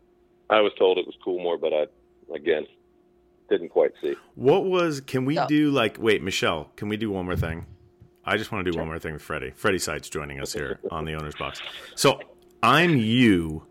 I 0.50 0.60
was 0.60 0.74
told 0.78 0.98
it 0.98 1.06
was 1.06 1.16
Coolmore, 1.26 1.58
but 1.58 1.72
I, 1.72 1.86
again, 2.36 2.68
didn't 3.50 3.70
quite 3.70 3.92
see. 4.02 4.14
what 4.36 4.66
was 4.66 5.00
can 5.00 5.24
we 5.24 5.36
So- 5.36 5.48
do 5.48 5.72
like 5.72 5.96
wait 6.00 6.22
michelle 6.22 6.70
can 6.76 6.90
we 6.90 6.98
do 6.98 7.10
one 7.10 7.24
more 7.26 7.36
thing 7.38 7.66
i 8.26 8.36
just 8.36 8.52
want 8.52 8.66
to 8.66 8.72
do 8.72 8.78
one 8.78 8.88
more 8.88 9.00
thing 9.00 9.14
with 9.14 9.22
Freddy 9.22 9.52
Freddy 9.52 9.78
Seitz 9.80 10.10
joining 10.10 10.40
us 10.42 10.52
here 10.54 10.80
on 10.92 11.06
the 11.06 11.14
owner's 11.16 11.36
box 11.36 11.62
so 11.96 12.20
i'm 12.64 12.98
you 12.98 13.64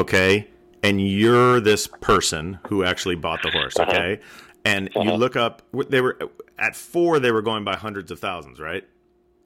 okay 0.00 0.48
and 0.82 1.00
you're 1.06 1.60
this 1.60 1.86
person 1.86 2.58
who 2.68 2.82
actually 2.84 3.14
bought 3.16 3.40
the 3.42 3.50
horse 3.50 3.78
okay 3.78 4.20
and 4.64 4.88
you 4.94 5.00
Uh-huh. 5.02 5.14
look 5.16 5.36
up 5.36 5.62
they 5.88 6.00
were 6.00 6.18
at 6.58 6.74
four 6.76 7.18
they 7.18 7.30
were 7.32 7.42
going 7.42 7.64
by 7.64 7.76
hundreds 7.76 8.10
of 8.10 8.18
thousands 8.18 8.58
right 8.60 8.84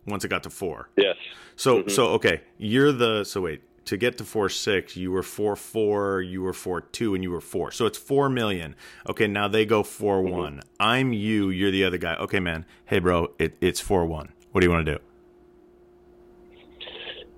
once 0.07 0.25
it 0.25 0.29
got 0.29 0.43
to 0.43 0.51
four 0.51 0.89
Yes. 0.97 1.17
So 1.57 1.83
Mhm. 1.83 1.91
so 1.91 2.07
okay, 2.19 2.41
you're 2.59 2.93
the 2.93 3.25
so 3.25 3.43
wait 3.43 3.61
to 3.85 3.97
get 3.99 4.17
to 4.19 4.25
four 4.25 4.49
six, 4.49 4.97
you 4.97 5.13
were 5.13 5.23
four 5.23 5.55
four, 5.57 6.21
you 6.23 6.41
were 6.43 6.55
four 6.55 6.81
two, 6.81 7.15
and 7.15 7.23
you 7.23 7.31
were 7.31 7.41
four. 7.43 7.71
So 7.71 7.85
it's 7.85 7.99
four 7.99 8.31
million. 8.31 8.75
Okay, 9.11 9.27
now 9.29 9.47
they 9.47 9.67
go 9.67 9.83
four 9.83 10.23
Mm-hmm. 10.23 10.33
one. 10.45 10.61
I'm 10.81 11.13
you, 11.13 11.51
you're 11.51 11.71
the 11.71 11.85
other 11.85 11.99
guy. 11.99 12.15
Okay, 12.17 12.41
man. 12.41 12.65
Hey, 12.87 12.99
bro, 12.99 13.33
it, 13.39 13.57
it's 13.61 13.81
four 13.81 14.07
one. 14.07 14.33
What 14.53 14.63
do 14.63 14.67
you 14.67 14.71
want 14.73 14.87
to 14.87 14.93
do? 14.95 14.99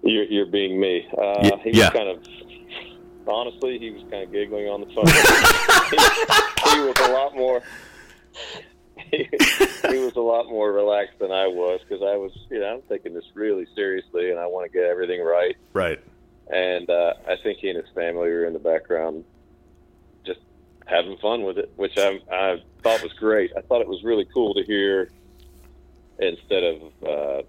You're, 0.03 0.25
you're 0.25 0.47
being 0.47 0.79
me. 0.79 1.07
Uh, 1.19 1.43
Ye- 1.43 1.51
he 1.65 1.69
was 1.71 1.79
yeah. 1.79 1.91
kind 1.91 2.09
of, 2.09 2.25
honestly, 3.29 3.79
he 3.79 3.91
was 3.91 4.03
kind 4.11 4.23
of 4.23 4.33
giggling 4.33 4.69
on 4.69 4.81
the 4.81 4.87
phone. 4.87 5.07
he, 5.91 6.77
he 6.77 6.81
was 6.87 6.97
a 7.01 7.13
lot 7.13 7.35
more. 7.37 7.63
He, 9.11 9.29
he 9.91 9.99
was 9.99 10.17
a 10.17 10.21
lot 10.21 10.49
more 10.49 10.73
relaxed 10.73 11.19
than 11.19 11.31
I 11.31 11.47
was 11.47 11.81
because 11.87 12.03
I 12.03 12.17
was, 12.17 12.33
you 12.51 12.61
know, 12.61 12.75
I'm 12.75 12.83
taking 12.89 13.15
this 13.15 13.25
really 13.35 13.67
seriously 13.75 14.31
and 14.31 14.39
I 14.39 14.47
want 14.47 14.71
to 14.71 14.77
get 14.77 14.87
everything 14.87 15.23
right. 15.23 15.57
Right. 15.73 16.01
And 16.49 16.89
uh, 16.89 17.15
I 17.29 17.37
think 17.43 17.59
he 17.59 17.69
and 17.69 17.77
his 17.77 17.93
family 17.95 18.29
were 18.31 18.45
in 18.45 18.53
the 18.53 18.59
background, 18.59 19.25
just 20.25 20.41
having 20.87 21.17
fun 21.19 21.45
with 21.45 21.59
it, 21.59 21.73
which 21.77 21.97
I, 21.99 22.21
I 22.31 22.63
thought 22.83 23.03
was 23.03 23.13
great. 23.15 23.53
I 23.57 23.61
thought 23.63 23.81
it 23.81 23.89
was 23.89 24.03
really 24.05 24.27
cool 24.33 24.55
to 24.55 24.63
hear 24.63 25.11
instead 26.19 26.63
of 26.63 26.83
uh, 27.05 27.43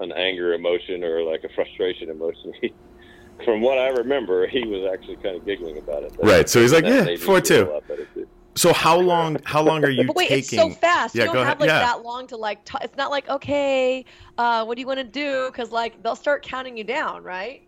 an 0.00 0.12
anger 0.12 0.54
emotion 0.54 1.04
or 1.04 1.22
like 1.22 1.44
a 1.44 1.48
frustration 1.50 2.10
emotion. 2.10 2.52
He, 3.38 3.44
from 3.44 3.60
what 3.60 3.78
I 3.78 3.88
remember, 3.88 4.46
he 4.46 4.64
was 4.66 4.90
actually 4.92 5.16
kind 5.16 5.36
of 5.36 5.44
giggling 5.44 5.78
about 5.78 6.02
it. 6.04 6.14
Right, 6.22 6.48
so 6.48 6.60
he's 6.60 6.72
like, 6.72 6.84
"Yeah, 6.84 7.04
four 7.16 7.40
feel 7.40 7.40
two." 7.40 7.70
a 7.70 7.72
lot 7.74 7.88
better, 7.88 8.04
too. 8.14 8.28
So 8.54 8.72
how 8.72 8.98
long? 8.98 9.38
How 9.44 9.62
long 9.62 9.82
are 9.84 9.90
you 9.90 10.06
But 10.08 10.16
wait, 10.16 10.28
taking? 10.28 10.58
it's 10.60 10.74
so 10.74 10.80
fast. 10.80 11.14
Yeah, 11.14 11.24
you 11.24 11.32
don't 11.32 11.46
have 11.46 11.58
ahead. 11.58 11.60
like 11.60 11.68
Yeah. 11.68 11.78
that 11.80 12.02
long 12.02 12.26
to 12.28 12.36
like. 12.36 12.64
T- 12.64 12.78
it's 12.82 12.96
not 12.96 13.10
like 13.10 13.28
okay, 13.28 14.04
uh, 14.38 14.64
what 14.64 14.76
do 14.76 14.80
you 14.80 14.86
want 14.86 14.98
to 14.98 15.04
do? 15.04 15.46
Because 15.50 15.70
like 15.70 16.02
they'll 16.02 16.16
start 16.16 16.42
counting 16.42 16.76
you 16.76 16.84
down, 16.84 17.22
right? 17.22 17.62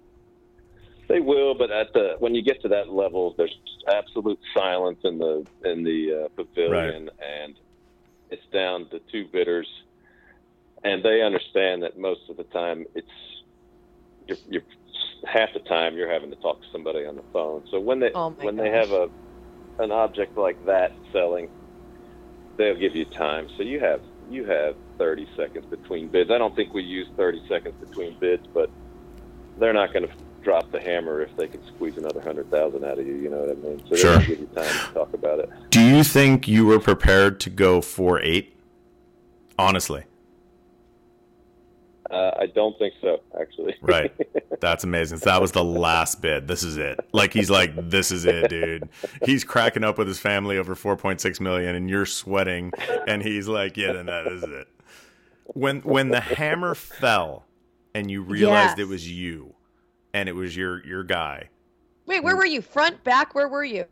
They 1.09 1.21
will, 1.21 1.55
but 1.55 1.71
at 1.71 1.93
the 1.93 2.17
when 2.19 2.35
you 2.35 2.43
get 2.43 2.61
to 2.63 2.69
that 2.69 2.89
level, 2.91 3.35
there's 3.37 3.57
absolute 3.89 4.39
silence 4.55 4.99
in 5.05 5.19
the 5.19 5.47
in 5.65 5.85
the 5.85 6.25
uh, 6.25 6.29
pavilion, 6.37 7.11
and 7.43 7.55
it's 8.31 8.45
down 8.53 8.89
to 8.91 9.01
two 9.13 9.27
bidders, 9.33 9.69
and 10.83 11.03
they 11.03 11.23
understand 11.23 11.83
that 11.83 11.99
most 11.99 12.23
of 12.31 12.37
the 12.39 12.45
time 12.45 12.85
it's 12.95 13.07
you're, 14.27 14.39
you're 14.49 14.63
half 15.27 15.53
the 15.53 15.61
time 15.61 15.97
you're 15.97 16.11
having 16.13 16.31
to 16.31 16.37
talk 16.37 16.61
to 16.61 16.67
somebody 16.73 17.05
on 17.07 17.17
the 17.17 17.25
phone. 17.33 17.63
So 17.71 17.81
when 17.81 18.01
they 18.01 18.11
Oh 18.15 18.31
my 18.31 18.45
when 18.45 18.57
they 18.57 18.71
have 18.71 18.91
a 18.93 19.09
an 19.79 19.91
object 19.91 20.37
like 20.37 20.65
that 20.67 20.93
selling, 21.13 21.49
they'll 22.57 22.77
give 22.79 22.95
you 22.95 23.05
time. 23.05 23.49
So 23.57 23.63
you 23.63 23.81
have 23.81 24.01
you 24.29 24.45
have 24.45 24.77
30 24.99 25.27
seconds 25.37 25.67
between 25.71 26.09
bids. 26.09 26.31
I 26.31 26.39
don't 26.39 26.55
think 26.55 26.73
we 26.73 26.83
use 26.83 27.09
30 27.17 27.43
seconds 27.49 27.75
between 27.81 28.17
bids, 28.21 28.47
but 28.55 28.71
they're 29.59 29.73
not 29.73 29.93
going 29.93 30.07
to 30.07 30.15
drop 30.43 30.71
the 30.71 30.81
hammer 30.81 31.23
if 31.23 31.35
they 31.37 31.49
can 31.49 31.63
squeeze 31.75 31.97
another 31.97 32.21
hundred 32.21 32.51
thousand 32.51 32.85
out 32.85 32.99
of 32.99 33.07
you. 33.07 33.15
You 33.15 33.31
know 33.31 33.39
what 33.39 33.51
I 33.51 33.55
mean? 33.55 33.83
So 33.89 33.97
Sure. 33.97 34.19
they'll 34.19 34.29
give 34.29 34.41
you 34.41 34.47
time 34.55 34.65
to 34.65 34.95
talk 34.95 35.15
about 35.15 35.41
it. 35.41 35.49
Do 35.71 35.81
you 35.81 36.05
think 36.05 36.47
you 36.47 36.67
were 36.67 36.79
prepared 36.79 37.41
to 37.41 37.51
go 37.51 37.81
four 37.81 38.21
eight? 38.21 38.57
Honestly, 39.59 40.05
Uh, 42.11 42.31
I 42.39 42.47
don't 42.47 42.79
think 42.79 42.95
so, 43.01 43.21
actually. 43.41 43.75
right. 43.83 44.13
That's 44.61 44.85
amazing. 44.85 45.19
So 45.19 45.31
that 45.31 45.41
was 45.41 45.53
the 45.53 45.65
last 45.65 46.21
bid. 46.21 46.47
This 46.49 46.63
is 46.63 46.77
it. 46.77 46.99
Like 47.13 47.33
he's 47.33 47.51
like, 47.51 47.73
this 47.91 48.11
is 48.13 48.25
it, 48.25 48.51
dude. 48.51 48.89
He's 49.25 49.43
cracking 49.45 49.85
up 49.85 49.97
with 49.99 50.07
his 50.09 50.19
family 50.19 50.59
over 50.59 50.75
4.6 50.75 51.41
million, 51.41 51.75
and 51.75 51.89
you're 51.89 52.07
sweating, 52.07 52.73
and 53.07 53.23
he's 53.23 53.49
like, 53.49 53.77
yeah, 53.77 53.93
then 53.93 54.07
that 54.07 54.27
is 54.27 54.43
it. 54.43 54.69
When 55.47 55.81
when 55.81 56.09
the 56.09 56.21
hammer 56.21 56.75
fell, 56.75 57.47
and 57.95 58.11
you 58.11 58.23
realized 58.23 58.79
Yes. 58.79 58.87
it 58.87 58.89
was 58.89 59.11
you, 59.11 59.55
and 60.13 60.29
it 60.29 60.35
was 60.35 60.57
your 60.57 60.85
your 60.87 61.05
guy. 61.05 61.49
Wait, 62.07 62.23
where 62.23 62.37
were 62.37 62.47
you? 62.47 62.61
Front, 62.63 63.03
back? 63.05 63.35
Where 63.35 63.49
were 63.49 63.65
you? 63.65 63.85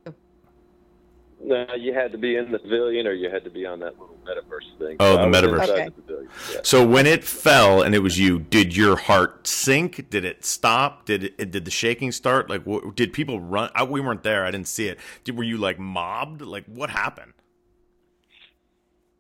No, 1.45 1.67
you 1.75 1.93
had 1.93 2.13
to 2.13 2.19
be 2.19 2.37
in 2.37 2.53
the 2.53 2.59
pavilion, 2.59 3.07
or 3.07 3.13
you 3.13 3.29
had 3.31 3.45
to 3.45 3.51
be 3.51 3.67
on 3.67 3.81
that 3.81 3.99
little 3.99 4.17
metaverse 4.25 4.79
thing. 4.79 4.97
Oh, 5.01 5.17
So 5.17 5.31
the 5.31 5.39
metaverse. 5.39 5.69
Okay. 5.69 5.89
the 6.07 6.29
yeah. 6.53 6.61
So 6.63 6.87
when 6.87 7.07
it 7.07 7.25
fell 7.25 7.83
and 7.83 7.95
it 7.95 7.99
was 8.01 8.19
you, 8.19 8.39
did 8.39 8.77
your 8.77 8.97
heart 8.97 9.47
sink? 9.47 10.09
Did 10.11 10.25
it 10.25 10.45
stop? 10.45 11.05
Did 11.05 11.35
it, 11.39 11.51
did 11.51 11.65
the 11.65 11.71
shaking 11.71 12.13
start? 12.13 12.49
Like, 12.49 12.65
what, 12.65 12.95
did 12.95 13.13
people 13.13 13.41
run? 13.41 13.71
I, 13.75 13.83
we 13.85 14.01
weren't 14.01 14.23
there. 14.23 14.45
I 14.45 14.51
didn't 14.51 14.69
see 14.69 14.87
it. 14.87 14.99
Did, 15.25 15.37
were 15.37 15.45
you 15.45 15.59
like 15.59 15.79
mobbed? 15.79 16.43
Like, 16.43 16.65
what 16.67 16.91
happened? 16.91 17.33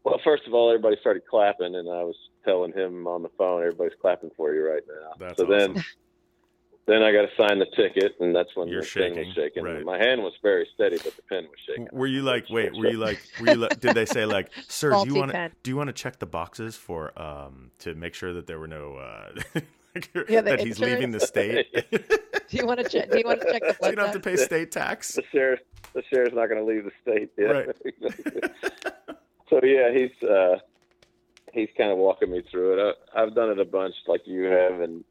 Well, 0.04 0.20
first 0.24 0.46
of 0.46 0.54
all, 0.54 0.70
everybody 0.70 0.96
started 1.00 1.22
clapping, 1.28 1.74
and 1.74 1.88
I 1.88 2.02
was 2.02 2.16
telling 2.44 2.72
him 2.72 3.06
on 3.06 3.22
the 3.22 3.28
phone, 3.38 3.60
"Everybody's 3.62 3.96
clapping 4.00 4.30
for 4.36 4.52
you 4.52 4.68
right 4.68 4.82
now." 4.88 5.12
That's 5.18 5.38
so 5.38 5.44
awesome. 5.44 5.74
then, 5.74 5.84
then 6.86 7.02
I 7.02 7.12
got 7.12 7.22
to 7.22 7.28
sign 7.36 7.58
the 7.60 7.66
ticket, 7.76 8.16
and 8.20 8.34
that's 8.34 8.50
when 8.56 8.68
You're 8.68 8.80
the 8.80 8.86
thing 8.86 9.14
shaking, 9.14 9.26
was 9.28 9.34
shaking. 9.34 9.62
right. 9.64 9.84
My 9.84 9.98
hand 9.98 10.22
was 10.22 10.32
very 10.42 10.66
steady, 10.74 10.96
but 10.98 11.14
the 11.14 11.22
pen 11.28 11.44
was 11.44 11.58
shaking. 11.66 11.88
Were 11.92 12.06
you 12.08 12.22
like, 12.22 12.46
wait, 12.50 12.74
were 12.76 12.88
you 12.90 12.98
like, 12.98 13.20
were 13.40 13.48
you 13.48 13.54
like, 13.56 13.78
did 13.80 13.94
they 13.94 14.04
say 14.06 14.26
like, 14.26 14.50
sir, 14.68 14.90
do 14.90 15.06
you 15.06 15.14
want 15.14 15.30
to, 15.32 15.50
do 15.62 15.70
you 15.70 15.76
want 15.76 15.88
to 15.88 15.92
check 15.92 16.18
the 16.18 16.26
boxes 16.26 16.76
for, 16.76 17.16
um, 17.20 17.70
to 17.80 17.94
make 17.94 18.14
sure 18.14 18.32
that 18.32 18.46
there 18.48 18.58
were 18.58 18.66
no, 18.68 18.96
uh, 18.96 19.32
Yeah, 20.28 20.40
that 20.40 20.60
he's 20.60 20.78
insurance. 20.78 20.80
leaving 20.80 21.10
the 21.12 21.20
state? 21.20 21.66
Do 22.48 22.56
you 22.56 22.66
want 22.66 22.80
to 22.80 22.88
check? 22.88 23.10
Do 23.10 23.18
you 23.18 23.24
want 23.26 23.42
to 23.42 23.52
check 23.52 23.60
the 23.62 23.72
so 23.74 23.78
blood 23.78 23.90
you 23.90 23.96
don't 23.96 24.06
have 24.06 24.14
to 24.14 24.20
pay 24.20 24.36
state 24.36 24.72
tax. 24.72 25.14
the 25.14 25.22
sheriff 25.30 25.60
the 25.94 26.02
sheriff's 26.10 26.34
not 26.34 26.46
going 26.48 26.58
to 26.58 26.64
leave 26.64 26.84
the 26.84 26.90
state 27.02 27.30
yeah 27.36 27.46
Right. 27.46 28.52
so 29.50 29.60
yeah 29.62 29.92
he's 29.92 30.28
uh 30.28 30.56
he's 31.52 31.68
kind 31.76 31.90
of 31.92 31.98
walking 31.98 32.30
me 32.30 32.42
through 32.50 32.78
it 32.78 32.96
I, 33.14 33.22
i've 33.22 33.34
done 33.34 33.50
it 33.50 33.58
a 33.58 33.64
bunch 33.66 33.94
like 34.06 34.22
you 34.26 34.44
have 34.44 34.80
and 34.80 35.04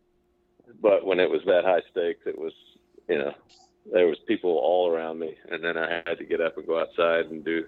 but 0.82 1.06
when 1.06 1.20
it 1.20 1.30
was 1.30 1.42
that 1.46 1.66
high 1.66 1.82
stakes 1.92 2.22
it 2.26 2.38
was 2.38 2.54
you 3.08 3.18
know 3.18 3.34
there 3.92 4.08
was 4.08 4.18
people 4.28 4.52
all 4.52 4.92
around 4.92 5.18
me. 5.18 5.36
And 5.50 5.64
then 5.64 5.78
i 5.78 6.04
had 6.06 6.20
to 6.20 6.24
get 6.24 6.40
up 6.40 6.58
and 6.58 6.68
go 6.68 6.80
outside 6.80 7.26
and 7.32 7.44
do 7.44 7.66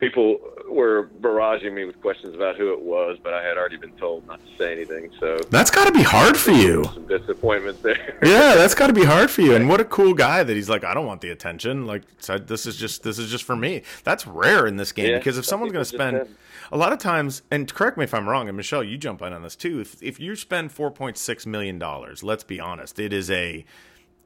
people 0.00 0.38
were 0.68 1.08
barraging 1.20 1.72
me 1.74 1.84
with 1.84 2.00
questions 2.00 2.34
about 2.34 2.56
who 2.56 2.72
it 2.72 2.80
was 2.80 3.18
but 3.22 3.32
i 3.34 3.42
had 3.42 3.56
already 3.58 3.76
been 3.76 3.92
told 3.92 4.26
not 4.26 4.40
to 4.44 4.56
say 4.56 4.72
anything 4.72 5.10
so 5.20 5.36
That's 5.50 5.70
got 5.70 5.86
to 5.86 5.92
be 5.92 6.02
hard 6.02 6.36
for 6.36 6.52
you. 6.52 6.84
some 6.94 7.06
disappointment 7.06 7.82
there 7.82 8.18
Yeah, 8.22 8.54
that's 8.54 8.74
got 8.74 8.86
to 8.88 8.92
be 8.92 9.04
hard 9.04 9.30
for 9.30 9.40
you. 9.42 9.54
And 9.54 9.68
what 9.68 9.80
a 9.80 9.84
cool 9.84 10.14
guy 10.14 10.42
that 10.42 10.54
he's 10.54 10.68
like, 10.68 10.84
I 10.84 10.92
don't 10.94 11.06
want 11.06 11.20
the 11.22 11.30
attention. 11.30 11.86
Like, 11.86 12.02
this 12.46 12.66
is 12.66 12.76
just 12.76 13.02
this 13.02 13.18
is 13.18 13.30
just 13.30 13.44
for 13.44 13.56
me. 13.56 13.82
That's 14.04 14.26
rare 14.26 14.66
in 14.66 14.76
this 14.76 14.92
game 14.92 15.10
Yeah, 15.10 15.18
because 15.18 15.38
if 15.38 15.44
someone's 15.44 15.72
going 15.72 15.84
to 15.84 15.88
spend 15.88 16.16
have- 16.18 16.28
a 16.70 16.76
lot 16.76 16.92
of 16.92 16.98
times, 16.98 17.42
and 17.50 17.72
correct 17.72 17.96
me 17.98 18.04
if 18.04 18.12
I'm 18.14 18.28
wrong, 18.28 18.46
and 18.48 18.56
Michelle, 18.56 18.84
you 18.84 18.96
jump 18.98 19.22
in 19.22 19.32
on 19.32 19.42
this 19.42 19.56
too. 19.56 19.80
If 19.80 20.00
if 20.02 20.20
you 20.20 20.36
spend 20.36 20.70
4.6 20.70 21.46
million 21.46 21.78
dollars, 21.78 22.22
let's 22.22 22.44
be 22.44 22.60
honest, 22.60 22.98
it 23.00 23.12
is 23.12 23.30
a 23.30 23.64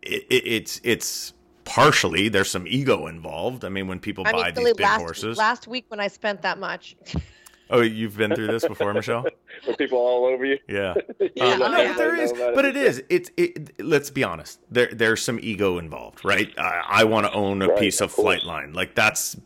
it, 0.02 0.26
it, 0.28 0.46
it's 0.46 0.80
it's 0.84 1.32
partially 1.64 2.28
there's 2.28 2.50
some 2.50 2.66
ego 2.66 3.06
involved. 3.06 3.64
I 3.64 3.68
mean, 3.68 3.88
when 3.88 3.98
people 4.00 4.24
I 4.26 4.32
buy 4.32 4.36
mean, 4.38 4.44
these 4.46 4.54
Billy, 4.54 4.72
big 4.74 4.84
last 4.84 5.00
horses. 5.00 5.38
last 5.38 5.66
week 5.66 5.84
when 5.88 6.00
I 6.00 6.08
spent 6.08 6.42
that 6.42 6.58
much, 6.58 6.96
oh, 7.70 7.80
you've 7.80 8.16
been 8.16 8.34
through 8.34 8.48
this 8.48 8.66
before, 8.66 8.92
Michelle. 8.94 9.24
with 9.66 9.78
people 9.78 9.98
all 9.98 10.26
over 10.26 10.44
you 10.44 10.58
Yeah. 10.68 10.94
Yeah, 11.36 11.52
Um, 11.54 11.58
no, 11.60 11.78
yeah. 11.78 11.88
but 11.88 11.96
there 11.96 12.12
I 12.12 12.16
know 12.16 12.22
is, 12.22 12.30
about 12.32 12.48
it. 12.50 12.54
but 12.54 12.64
it 12.64 12.76
is. 12.76 13.02
It's. 13.08 13.30
It, 13.36 13.82
let's 13.84 14.10
be 14.10 14.22
honest. 14.22 14.60
There, 14.70 14.88
there's 14.92 15.22
some 15.22 15.38
ego 15.42 15.78
involved, 15.78 16.24
right? 16.24 16.52
I, 16.58 16.82
I 16.88 17.04
want 17.04 17.26
to 17.26 17.32
own 17.32 17.62
a 17.62 17.68
Right, 17.68 17.78
piece 17.78 18.00
of 18.00 18.10
of 18.10 18.16
course. 18.16 18.42
Flightline. 18.44 18.74
Like 18.74 18.94
that's, 18.94 19.36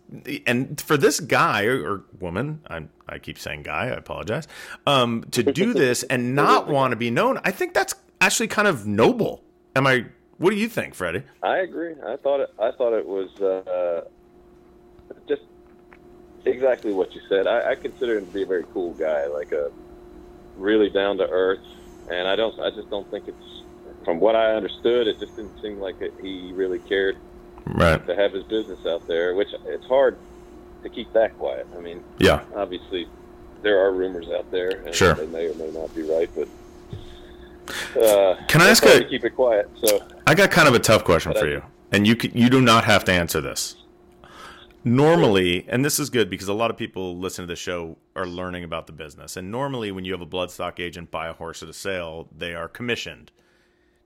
and 0.46 0.80
for 0.80 0.96
this 0.96 1.20
guy 1.20 1.64
or, 1.64 1.80
or 1.94 2.04
woman, 2.20 2.60
I, 2.68 2.84
I 3.08 3.18
keep 3.18 3.38
saying 3.38 3.62
guy. 3.62 3.84
I 3.86 3.96
apologize. 3.96 4.48
Um, 4.86 5.24
to 5.30 5.42
do 5.42 5.72
this 5.72 6.02
and 6.04 6.34
not 6.34 6.68
want 6.68 6.92
to 6.92 6.96
be 6.96 7.10
known, 7.10 7.40
I 7.44 7.50
think 7.52 7.72
that's 7.74 7.94
actually 8.20 8.48
kind 8.48 8.66
of 8.68 8.86
noble. 8.86 9.44
Am 9.76 9.86
I? 9.86 10.06
What 10.38 10.50
do 10.50 10.56
you 10.56 10.68
think, 10.68 10.94
Freddy? 10.94 11.22
I 11.42 11.58
agree. 11.58 11.94
I 12.06 12.16
thought 12.16 12.40
it. 12.40 12.50
I 12.60 12.70
thought 12.70 12.92
it 12.92 13.06
was 13.06 13.28
uh, 13.40 14.04
just 15.28 15.42
exactly 16.44 16.92
what 16.92 17.14
you 17.14 17.20
said. 17.28 17.46
I, 17.46 17.72
I 17.72 17.74
consider 17.74 18.18
him 18.18 18.26
to 18.26 18.32
be 18.32 18.42
a 18.42 18.46
very 18.46 18.64
cool 18.72 18.94
guy, 18.94 19.26
like 19.26 19.52
a 19.52 19.70
really 20.56 20.90
down 20.90 21.18
to 21.18 21.28
earth. 21.28 21.60
And 22.10 22.26
I 22.28 22.36
don't. 22.36 22.58
I 22.60 22.70
just 22.70 22.88
don't 22.90 23.08
think 23.10 23.28
it's. 23.28 23.36
From 24.04 24.20
what 24.20 24.36
I 24.36 24.54
understood, 24.54 25.06
it 25.08 25.18
just 25.18 25.36
didn't 25.36 25.60
seem 25.60 25.80
like 25.80 26.00
it, 26.00 26.14
he 26.22 26.52
really 26.54 26.78
cared 26.78 27.16
Right. 27.66 28.04
to 28.06 28.14
have 28.14 28.32
his 28.32 28.44
business 28.44 28.86
out 28.86 29.06
there. 29.06 29.34
Which 29.34 29.48
it's 29.66 29.84
hard 29.86 30.16
to 30.84 30.88
keep 30.88 31.12
that 31.14 31.36
quiet. 31.36 31.66
I 31.76 31.80
mean, 31.80 32.02
Yeah. 32.18 32.42
obviously, 32.54 33.08
there 33.62 33.78
are 33.80 33.92
rumors 33.92 34.28
out 34.30 34.50
there, 34.52 34.70
and 34.70 34.94
Sure. 34.94 35.14
they 35.14 35.26
may 35.26 35.48
or 35.48 35.54
may 35.54 35.70
not 35.72 35.94
be 35.94 36.02
right. 36.02 36.30
But 36.34 36.48
uh, 37.96 38.36
Can 38.48 38.60
I 38.62 38.68
ask 38.70 38.84
a- 38.84 38.98
to 39.00 39.04
keep 39.08 39.24
it 39.24 39.30
quiet? 39.34 39.68
So 39.82 40.06
I 40.26 40.34
got 40.34 40.50
kind 40.50 40.68
of 40.68 40.74
a 40.74 40.78
tough 40.78 41.04
question 41.04 41.32
But 41.32 41.40
for 41.40 41.46
I- 41.46 41.50
you, 41.50 41.62
and 41.92 42.06
you 42.06 42.16
can, 42.16 42.30
you 42.36 42.48
do 42.50 42.60
not 42.60 42.84
have 42.84 43.04
to 43.04 43.12
answer 43.12 43.40
this. 43.40 43.76
Normally, 44.84 45.66
and 45.68 45.84
this 45.84 45.98
is 45.98 46.08
good 46.08 46.30
because 46.30 46.48
a 46.48 46.54
lot 46.54 46.70
of 46.70 46.76
people 46.76 47.18
listen 47.18 47.42
to 47.42 47.46
the 47.46 47.56
show 47.56 47.98
are 48.14 48.26
learning 48.26 48.62
about 48.64 48.86
the 48.86 48.92
business. 48.92 49.36
And 49.36 49.50
normally, 49.50 49.90
when 49.90 50.04
you 50.04 50.12
have 50.12 50.20
a 50.20 50.26
bloodstock 50.26 50.78
agent 50.78 51.10
buy 51.10 51.28
a 51.28 51.32
horse 51.32 51.62
at 51.62 51.68
a 51.68 51.72
sale, 51.72 52.28
they 52.36 52.54
are 52.54 52.68
commissioned. 52.68 53.32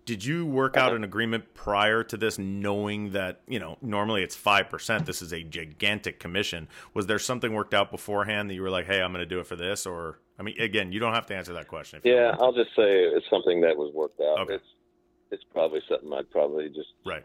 Did 0.07 0.25
you 0.25 0.45
work 0.47 0.77
out 0.77 0.95
an 0.95 1.05
agreement 1.05 1.55
prior 1.55 2.03
to 2.05 2.17
this, 2.17 2.37
knowing 2.39 3.13
that 3.13 3.43
you 3.47 3.61
know 3.61 3.77
normally 3.83 4.23
it's 4.25 4.35
five 4.35 4.69
percent? 4.71 5.07
This 5.07 5.23
is 5.23 5.33
a 5.33 5.43
gigantic 5.45 6.19
commission. 6.19 6.67
Was 6.95 7.07
there 7.07 7.21
something 7.21 7.53
worked 7.53 7.75
out 7.75 7.91
beforehand 7.93 8.51
that 8.51 8.55
you 8.55 8.63
were 8.63 8.71
like, 8.71 8.87
"Hey, 8.87 9.01
I'm 9.01 9.13
going 9.13 9.23
to 9.23 9.27
do 9.27 9.39
it 9.39 9.47
for 9.47 9.55
this"? 9.57 9.87
Or 9.87 10.19
I 10.43 10.45
mean, 10.45 10.61
again, 10.61 10.91
you 10.91 10.99
don't 10.99 11.15
have 11.15 11.27
to 11.27 11.37
answer 11.37 11.53
that 11.53 11.69
question. 11.69 12.01
If 12.03 12.05
Yeah, 12.05 12.35
I'll 12.41 12.53
just 12.53 12.71
say 12.75 13.05
it's 13.05 13.27
something 13.31 13.61
that 13.61 13.77
was 13.77 13.95
worked 13.95 14.21
out. 14.21 14.41
Okay. 14.41 14.55
It's 14.55 14.65
it's 15.31 15.45
probably 15.53 15.81
something 15.89 16.13
I'd 16.13 16.29
probably 16.31 16.69
just 16.69 16.89
right. 17.07 17.25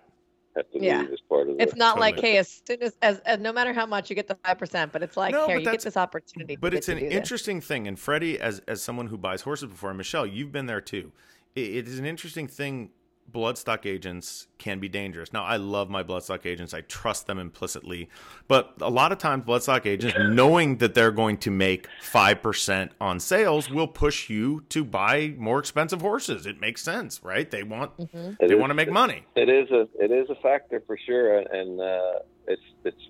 have 0.56 0.70
to 0.72 0.80
Yeah. 0.80 1.02
leave 1.02 1.12
as 1.14 1.20
part 1.28 1.50
of 1.50 1.56
it's 1.60 1.74
the. 1.74 1.80
not 1.80 2.00
like, 2.00 2.20
hey, 2.20 2.38
as 2.38 2.62
soon 2.66 2.82
as, 2.84 2.96
as, 3.02 3.20
as 3.26 3.40
no 3.40 3.52
matter 3.52 3.74
how 3.74 3.86
much 3.88 4.10
you 4.12 4.16
get 4.16 4.28
the 4.28 4.38
five 4.46 4.60
percent, 4.60 4.92
but 4.94 5.02
it's 5.02 5.18
like, 5.18 5.34
No, 5.34 5.48
here, 5.48 5.58
but 5.58 5.64
you 5.66 5.72
get 5.72 5.82
this 5.82 5.98
opportunity. 5.98 6.56
But 6.56 6.76
it's 6.76 6.88
an 6.90 7.00
do 7.00 7.06
this. 7.06 7.14
interesting 7.14 7.60
thing, 7.60 7.88
and 7.88 7.98
Freddy, 8.00 8.40
as 8.40 8.62
as 8.68 8.84
someone 8.84 9.08
who 9.08 9.18
buys 9.18 9.42
horses 9.42 9.70
before, 9.70 9.90
and 9.90 9.98
Michelle, 9.98 10.28
you've 10.28 10.52
been 10.52 10.68
there 10.68 10.80
too. 10.80 11.12
It, 11.56 11.76
it 11.76 11.88
is 11.88 11.98
an 11.98 12.06
interesting 12.06 12.48
thing. 12.48 12.92
Bloodstock 13.30 13.86
agents 13.86 14.48
can 14.58 14.80
be 14.80 14.88
dangerous. 14.88 15.34
Now, 15.34 15.44
I 15.44 15.58
love 15.58 15.90
my 15.90 16.02
bloodstock 16.02 16.46
agents. 16.46 16.74
I 16.74 16.82
trust 16.82 17.28
them 17.28 17.38
implicitly, 17.40 18.08
but 18.48 18.74
a 18.80 18.90
lot 18.90 19.12
of 19.12 19.18
times, 19.18 19.44
bloodstock 19.44 19.86
agents, 19.86 20.18
knowing 20.20 20.78
that 20.78 20.94
they're 20.94 21.12
going 21.12 21.38
to 21.40 21.52
make 21.52 21.88
five 22.02 22.42
percent 22.42 22.94
on 23.02 23.20
sales, 23.20 23.70
will 23.70 23.88
push 23.88 24.30
you 24.30 24.63
to 24.70 24.86
buy 24.86 25.34
more 25.38 25.60
expensive 25.60 26.00
horses. 26.02 26.46
It 26.46 26.62
makes 26.62 26.82
sense, 26.82 27.22
right? 27.22 27.52
They 27.52 27.63
want 27.63 27.92
It 27.98 28.10
they 28.40 28.46
is- 28.54 28.60
want 28.60 28.70
to 28.70 28.76
make 28.76 28.90
money. 28.92 29.26
It 29.36 29.50
is 29.50 29.70
a 29.72 29.88
it 30.00 30.12
is 30.12 30.30
a 30.30 30.36
factor 30.42 30.82
for 30.88 30.98
sure, 31.06 31.38
and 31.40 31.82
uh, 31.82 32.20
it's 32.48 32.62
it's 32.86 33.10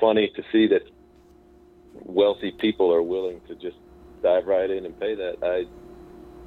funny 0.00 0.30
to 0.36 0.42
see 0.52 0.68
that 0.68 0.82
wealthy 2.04 2.52
people 2.52 2.92
are 2.92 3.02
willing 3.02 3.40
to 3.48 3.54
just 3.56 3.76
dive 4.22 4.46
right 4.46 4.70
in 4.70 4.86
and 4.86 4.98
pay 4.98 5.14
that. 5.16 5.36
I 5.42 5.64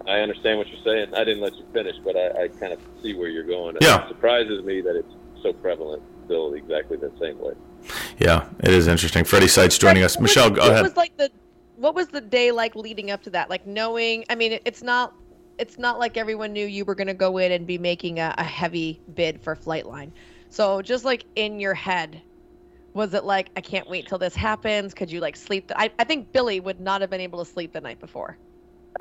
I 0.06 0.20
understand 0.20 0.58
what 0.58 0.68
you're 0.70 0.84
saying. 0.84 1.14
I 1.14 1.24
didn't 1.24 1.42
let 1.42 1.56
you 1.56 1.66
finish, 1.74 1.96
but 2.04 2.16
I, 2.16 2.44
I 2.44 2.48
kind 2.50 2.74
of 2.74 2.80
see 3.02 3.14
where 3.14 3.30
you're 3.30 3.44
going. 3.44 3.78
Yeah. 3.82 4.04
It 4.06 4.10
surprises 4.10 4.64
me 4.64 4.82
that 4.82 4.96
it's 4.96 5.14
so 5.44 5.54
prevalent 5.54 6.02
still 6.26 6.54
exactly 6.54 6.98
the 6.98 7.12
same 7.20 7.40
way. 7.40 7.54
Yeah, 8.20 8.48
it 8.60 8.72
is 8.72 8.88
interesting. 8.88 9.24
Freddy 9.24 9.48
Seitz 9.48 9.78
joining 9.78 10.02
Like, 10.04 10.06
us. 10.12 10.16
what 10.16 10.24
was- 10.24 10.30
Michelle, 10.36 10.50
go 10.50 10.62
what 10.62 10.72
ahead. 10.72 10.84
was 10.84 10.96
like 10.98 11.16
the 11.18 11.32
what 11.78 11.94
was 11.94 12.08
the 12.08 12.22
day 12.22 12.52
like 12.52 12.76
leading 12.76 13.12
up 13.12 13.22
to 13.24 13.30
that? 13.32 13.50
Like 13.50 13.68
knowing, 13.68 14.26
I 14.30 14.36
mean, 14.36 14.60
it's 14.66 14.82
not 14.84 15.14
it's 15.58 15.78
not 15.78 16.00
like 16.00 16.18
everyone 16.18 16.54
knew 16.54 16.66
you 16.66 16.86
were 16.86 16.96
going 16.96 17.08
to 17.08 17.14
go 17.14 17.38
in 17.40 17.52
and 17.52 17.66
be 17.66 17.78
making 17.78 18.20
a, 18.20 18.34
a 18.38 18.44
heavy 18.44 19.02
bid 19.16 19.42
for 19.42 19.56
Flightline. 19.56 20.12
So 20.50 20.82
just 20.82 21.04
like 21.06 21.26
in 21.36 21.60
your 21.60 21.74
head, 21.74 22.22
was 22.94 23.14
it 23.14 23.24
like 23.26 23.50
I 23.56 23.62
can't 23.62 23.88
wait 23.90 24.08
till 24.08 24.18
this 24.18 24.36
happens? 24.36 24.94
Could 24.94 25.12
you 25.12 25.20
like 25.20 25.36
sleep? 25.36 25.68
The, 25.68 25.80
I 25.80 25.92
I 26.00 26.04
think 26.04 26.32
Billy 26.32 26.60
would 26.60 26.80
not 26.80 27.02
have 27.02 27.10
been 27.10 27.22
able 27.22 27.44
to 27.44 27.50
sleep 27.50 27.74
the 27.74 27.82
night 27.82 28.00
before. 28.00 28.38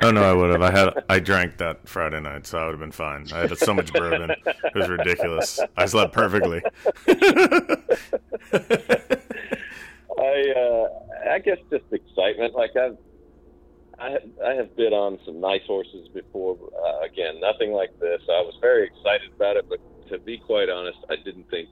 Oh 0.02 0.10
no, 0.10 0.22
I 0.22 0.32
would 0.32 0.50
have. 0.50 0.62
I 0.62 0.70
had 0.70 1.04
I 1.08 1.18
drank 1.18 1.56
that 1.58 1.88
Friday 1.88 2.20
night, 2.20 2.46
so 2.46 2.58
I 2.58 2.64
would 2.64 2.72
have 2.72 2.80
been 2.80 2.92
fine. 2.92 3.26
I 3.32 3.40
had 3.40 3.56
so 3.58 3.72
much 3.74 3.92
bourbon, 3.92 4.30
it 4.30 4.74
was 4.74 4.88
ridiculous. 4.88 5.58
I 5.76 5.86
slept 5.86 6.12
perfectly. 6.12 6.62
I 10.18 10.52
uh, 10.56 10.88
I 11.30 11.38
guess 11.38 11.58
just 11.70 11.84
excitement. 11.92 12.54
Like 12.54 12.76
I've 12.76 12.98
I 13.98 14.10
have, 14.10 14.22
I 14.44 14.54
have 14.54 14.76
bid 14.76 14.92
on 14.92 15.18
some 15.24 15.40
nice 15.40 15.62
horses 15.66 16.08
before. 16.08 16.58
Uh, 16.84 17.00
again, 17.00 17.40
nothing 17.40 17.72
like 17.72 17.98
this. 17.98 18.20
I 18.28 18.42
was 18.42 18.54
very 18.60 18.86
excited 18.86 19.32
about 19.34 19.56
it, 19.56 19.66
but 19.68 19.80
to 20.10 20.18
be 20.18 20.38
quite 20.38 20.68
honest, 20.68 20.98
I 21.08 21.16
didn't 21.16 21.48
think 21.50 21.70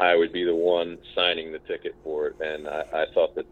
I 0.00 0.16
would 0.16 0.32
be 0.32 0.44
the 0.44 0.54
one 0.54 0.98
signing 1.14 1.52
the 1.52 1.58
ticket 1.60 1.94
for 2.02 2.28
it, 2.28 2.36
and 2.40 2.66
I, 2.66 2.84
I 2.92 3.06
thought 3.12 3.34
that 3.34 3.46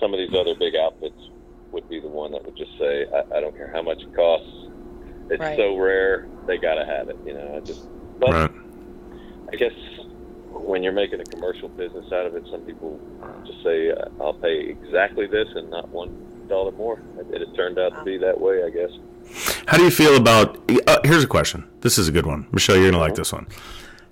some 0.00 0.14
of 0.14 0.18
these 0.18 0.34
other 0.34 0.54
big 0.54 0.76
outfits 0.76 1.30
would 1.72 1.88
be 1.88 2.00
the 2.00 2.08
one 2.08 2.32
that 2.32 2.44
would 2.44 2.56
just 2.56 2.76
say, 2.78 3.06
"I, 3.14 3.36
I 3.36 3.40
don't 3.40 3.56
care 3.56 3.70
how 3.72 3.82
much 3.82 4.02
it 4.02 4.14
costs. 4.14 4.48
It's 5.30 5.40
Right. 5.40 5.56
so 5.58 5.76
rare, 5.76 6.26
they 6.46 6.58
got 6.58 6.74
to 6.74 6.84
have 6.86 7.08
it." 7.08 7.16
You 7.26 7.34
know, 7.34 7.54
I 7.56 7.60
just. 7.60 7.86
But 8.18 8.30
right. 8.30 8.50
I 9.52 9.56
guess 9.56 9.72
when 10.50 10.82
you're 10.82 10.92
making 10.92 11.20
a 11.20 11.24
commercial 11.24 11.68
business 11.68 12.10
out 12.12 12.26
of 12.26 12.34
it, 12.34 12.44
some 12.50 12.62
people 12.62 12.98
just 13.46 13.62
say, 13.62 13.90
uh, 13.90 14.08
"I'll 14.20 14.34
pay 14.34 14.60
exactly 14.60 15.26
this 15.26 15.48
and 15.54 15.70
not 15.70 15.88
one 15.88 16.46
dollar 16.48 16.72
more." 16.72 17.00
And 17.18 17.32
it 17.34 17.54
turned 17.54 17.78
out 17.78 17.96
to 17.98 18.04
be 18.04 18.18
that 18.18 18.40
way, 18.40 18.62
I 18.64 18.70
guess. 18.70 18.90
How 19.66 19.76
do 19.76 19.84
you 19.84 19.90
feel 19.90 20.16
about? 20.16 20.58
Uh, 20.86 20.98
here's 21.04 21.24
a 21.24 21.28
question. 21.28 21.68
This 21.80 21.98
is 21.98 22.08
a 22.08 22.12
good 22.12 22.26
one, 22.26 22.46
Michelle. 22.52 22.76
You're 22.76 22.90
gonna 22.90 23.02
like 23.02 23.14
this 23.14 23.32
one. 23.32 23.46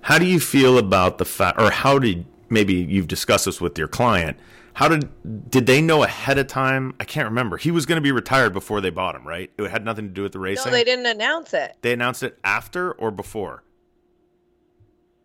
How 0.01 0.19
do 0.19 0.25
you 0.25 0.39
feel 0.39 0.77
about 0.77 1.17
the 1.17 1.25
fact, 1.25 1.59
or 1.59 1.69
how 1.71 1.99
did 1.99 2.25
maybe 2.49 2.75
you've 2.75 3.07
discussed 3.07 3.45
this 3.45 3.59
with 3.59 3.77
your 3.77 3.87
client? 3.87 4.37
How 4.77 4.87
did 4.87 5.49
did 5.49 5.65
they 5.65 5.81
know 5.81 6.03
ahead 6.03 6.37
of 6.37 6.45
time? 6.45 6.93
I 6.99 7.03
can't 7.03 7.27
remember. 7.27 7.57
He 7.57 7.71
was 7.71 7.87
going 7.87 7.95
to 7.95 8.01
be 8.01 8.11
retired 8.11 8.53
before 8.53 8.79
they 8.79 8.91
bought 8.91 9.15
him, 9.15 9.27
right? 9.27 9.49
It 9.57 9.71
had 9.71 9.83
nothing 9.83 10.05
to 10.05 10.13
do 10.13 10.21
with 10.21 10.33
the 10.33 10.39
racing. 10.39 10.71
No, 10.71 10.77
they 10.77 10.83
didn't 10.83 11.07
announce 11.07 11.51
it. 11.55 11.77
They 11.81 11.93
announced 11.93 12.21
it 12.21 12.37
after 12.43 12.91
or 12.91 13.09
before. 13.09 13.63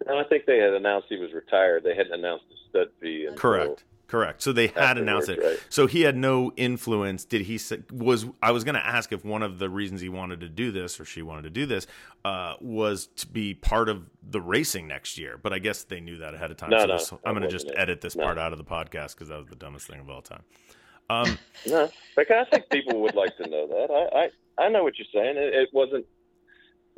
No, 0.06 0.18
I 0.18 0.24
think 0.24 0.46
they 0.46 0.56
had 0.56 0.72
announced 0.72 1.08
he 1.10 1.18
was 1.18 1.34
retired. 1.34 1.84
They 1.84 1.94
hadn't 1.94 2.14
announced 2.14 2.46
the 2.48 2.54
stud 2.70 2.88
fee. 2.98 3.26
Until, 3.26 3.38
Correct. 3.38 3.84
Correct. 4.12 4.42
So 4.42 4.52
they 4.52 4.66
had 4.66 4.98
announced 4.98 5.30
it. 5.30 5.38
right. 5.42 5.58
So 5.70 5.86
he 5.86 6.02
had 6.02 6.18
no 6.18 6.52
influence. 6.58 7.24
Did 7.24 7.40
he 7.40 7.56
say, 7.56 7.78
was 7.90 8.26
I 8.42 8.50
was 8.52 8.62
going 8.62 8.74
to 8.74 8.86
ask 8.86 9.10
if 9.10 9.24
one 9.24 9.42
of 9.42 9.58
the 9.58 9.70
reasons 9.70 10.02
he 10.02 10.10
wanted 10.10 10.40
to 10.40 10.50
do 10.50 10.70
this 10.70 11.00
or 11.00 11.06
she 11.06 11.22
wanted 11.22 11.44
to 11.44 11.50
do 11.50 11.64
this 11.64 11.86
uh, 12.22 12.56
was 12.60 13.06
to 13.16 13.26
be 13.26 13.54
part 13.54 13.88
of 13.88 14.02
the 14.22 14.38
racing 14.38 14.86
next 14.86 15.16
year. 15.16 15.40
But 15.42 15.54
I 15.54 15.60
guess 15.60 15.84
they 15.84 15.98
knew 16.00 16.18
that 16.18 16.34
ahead 16.34 16.50
of 16.50 16.58
time. 16.58 16.68
No, 16.68 16.80
so 16.80 16.86
no, 16.88 16.92
this- 16.98 17.12
I'm 17.24 17.32
going 17.32 17.42
to 17.42 17.48
just 17.48 17.68
it. 17.68 17.74
edit 17.78 18.02
this 18.02 18.14
No. 18.14 18.24
part 18.24 18.36
out 18.36 18.52
of 18.52 18.58
the 18.58 18.64
podcast 18.66 19.14
because 19.14 19.28
that 19.28 19.38
was 19.38 19.46
the 19.46 19.56
dumbest 19.56 19.86
thing 19.86 19.98
of 20.00 20.10
all 20.10 20.20
time. 20.20 20.42
Um, 21.08 21.38
No, 21.66 21.88
because 22.14 22.46
I 22.48 22.50
think 22.56 22.68
people 22.68 23.00
would 23.00 23.14
like 23.14 23.34
to 23.38 23.48
know 23.48 23.66
that. 23.66 23.90
I, 24.58 24.62
I, 24.62 24.66
I 24.66 24.68
know 24.68 24.82
what 24.82 24.98
you're 24.98 25.06
saying. 25.10 25.38
It, 25.38 25.54
it 25.54 25.68
wasn't. 25.72 26.04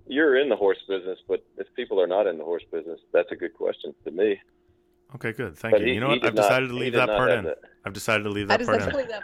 You're 0.08 0.36
in 0.36 0.48
the 0.48 0.56
horse 0.56 0.78
business, 0.88 1.20
but 1.28 1.46
if 1.58 1.68
people 1.76 2.00
are 2.00 2.08
not 2.08 2.26
in 2.26 2.38
the 2.38 2.44
horse 2.44 2.64
business, 2.72 2.98
that's 3.12 3.30
a 3.30 3.36
good 3.36 3.54
question 3.54 3.94
to 4.04 4.10
me. 4.10 4.40
Okay, 5.16 5.32
good. 5.32 5.56
Thank 5.56 5.72
But 5.72 5.80
you. 5.82 5.86
he- 5.88 5.94
you 5.94 6.00
know 6.00 6.08
what? 6.08 6.24
I've 6.24 6.34
not- 6.34 6.42
decided 6.42 6.68
to 6.68 6.74
leave 6.74 6.92
that 6.94 7.08
part 7.08 7.30
in. 7.30 7.44
that. 7.44 7.58
I've 7.84 7.92
decided 7.92 8.24
to 8.24 8.30
leave 8.30 8.48
that 8.48 8.58
just 8.58 8.68
part 8.68 8.80
in. 8.80 8.86
definitely 8.88 9.12
that 9.12 9.22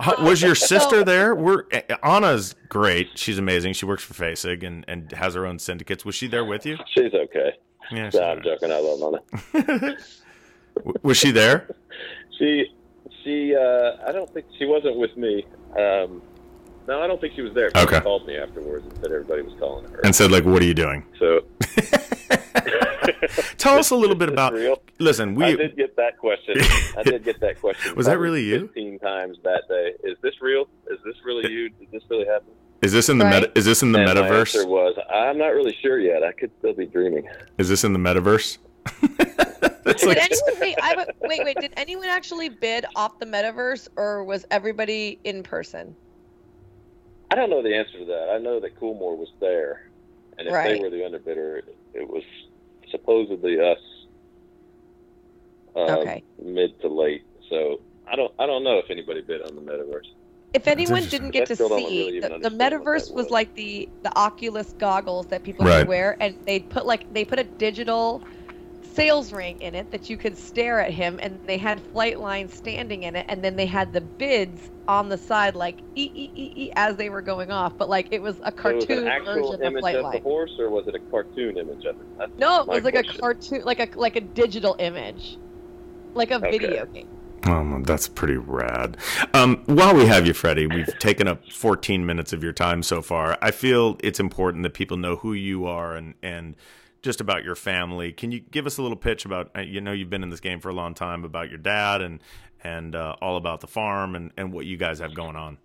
part. 0.00 0.18
Uh, 0.20 0.24
was 0.24 0.42
your 0.42 0.54
sister 0.72 1.04
there? 1.04 1.34
We're 1.34 1.64
Anna's 2.02 2.54
great. 2.68 3.10
She's 3.18 3.38
amazing. 3.38 3.72
She 3.74 3.86
works 3.86 4.02
for 4.04 4.12
FASIG 4.14 4.62
and, 4.66 4.84
and 4.88 5.10
has 5.12 5.34
her 5.34 5.46
own 5.46 5.58
syndicates. 5.58 6.04
Was 6.04 6.14
she 6.14 6.26
there 6.26 6.44
with 6.44 6.66
you? 6.66 6.76
She's 6.94 7.12
okay. 7.14 7.52
Yeah. 7.90 8.10
No, 8.12 8.22
I'm 8.22 8.42
joking. 8.42 8.70
I 8.72 8.78
love 8.78 9.20
Anna. 9.54 9.96
was 11.02 11.16
she 11.16 11.30
there? 11.30 11.68
She, 12.38 12.66
she. 13.22 13.54
Uh, 13.54 13.92
I 14.08 14.10
don't 14.10 14.28
think 14.34 14.46
she 14.58 14.64
wasn't 14.66 14.96
with 14.96 15.16
me. 15.16 15.46
Um, 15.78 16.20
no, 16.88 17.00
I 17.00 17.06
don't 17.06 17.20
think 17.20 17.34
she 17.36 17.42
was 17.42 17.54
there. 17.54 17.70
Okay. 17.76 17.94
She 17.94 18.00
called 18.02 18.26
me 18.26 18.36
afterwards 18.36 18.84
and 18.84 18.92
said 18.96 19.12
everybody 19.12 19.42
was 19.42 19.54
calling 19.60 19.88
her. 19.88 20.00
And 20.02 20.12
said 20.12 20.32
like, 20.32 20.44
"What 20.44 20.60
are 20.60 20.64
you 20.66 20.74
doing?" 20.74 21.06
so 21.20 21.42
Tell 23.56 23.78
us 23.78 23.90
a 23.90 23.94
little 23.96 24.16
bit 24.16 24.30
Is 24.30 24.34
this 24.34 24.34
about. 24.34 24.52
Real? 24.98 25.04
Listen, 25.06 25.30
I 25.42 25.50
we 25.50 25.56
did 25.56 25.76
get 25.76 25.96
that 25.96 26.18
question. 26.18 26.56
I 26.96 27.02
did 27.02 27.24
get 27.24 27.40
that 27.40 27.60
question. 27.60 27.94
Was 27.96 28.06
that 28.06 28.18
really 28.18 28.42
you? 28.42 28.66
Fifteen 28.66 28.98
times 28.98 29.38
that 29.44 29.62
day. 29.68 29.92
Is 30.04 30.16
this 30.22 30.34
real? 30.40 30.68
Is 30.90 30.98
this 31.04 31.16
really 31.24 31.50
you? 31.52 31.68
Did 31.70 31.90
this 31.92 32.02
really 32.10 32.26
happen? 32.26 32.48
is 32.82 32.92
this 32.92 33.08
in 33.08 33.16
the 33.16 33.24
Right. 33.24 33.40
meta, 33.42 33.52
is 33.58 33.64
this 33.64 33.82
in 33.82 33.92
the 33.92 33.98
and 34.00 34.08
My 34.08 34.14
metaverse? 34.14 34.54
answer 34.56 34.66
was, 34.66 34.94
I'm 35.10 35.38
not 35.38 35.48
really 35.54 35.74
sure 35.80 35.98
yet. 35.98 36.22
I 36.22 36.32
could 36.32 36.50
still 36.58 36.74
be 36.74 36.84
dreaming. 36.84 37.26
Is 37.56 37.68
this 37.70 37.82
in 37.82 37.92
the 37.94 37.98
metaverse? 37.98 38.58
It's 39.86 40.00
Did 40.00 40.08
like- 40.08 40.16
anyone 40.18 40.60
wait, 40.60 40.76
I, 40.82 41.06
wait, 41.20 41.44
wait? 41.44 41.56
Did 41.60 41.72
anyone 41.76 42.06
actually 42.06 42.48
bid 42.48 42.86
off 42.96 43.18
the 43.18 43.26
metaverse, 43.26 43.86
or 43.96 44.24
was 44.24 44.46
everybody 44.50 45.18
in 45.24 45.42
person? 45.42 45.94
I 47.30 47.34
don't 47.34 47.50
know 47.50 47.62
the 47.62 47.74
answer 47.74 47.98
to 47.98 48.04
that. 48.06 48.30
I 48.34 48.38
know 48.38 48.60
that 48.60 48.78
Coolmore 48.80 49.16
was 49.16 49.28
there, 49.40 49.90
and 50.38 50.48
if 50.48 50.54
Right. 50.54 50.74
they 50.74 50.80
were 50.80 50.88
the 50.88 51.02
underbidder, 51.02 51.60
it 51.92 52.08
was 52.08 52.22
supposedly 52.90 53.60
us. 53.60 53.78
Uh, 55.76 55.80
Okay. 55.94 56.22
Mid 56.38 56.80
to 56.80 56.88
late. 56.88 57.22
So 57.50 57.80
I 58.10 58.16
don't. 58.16 58.32
I 58.38 58.46
don't 58.46 58.64
know 58.64 58.78
if 58.78 58.86
anybody 58.90 59.22
bid 59.26 59.42
on 59.42 59.54
the 59.54 59.62
metaverse. 59.62 60.08
If 60.52 60.68
anyone 60.68 61.06
didn't 61.08 61.30
get 61.30 61.46
to 61.46 61.56
see, 61.56 61.84
really 62.06 62.20
the, 62.20 62.30
the 62.40 62.50
metaverse 62.50 63.10
was 63.14 63.14
was. 63.24 63.30
like 63.30 63.54
the 63.54 63.88
the 64.02 64.12
Oculus 64.16 64.72
goggles 64.78 65.28
that 65.28 65.44
people 65.44 65.64
Right. 65.64 65.80
could 65.80 65.88
wear, 65.88 66.16
and 66.22 66.38
they 66.46 66.60
put 66.60 66.86
like 66.86 67.06
they 67.10 67.24
put 67.24 67.38
a 67.40 67.44
digital 67.44 68.24
sales 68.82 69.32
ring 69.32 69.58
in 69.60 69.74
it 69.74 69.90
that 69.90 70.10
you 70.10 70.16
could 70.18 70.38
stare 70.38 70.80
at 70.80 70.92
him, 70.92 71.18
and 71.22 71.40
they 71.46 71.58
had 71.58 71.82
flight 71.82 72.20
lines 72.20 72.54
standing 72.54 73.02
in 73.04 73.16
it, 73.16 73.26
and 73.28 73.44
then 73.44 73.56
they 73.56 73.66
had 73.66 73.92
the 73.92 74.00
bids 74.00 74.70
on 74.88 75.08
the 75.08 75.18
side 75.18 75.56
like 75.56 75.82
e 75.96 76.10
e 76.14 76.32
e 76.36 76.52
e 76.56 76.70
as 76.76 76.96
they 76.96 77.10
were 77.10 77.22
going 77.22 77.50
off, 77.50 77.78
but 77.78 77.88
like 77.88 78.08
it 78.12 78.22
was 78.22 78.40
a 78.44 78.52
So 78.62 78.70
it 78.72 78.76
was 78.76 78.88
cartoon 78.88 78.98
an 78.98 79.00
actual 79.06 79.56
version 79.56 79.62
of 79.62 79.74
image 79.74 79.78
flight 79.78 79.98
of 80.00 80.10
the 80.10 80.18
line. 80.18 80.20
horse, 80.20 80.52
or 80.58 80.70
was 80.70 80.86
it 80.88 80.94
a 80.94 81.00
cartoon 81.10 81.56
image 81.58 81.84
of 81.84 82.00
it? 82.00 82.08
That's 82.18 82.32
No, 82.38 82.62
it 82.62 82.68
was 82.68 82.84
like 82.84 82.96
a 82.96 83.04
cartoon, 83.04 83.62
like 83.64 83.80
a 83.80 83.88
like 83.96 84.16
a 84.16 84.20
digital 84.20 84.76
image, 84.78 85.38
like 86.14 86.30
a 86.30 86.40
Okay. 86.42 86.50
video 86.50 86.86
game. 86.86 87.08
Oh, 87.46 87.80
that's 87.84 88.08
pretty 88.08 88.36
rad. 88.38 88.96
Um, 89.34 89.62
while 89.66 89.94
we 89.94 90.06
have 90.06 90.26
you, 90.26 90.32
Freddy, 90.32 90.66
we've 90.66 90.94
taken 90.98 91.28
up 91.28 91.50
14 91.52 92.06
minutes 92.06 92.32
of 92.32 92.42
your 92.42 92.52
time 92.54 92.82
so 92.82 93.02
far. 93.02 93.36
I 93.42 93.50
feel 93.50 93.98
it's 94.02 94.18
important 94.18 94.62
that 94.62 94.72
people 94.74 94.96
know 94.96 95.16
who 95.16 95.34
you 95.34 95.66
are 95.66 95.94
and 95.94 96.14
and 96.22 96.56
just 97.02 97.20
about 97.20 97.44
your 97.44 97.54
family. 97.54 98.12
Can 98.12 98.32
you 98.32 98.40
give 98.40 98.66
us 98.66 98.78
a 98.78 98.82
little 98.82 98.96
pitch 98.96 99.26
about? 99.26 99.50
uh, 99.56 99.60
You 99.60 99.82
know, 99.82 99.92
you've 99.92 100.08
been 100.08 100.22
in 100.22 100.30
this 100.30 100.40
game 100.40 100.58
for 100.60 100.70
a 100.70 100.74
long 100.74 100.94
time 100.94 101.22
about 101.24 101.50
your 101.50 101.58
dad 101.58 102.00
and 102.00 102.20
and 102.62 102.94
uh, 102.94 103.16
all 103.20 103.36
about 103.36 103.60
the 103.60 103.66
farm 103.66 104.14
and 104.16 104.30
and 104.38 104.52
what 104.52 104.64
you 104.64 104.78
guys 104.78 105.00
have 105.00 105.14
going 105.14 105.36
on. 105.36 105.58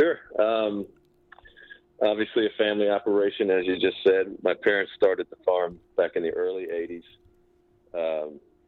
Sure. 0.00 0.18
Um, 0.40 0.86
obviously, 2.02 2.46
a 2.46 2.50
family 2.58 2.88
operation, 2.88 3.50
as 3.52 3.64
you 3.66 3.74
just 3.78 3.98
said. 4.04 4.36
My 4.42 4.54
parents 4.54 4.90
started 4.96 5.28
the 5.30 5.36
farm 5.44 5.78
back 5.96 6.16
in 6.16 6.24
the 6.24 6.30
early 6.30 6.66
80s. 6.66 7.04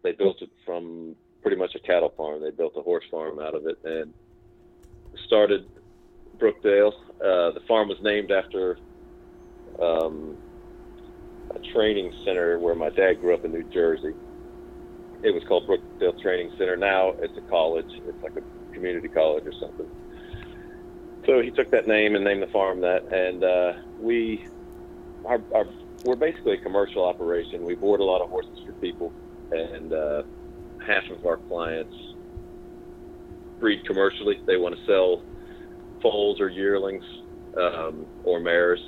They 0.07 0.12
built 0.12 0.40
it 0.40 0.50
from 0.64 1.16
pretty 1.42 1.57
much 1.57 1.74
a 1.74 1.80
cattle 1.80 2.14
farm. 2.16 2.40
They 2.40 2.52
built 2.52 2.74
a 2.76 2.80
horse 2.80 3.02
farm 3.11 3.40
out 3.40 3.57
of 3.57 3.66
it 3.66 3.76
and 3.82 4.14
started 5.26 5.68
Brookdale. 6.38 6.92
Uh, 7.16 7.50
the 7.50 7.61
farm 7.66 7.88
was 7.88 8.00
named 8.02 8.30
after 8.30 8.78
um, 9.82 10.36
a 11.50 11.59
training 11.72 12.14
center 12.24 12.61
where 12.61 12.76
my 12.76 12.88
dad 12.88 13.14
grew 13.14 13.34
up 13.34 13.44
in 13.44 13.50
New 13.50 13.64
Jersey. 13.64 14.14
It 15.24 15.34
was 15.34 15.42
called 15.48 15.66
Brookdale 15.66 16.22
Training 16.22 16.52
Center. 16.57 16.76
Now 16.76 17.09
it's 17.18 17.36
a 17.36 17.40
college. 17.50 17.90
It's 18.07 18.22
like 18.22 18.36
a 18.36 18.72
community 18.72 19.09
college 19.09 19.44
or 19.44 19.54
something. 19.59 19.90
So 21.26 21.42
he 21.42 21.50
took 21.50 21.72
that 21.72 21.88
name 21.88 22.14
and 22.14 22.22
named 22.22 22.42
the 22.42 22.52
farm 22.52 22.80
that, 22.82 23.12
and 23.12 23.42
uh, 23.42 23.72
we, 23.98 24.46
our, 25.24 25.40
we're 26.04 26.14
basically 26.14 26.52
a 26.52 26.59
commercial 26.59 27.04
operation. 27.04 27.64
We 27.64 27.74
board 27.74 27.98
a 27.98 28.04
lot 28.04 28.20
of 28.20 28.30
horses 28.30 28.61
for 28.64 28.70
people, 28.74 29.12
and 29.51 29.92
uh, 29.92 30.22
half 30.86 31.05
of 31.11 31.24
our 31.24 31.36
clients 31.49 31.94
breed 33.61 33.84
commercially. 33.86 34.38
They 34.47 34.57
want 34.57 34.74
to 34.76 34.80
sell 34.86 35.22
foals 36.03 36.40
or 36.40 36.49
yearlings 36.49 37.05
um, 37.57 38.07
or 38.24 38.40
mares, 38.40 38.80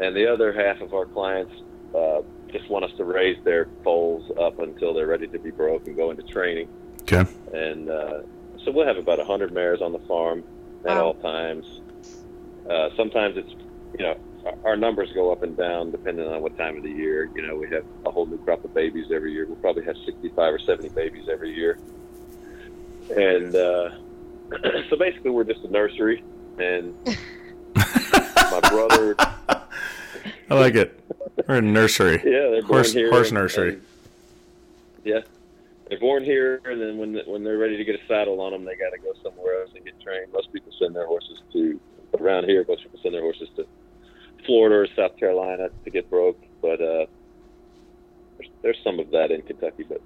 and 0.00 0.14
the 0.16 0.26
other 0.32 0.52
half 0.52 0.80
of 0.80 0.94
our 0.94 1.06
clients 1.06 1.52
uh, 1.96 2.20
just 2.52 2.68
want 2.70 2.84
us 2.84 2.90
to 2.96 3.04
raise 3.04 3.36
their 3.44 3.68
foals 3.84 4.24
up 4.40 4.58
until 4.58 4.94
they're 4.94 5.06
ready 5.06 5.26
to 5.28 5.38
be 5.38 5.50
broke 5.50 5.86
and 5.86 5.96
go 5.96 6.10
into 6.10 6.22
training 6.24 6.68
Okay. 7.02 7.28
and 7.52 7.88
uh, 7.90 8.20
so 8.64 8.70
we'll 8.70 8.86
have 8.86 8.96
about 8.98 9.18
100 9.18 9.52
mares 9.52 9.80
on 9.80 9.92
the 9.92 9.98
farm 10.00 10.44
at 10.84 10.96
Wow. 10.96 11.02
all 11.06 11.14
times. 11.14 11.64
Uh, 12.68 12.88
sometimes 12.96 13.36
it's, 13.36 13.50
you 13.98 14.04
know, 14.04 14.14
our, 14.64 14.76
numbers 14.76 15.12
go 15.12 15.30
up 15.32 15.42
and 15.42 15.56
down 15.56 15.90
depending 15.90 16.26
on 16.26 16.40
what 16.42 16.56
time 16.56 16.76
of 16.76 16.82
the 16.82 16.90
year. 16.90 17.30
You 17.34 17.46
know, 17.46 17.56
we 17.56 17.68
have 17.70 17.84
a 18.06 18.10
whole 18.10 18.26
new 18.26 18.38
crop 18.38 18.64
of 18.64 18.72
babies 18.74 19.06
every 19.12 19.32
year. 19.32 19.46
We'll 19.46 19.56
probably 19.56 19.84
have 19.84 19.96
65 20.06 20.54
or 20.54 20.58
70 20.58 20.88
babies 20.90 21.28
every 21.30 21.54
year. 21.54 21.78
And 23.16 23.54
uh, 23.54 23.90
so 24.88 24.96
basically, 24.96 25.30
we're 25.30 25.44
just 25.44 25.64
a 25.64 25.68
nursery. 25.70 26.22
And 26.58 26.94
my 27.74 28.60
brother, 28.68 29.14
I 29.18 30.54
like 30.54 30.74
it. 30.74 30.98
We're 31.48 31.56
a 31.56 31.62
nursery. 31.62 32.14
yeah, 32.24 32.50
they're 32.50 32.62
born 32.62 32.66
Horse- 32.74 32.92
here. 32.92 33.10
horse 33.10 33.32
nursery. 33.32 33.68
and- 33.74 33.82
yeah, 35.04 35.20
they're 35.88 35.98
born 35.98 36.22
here, 36.24 36.60
and 36.66 36.80
then 36.80 36.98
when 36.98 37.18
when 37.26 37.42
they're 37.42 37.56
ready 37.58 37.76
to 37.78 37.84
get 37.84 37.94
a 37.94 38.06
saddle 38.06 38.40
on 38.42 38.52
them, 38.52 38.64
they 38.64 38.76
got 38.76 38.90
to 38.90 38.98
go 38.98 39.12
somewhere 39.22 39.62
else 39.62 39.70
and 39.74 39.82
get 39.84 39.98
trained. 40.00 40.30
Most 40.32 40.52
people 40.52 40.70
send 40.78 40.94
their 40.94 41.06
horses 41.06 41.40
to 41.54 41.80
around 42.18 42.44
here. 42.44 42.64
Most 42.68 42.82
people 42.82 43.00
send 43.02 43.14
their 43.14 43.22
horses 43.22 43.48
to 43.56 43.66
Florida 44.50 44.76
or 44.76 44.88
South 44.96 45.16
Carolina 45.16 45.68
to 45.84 45.90
get 45.90 46.10
broke, 46.10 46.42
but 46.60 46.80
uh, 46.82 47.06
there's, 48.38 48.50
there's 48.62 48.78
some 48.82 48.98
of 48.98 49.10
that 49.12 49.30
in 49.30 49.42
Kentucky. 49.42 49.84
But 49.88 50.02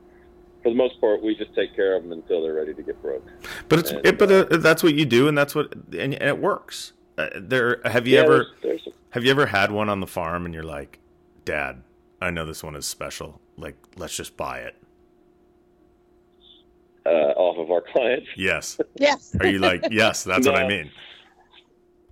for 0.63 0.69
the 0.69 0.77
most 0.77 1.01
part, 1.01 1.23
we 1.23 1.35
just 1.35 1.55
take 1.55 1.75
care 1.75 1.97
of 1.97 2.03
them 2.03 2.13
until 2.13 2.43
they're 2.43 2.53
ready 2.55 2.75
to 2.75 2.83
get 2.83 3.01
broke. 3.01 3.27
But 3.69 3.79
it's 3.79 3.91
And, 3.91 4.07
it, 4.07 4.19
but 4.19 4.31
uh, 4.31 4.59
that's 4.59 4.83
what 4.83 4.95
you 4.95 5.07
do, 5.07 5.29
and 5.29 5.39
that's 5.39 5.55
what 5.55 5.73
and, 5.75 6.15
and 6.15 6.15
it 6.15 6.39
works. 6.39 6.93
Uh, 7.17 7.29
there, 7.37 7.81
have 7.87 8.07
you 8.07 8.17
yeah, 8.17 8.23
ever 8.23 8.47
there's, 8.63 8.83
there's 8.85 8.95
have 9.11 9.25
you 9.25 9.31
ever 9.31 9.47
had 9.47 9.73
one 9.73 9.89
on 9.89 10.01
the 10.01 10.07
farm, 10.07 10.45
and 10.45 10.53
you're 10.55 10.63
like, 10.65 10.99
Dad, 11.47 11.83
I 12.21 12.31
know 12.31 12.45
this 12.45 12.63
one 12.63 12.77
is 12.77 12.87
special. 12.87 13.41
Like, 13.57 13.77
let's 13.97 14.17
just 14.17 14.37
buy 14.37 14.59
it. 14.59 14.77
uh, 17.07 17.11
off 17.37 17.59
of 17.59 17.71
our 17.71 17.83
clients. 17.93 18.29
Yes. 18.37 18.79
Yes. 18.99 19.35
Are 19.41 19.47
you 19.47 19.59
like, 19.59 19.87
yes, 19.91 20.25
that's 20.25 20.47
what 20.47 20.57
I 20.57 20.67
mean. 20.69 20.91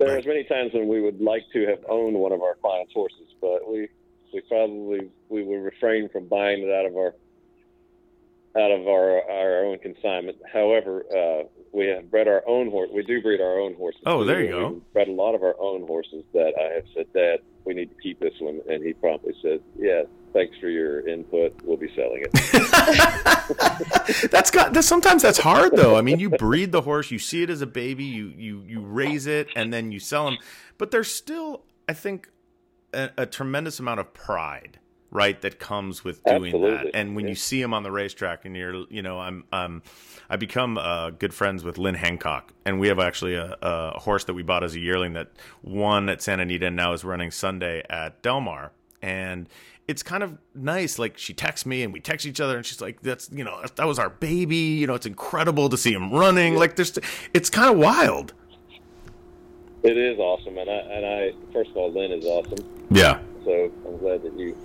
There 0.07 0.17
was 0.17 0.27
many 0.27 0.45
times 0.45 0.73
when 0.73 0.89
we 0.89 1.01
would 1.01 1.21
like 1.21 1.45
to 1.53 1.67
have 1.67 1.85
owned 1.89 2.17
one 2.17 2.33
of 2.33 2.43
our 2.43 2.55
clients' 2.57 2.93
horses, 2.93 3.35
but 3.41 3.71
we 3.71 3.89
we 4.33 4.41
probably 4.49 5.11
we 5.29 5.43
would 5.43 5.63
refrain 5.63 6.09
from 6.09 6.27
buying 6.27 6.63
it 6.63 6.71
out 6.73 6.87
of 6.87 6.97
our 6.97 7.15
out 8.57 8.71
of 8.71 8.87
our 8.87 9.31
our 9.31 9.65
own 9.65 9.79
consignment. 9.79 10.39
However, 10.53 11.05
uh, 11.15 11.45
we 11.73 11.87
have 11.87 12.11
bred 12.11 12.29
our 12.29 12.43
own 12.47 12.71
horse. 12.71 12.91
We 12.93 13.03
do 13.03 13.23
breed 13.23 13.41
our 13.41 13.59
own 13.61 13.75
horses. 13.75 14.03
Oh, 14.07 14.25
there 14.25 14.41
you 14.41 14.47
too. 14.47 14.53
go. 14.53 14.69
We've 14.69 14.93
bred 14.93 15.09
a 15.09 15.13
lot 15.13 15.35
of 15.35 15.43
our 15.43 15.57
own 15.59 15.87
horses 15.87 16.25
that 16.33 16.53
I 16.59 16.75
have 16.75 16.85
said, 16.95 17.07
Dad, 17.15 17.41
we 17.65 17.75
need 17.75 17.91
to 17.91 18.03
keep 18.03 18.21
this 18.21 18.35
one, 18.41 18.61
and 18.69 18.85
he 18.85 18.93
promptly 18.93 19.35
said, 19.43 19.61
Yeah, 19.79 20.03
thanks 20.33 20.57
for 20.59 20.69
your 20.69 21.07
input. 21.07 21.55
We'll 21.63 21.77
be 21.77 21.93
selling 21.95 22.23
it. 22.23 22.33
that's 24.31 24.51
got 24.51 24.73
that, 24.73 24.83
sometimes 24.83 25.23
that's 25.23 25.39
hard 25.39 25.77
though. 25.77 25.97
I 25.97 26.03
mean, 26.03 26.19
you 26.19 26.31
breed 26.31 26.73
the 26.73 26.83
horse, 26.83 27.11
you 27.11 27.19
see 27.19 27.43
it 27.43 27.51
as 27.51 27.63
a 27.63 27.67
baby, 27.67 28.05
you 28.05 28.33
you 28.37 28.63
you 28.67 28.81
raise 28.81 29.27
it, 29.27 29.49
and 29.57 29.73
then 29.73 29.93
you 29.93 30.01
sell 30.01 30.25
them. 30.27 30.39
But 30.79 30.91
there's 30.91 31.13
still, 31.13 31.65
I 31.89 31.93
think, 31.93 32.29
a, 32.93 33.11
a 33.19 33.27
tremendous 33.27 33.79
amount 33.79 34.01
of 34.01 34.13
pride 34.15 34.79
right 35.13 35.43
that 35.43 35.59
comes 35.59 36.03
with 36.03 36.25
doing 36.25 36.47
Absolutely, 36.47 36.71
that 36.71 36.87
and 36.95 37.15
when 37.15 37.27
yeah. 37.27 37.31
you 37.31 37.35
see 37.35 37.61
them 37.61 37.75
on 37.75 37.83
the 37.83 37.93
racetrack 37.93 38.47
and 38.47 38.57
you're 38.57 38.87
you 38.89 39.03
know 39.03 39.21
i'm 39.21 39.45
um 39.53 39.83
i 40.31 40.37
become 40.37 40.79
uh, 40.79 41.11
good 41.11 41.35
friends 41.35 41.63
with 41.63 41.77
lynn 41.77 41.95
hancock 41.95 42.53
and 42.65 42.81
we 42.81 42.89
have 42.89 42.99
actually 42.99 43.35
a, 43.35 43.57
a 43.61 44.01
horse 44.01 44.25
that 44.25 44.33
we 44.33 44.43
bought 44.43 44.65
as 44.65 44.75
a 44.75 44.81
yearling 44.81 45.13
that 45.13 45.29
won 45.63 46.09
at 46.09 46.23
santa 46.23 46.43
anita 46.43 46.67
and 46.67 46.77
now 46.77 46.95
is 46.95 47.05
running 47.05 47.31
sunday 47.31 47.83
at 47.91 48.23
del 48.23 48.41
mar 48.41 48.73
and 49.03 49.49
it's 49.93 50.03
kind 50.03 50.23
of 50.23 50.37
nice 50.55 50.99
like 50.99 51.17
she 51.19 51.33
texts 51.35 51.67
me 51.67 51.83
and 51.85 51.93
we 51.93 52.01
text 52.01 52.27
each 52.27 52.41
other 52.41 52.57
and 52.57 52.65
she's 52.67 52.81
like 52.81 53.01
that's 53.03 53.31
you 53.31 53.45
know 53.45 53.61
that 53.77 53.87
was 53.87 53.99
our 53.99 54.11
baby 54.11 54.57
you 54.57 54.87
know 54.87 54.95
it's 54.95 55.07
incredible 55.07 55.69
to 55.69 55.77
see 55.77 55.93
him 55.93 56.11
running 56.11 56.57
like 56.57 56.75
there's 56.77 56.99
it's 57.35 57.51
kind 57.51 57.71
of 57.73 57.79
wild 57.79 58.33
It 59.85 59.97
is 59.97 60.19
awesome, 60.19 60.57
and 60.59 60.71
I 60.71 60.79
and 60.97 61.05
I 61.07 61.33
first 61.53 61.71
of 61.71 61.77
all, 61.77 61.91
Lynn 61.93 62.13
is 62.13 62.25
awesome. 62.25 62.65
yeah 62.91 63.21
So 63.45 63.71
I'm 63.87 63.99
glad 63.99 64.23
that 64.23 64.33
you 64.39 64.57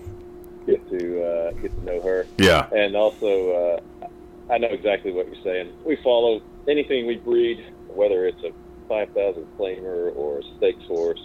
get 0.66 0.82
to 0.90 1.24
uh, 1.24 1.52
get 1.62 1.72
to 1.78 1.84
know 1.86 2.00
her, 2.02 2.26
yeah 2.38 2.70
and 2.72 2.96
also 2.96 3.32
uh, 3.62 4.08
I 4.54 4.58
know 4.60 4.70
exactly 4.70 5.12
what 5.12 5.26
you're 5.28 5.44
saying. 5.44 5.74
We 5.86 5.96
follow 5.98 6.42
anything 6.68 7.06
we 7.06 7.18
breed, 7.18 7.66
whether 7.90 8.28
it's 8.28 8.42
a 8.44 8.52
5,000 8.88 9.46
claimer 9.58 10.16
or 10.16 10.40
a 10.40 10.44
stakes 10.58 10.86
horse. 10.86 11.20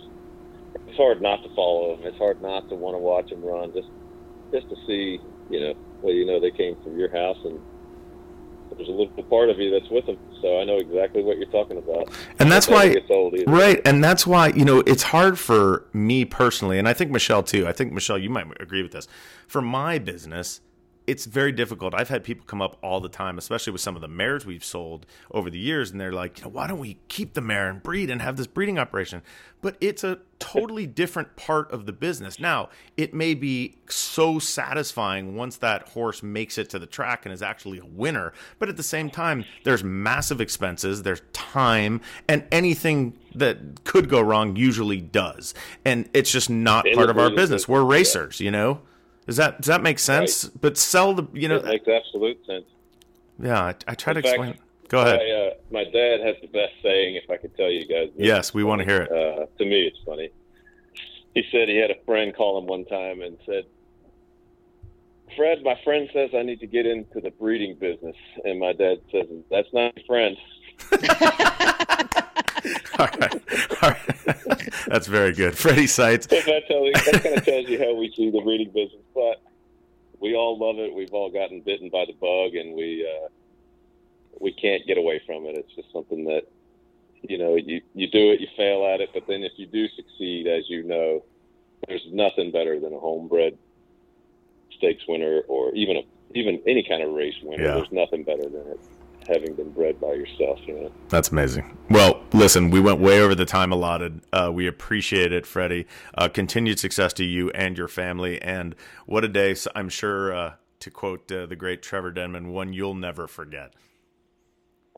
It's 0.74 0.96
hard 0.96 1.22
not 1.22 1.42
to 1.42 1.54
follow 1.54 1.96
them. 1.96 2.06
It's 2.06 2.18
hard 2.18 2.42
not 2.42 2.68
to 2.68 2.74
want 2.74 2.94
to 2.94 2.98
watch 2.98 3.30
them 3.30 3.44
run, 3.44 3.72
just 3.72 3.88
just 4.52 4.68
to 4.68 4.76
see, 4.86 5.18
you 5.50 5.60
know, 5.60 5.74
well, 6.02 6.12
you 6.12 6.26
know, 6.26 6.40
they 6.40 6.50
came 6.50 6.76
from 6.82 6.98
your 6.98 7.10
house 7.10 7.38
and. 7.44 7.60
There's 8.74 8.88
a 8.88 8.92
little 8.92 9.22
part 9.24 9.50
of 9.50 9.58
you 9.58 9.70
that's 9.70 9.90
with 9.90 10.06
them, 10.06 10.16
so 10.40 10.58
I 10.58 10.64
know 10.64 10.78
exactly 10.78 11.22
what 11.22 11.36
you're 11.36 11.50
talking 11.50 11.76
about. 11.76 12.08
and 12.38 12.50
that's 12.50 12.68
why. 12.68 12.96
Right, 13.46 13.82
and 13.84 14.02
that's 14.02 14.26
why 14.26 14.48
you 14.48 14.64
know 14.64 14.82
it's 14.86 15.02
hard 15.02 15.38
for 15.38 15.84
me 15.92 16.24
personally, 16.24 16.78
and 16.78 16.88
I 16.88 16.94
think 16.94 17.10
Michelle 17.10 17.42
too. 17.42 17.68
I 17.68 17.72
think 17.72 17.92
Michelle, 17.92 18.16
you 18.16 18.30
might 18.30 18.46
agree 18.62 18.82
with 18.82 18.92
this. 18.92 19.06
For 19.46 19.60
my 19.60 19.98
business, 19.98 20.62
it's 21.06 21.24
very 21.24 21.52
difficult. 21.52 21.94
I've 21.94 22.08
had 22.08 22.24
people 22.24 22.44
come 22.46 22.62
up 22.62 22.76
all 22.82 23.00
the 23.00 23.08
time, 23.08 23.38
especially 23.38 23.72
with 23.72 23.80
some 23.80 23.96
of 23.96 24.02
the 24.02 24.08
mares 24.08 24.46
we've 24.46 24.64
sold 24.64 25.06
over 25.30 25.50
the 25.50 25.58
years, 25.58 25.90
and 25.90 26.00
they're 26.00 26.12
like, 26.12 26.38
you 26.38 26.44
know, 26.44 26.50
why 26.50 26.66
don't 26.66 26.78
we 26.78 26.98
keep 27.08 27.34
the 27.34 27.40
mare 27.40 27.68
and 27.68 27.82
breed 27.82 28.10
and 28.10 28.22
have 28.22 28.36
this 28.36 28.46
breeding 28.46 28.78
operation? 28.78 29.22
But 29.60 29.76
it's 29.80 30.04
a 30.04 30.18
totally 30.38 30.86
different 30.86 31.36
part 31.36 31.70
of 31.70 31.86
the 31.86 31.92
business. 31.92 32.40
Now, 32.40 32.68
it 32.96 33.14
may 33.14 33.34
be 33.34 33.76
so 33.88 34.38
satisfying 34.38 35.36
once 35.36 35.56
that 35.58 35.88
horse 35.88 36.22
makes 36.22 36.58
it 36.58 36.70
to 36.70 36.78
the 36.78 36.86
track 36.86 37.24
and 37.24 37.32
is 37.32 37.42
actually 37.42 37.78
a 37.78 37.86
winner, 37.86 38.32
but 38.58 38.68
at 38.68 38.76
the 38.76 38.82
same 38.82 39.10
time, 39.10 39.44
there's 39.64 39.84
massive 39.84 40.40
expenses, 40.40 41.02
there's 41.02 41.22
time, 41.32 42.00
and 42.28 42.44
anything 42.50 43.16
that 43.34 43.84
could 43.84 44.08
go 44.08 44.20
wrong 44.20 44.56
usually 44.56 45.00
does. 45.00 45.54
And 45.84 46.08
it's 46.12 46.30
just 46.30 46.50
not 46.50 46.86
part 46.94 47.10
of 47.10 47.18
our 47.18 47.30
business. 47.30 47.68
We're 47.68 47.84
racers, 47.84 48.40
you 48.40 48.50
know? 48.50 48.80
Does 49.26 49.36
that 49.36 49.60
does 49.60 49.68
that 49.68 49.82
make 49.82 49.98
sense? 49.98 50.44
But 50.44 50.76
sell 50.76 51.14
the 51.14 51.26
you 51.32 51.48
know 51.48 51.56
it 51.56 51.64
makes 51.64 51.88
absolute 51.88 52.44
sense. 52.46 52.66
yeah. 53.38 53.62
I, 53.62 53.74
I 53.86 53.94
try 53.94 54.12
to 54.12 54.22
fact, 54.22 54.34
explain. 54.34 54.58
Go 54.88 55.00
ahead. 55.00 55.20
My, 55.20 55.30
uh, 55.30 55.84
my 55.84 55.90
dad 55.90 56.20
has 56.20 56.36
the 56.42 56.48
best 56.48 56.74
saying, 56.82 57.16
if 57.16 57.30
I 57.30 57.38
could 57.38 57.56
tell 57.56 57.70
you 57.70 57.86
guys. 57.86 58.10
this. 58.14 58.26
Yes, 58.26 58.52
we 58.52 58.62
want 58.62 58.80
to 58.80 58.84
hear 58.84 59.02
it. 59.02 59.10
Uh, 59.10 59.46
to 59.56 59.64
me, 59.64 59.86
it's 59.86 59.98
funny. 60.04 60.28
He 61.34 61.44
said 61.50 61.70
he 61.70 61.76
had 61.76 61.90
a 61.90 61.98
friend 62.04 62.34
call 62.36 62.58
him 62.58 62.66
one 62.66 62.84
time 62.84 63.22
and 63.22 63.38
said, 63.46 63.64
Fred, 65.34 65.62
my 65.62 65.80
friend 65.82 66.10
says 66.12 66.30
I 66.36 66.42
need 66.42 66.60
to 66.60 66.66
get 66.66 66.84
into 66.84 67.22
the 67.22 67.30
breeding 67.30 67.74
business. 67.76 68.16
And 68.44 68.60
my 68.60 68.74
dad 68.74 69.00
says, 69.10 69.28
That's 69.50 69.72
not 69.72 69.96
your 69.96 70.04
friend. 70.04 70.36
all 72.98 73.06
right, 73.06 73.34
all 73.82 73.90
right. 73.90 74.68
That's 74.86 75.06
very 75.06 75.32
good, 75.32 75.56
Freddy 75.56 75.86
Seitz. 75.86 76.26
that, 76.26 76.46
you, 76.46 76.92
that 76.92 77.22
kind 77.22 77.36
of 77.36 77.44
tells 77.44 77.68
you 77.68 77.78
how 77.78 77.94
we 77.94 78.12
see 78.16 78.30
the 78.30 78.40
breeding 78.40 78.70
business. 78.72 79.02
But 79.14 79.42
we 80.20 80.34
all 80.34 80.58
love 80.58 80.78
it. 80.78 80.94
We've 80.94 81.12
all 81.12 81.30
gotten 81.30 81.60
bitten 81.60 81.88
by 81.90 82.04
the 82.06 82.12
bug, 82.12 82.54
and 82.54 82.74
we 82.74 83.06
uh, 83.06 83.28
we 84.40 84.52
can't 84.52 84.86
get 84.86 84.98
away 84.98 85.20
from 85.26 85.46
it. 85.46 85.56
It's 85.56 85.74
just 85.74 85.92
something 85.92 86.24
that 86.24 86.44
you 87.22 87.38
know 87.38 87.56
you 87.56 87.82
you 87.94 88.08
do 88.08 88.30
it, 88.30 88.40
you 88.40 88.48
fail 88.56 88.86
at 88.86 89.00
it, 89.00 89.10
but 89.12 89.26
then 89.26 89.42
if 89.42 89.52
you 89.56 89.66
do 89.66 89.88
succeed, 89.88 90.46
as 90.46 90.68
you 90.68 90.82
know, 90.84 91.24
there's 91.88 92.06
nothing 92.12 92.52
better 92.52 92.78
than 92.78 92.92
a 92.92 92.98
homebred 92.98 93.58
stakes 94.76 95.02
winner, 95.08 95.42
or 95.48 95.74
even 95.74 95.96
a 95.96 96.02
even 96.34 96.62
any 96.66 96.84
kind 96.88 97.02
of 97.02 97.12
race 97.12 97.34
winner. 97.42 97.62
Yeah. 97.62 97.74
There's 97.74 97.92
nothing 97.92 98.24
better 98.24 98.48
than 98.48 98.66
it 98.68 98.80
having 99.28 99.54
been 99.54 99.70
bred 99.70 100.00
by 100.00 100.12
yourself. 100.12 100.58
You 100.66 100.74
know. 100.74 100.92
That's 101.08 101.30
amazing. 101.30 101.76
Well, 101.90 102.22
listen, 102.32 102.70
we 102.70 102.80
went 102.80 103.00
way 103.00 103.20
over 103.20 103.34
the 103.34 103.44
time 103.44 103.72
allotted. 103.72 104.20
Uh, 104.32 104.50
we 104.52 104.66
appreciate 104.66 105.32
it, 105.32 105.46
Freddy. 105.46 105.86
Uh, 106.16 106.28
continued 106.28 106.78
success 106.78 107.12
to 107.14 107.24
you 107.24 107.50
and 107.50 107.76
your 107.76 107.88
family. 107.88 108.40
And 108.40 108.74
what 109.06 109.24
a 109.24 109.28
day! 109.28 109.54
So 109.54 109.70
I'm 109.74 109.88
sure, 109.88 110.34
uh, 110.34 110.52
to 110.80 110.90
quote 110.90 111.30
uh, 111.30 111.46
the 111.46 111.56
great 111.56 111.82
Trevor 111.82 112.10
Denman, 112.10 112.48
one 112.48 112.72
you'll 112.72 112.94
never 112.94 113.26
forget. 113.26 113.74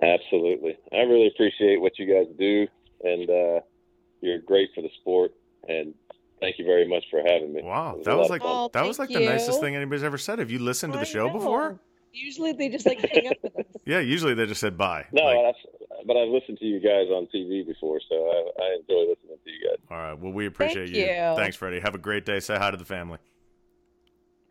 Absolutely. 0.03 0.77
I 0.93 0.97
really 0.99 1.29
appreciate 1.29 1.81
what 1.81 1.99
you 1.99 2.07
guys 2.07 2.27
do, 2.39 2.67
and 3.03 3.31
uh, 3.31 3.61
you're 4.21 4.39
great 4.41 4.71
for 4.75 4.83
the 4.83 4.91
sport. 5.01 5.33
And 5.69 5.95
thank 6.41 6.59
you 6.59 6.65
very 6.65 6.87
much 6.87 7.05
for 7.11 7.21
having 7.21 7.55
me. 7.55 7.63
Wow, 7.63 7.97
It 7.97 8.01
a 8.01 8.05
that 8.05 8.19
was 8.19 8.31
like. 8.31 8.43
Oh, 8.45 8.71
that 8.73 8.87
was 8.87 8.99
like 8.99 9.09
thank 9.09 9.21
the 9.21 9.27
nicest 9.27 9.61
thing 9.61 9.77
anybody's 9.77 10.03
ever 10.03 10.19
said. 10.19 10.39
Have 10.41 10.51
you 10.51 10.59
listened 10.59 10.93
to 10.93 10.99
the 10.99 11.07
I 11.07 11.09
show 11.09 11.29
know. 11.29 11.33
before? 11.33 11.81
Usually 12.17 12.53
they 12.53 12.69
just 12.69 12.87
like 12.87 13.01
hang 13.01 13.27
up 13.29 13.37
with 13.43 13.57
us. 13.59 13.65
Yeah, 13.85 13.99
usually 14.01 14.33
they 14.35 14.47
just 14.47 14.61
said 14.61 14.79
bye. 14.79 15.05
No, 15.13 15.25
Like, 15.25 15.37
that's, 15.45 16.07
but 16.07 16.17
I've 16.17 16.29
listened 16.29 16.59
to 16.59 16.65
you 16.65 16.79
guys 16.81 17.09
on 17.11 17.27
TV 17.35 17.67
before, 17.67 18.01
so 18.09 18.15
I, 18.15 18.63
I 18.63 18.77
enjoy 18.81 19.11
listening 19.11 19.37
to 19.45 19.51
you 19.51 19.69
guys. 19.69 19.79
all 19.91 19.97
right. 19.99 20.15
Well, 20.19 20.33
we 20.33 20.47
appreciate 20.47 20.87
Thank 20.87 20.97
you. 20.97 21.05
you. 21.07 21.35
Thanks, 21.37 21.57
Freddy. 21.57 21.81
Have 21.81 21.95
a 21.95 21.99
great 21.99 22.25
day. 22.25 22.41
Say 22.41 22.57
hi 22.57 22.71
to 22.71 22.77
the 22.77 22.85
family. 22.85 23.19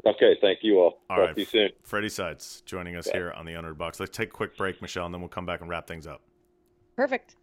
Okay, 0.05 0.35
thank 0.41 0.59
you 0.61 0.79
all. 0.79 1.01
All 1.09 1.15
Talk 1.17 1.27
right. 1.27 1.33
to 1.35 1.39
you 1.41 1.45
soon. 1.45 1.69
Freddy 1.83 2.09
Seitz 2.09 2.61
joining 2.65 2.95
us 2.97 3.07
Yeah. 3.07 3.13
here 3.13 3.31
on 3.31 3.45
the 3.45 3.55
Owner 3.55 3.73
Box. 3.73 3.99
Let's 3.99 4.15
take 4.15 4.29
a 4.29 4.31
quick 4.33 4.57
break, 4.57 4.81
Michelle, 4.81 5.05
and 5.05 5.13
then 5.13 5.21
we'll 5.21 5.29
come 5.29 5.45
back 5.45 5.61
and 5.61 5.69
wrap 5.69 5.87
things 5.87 6.05
up. 6.05 6.21
Perfect. 6.97 7.35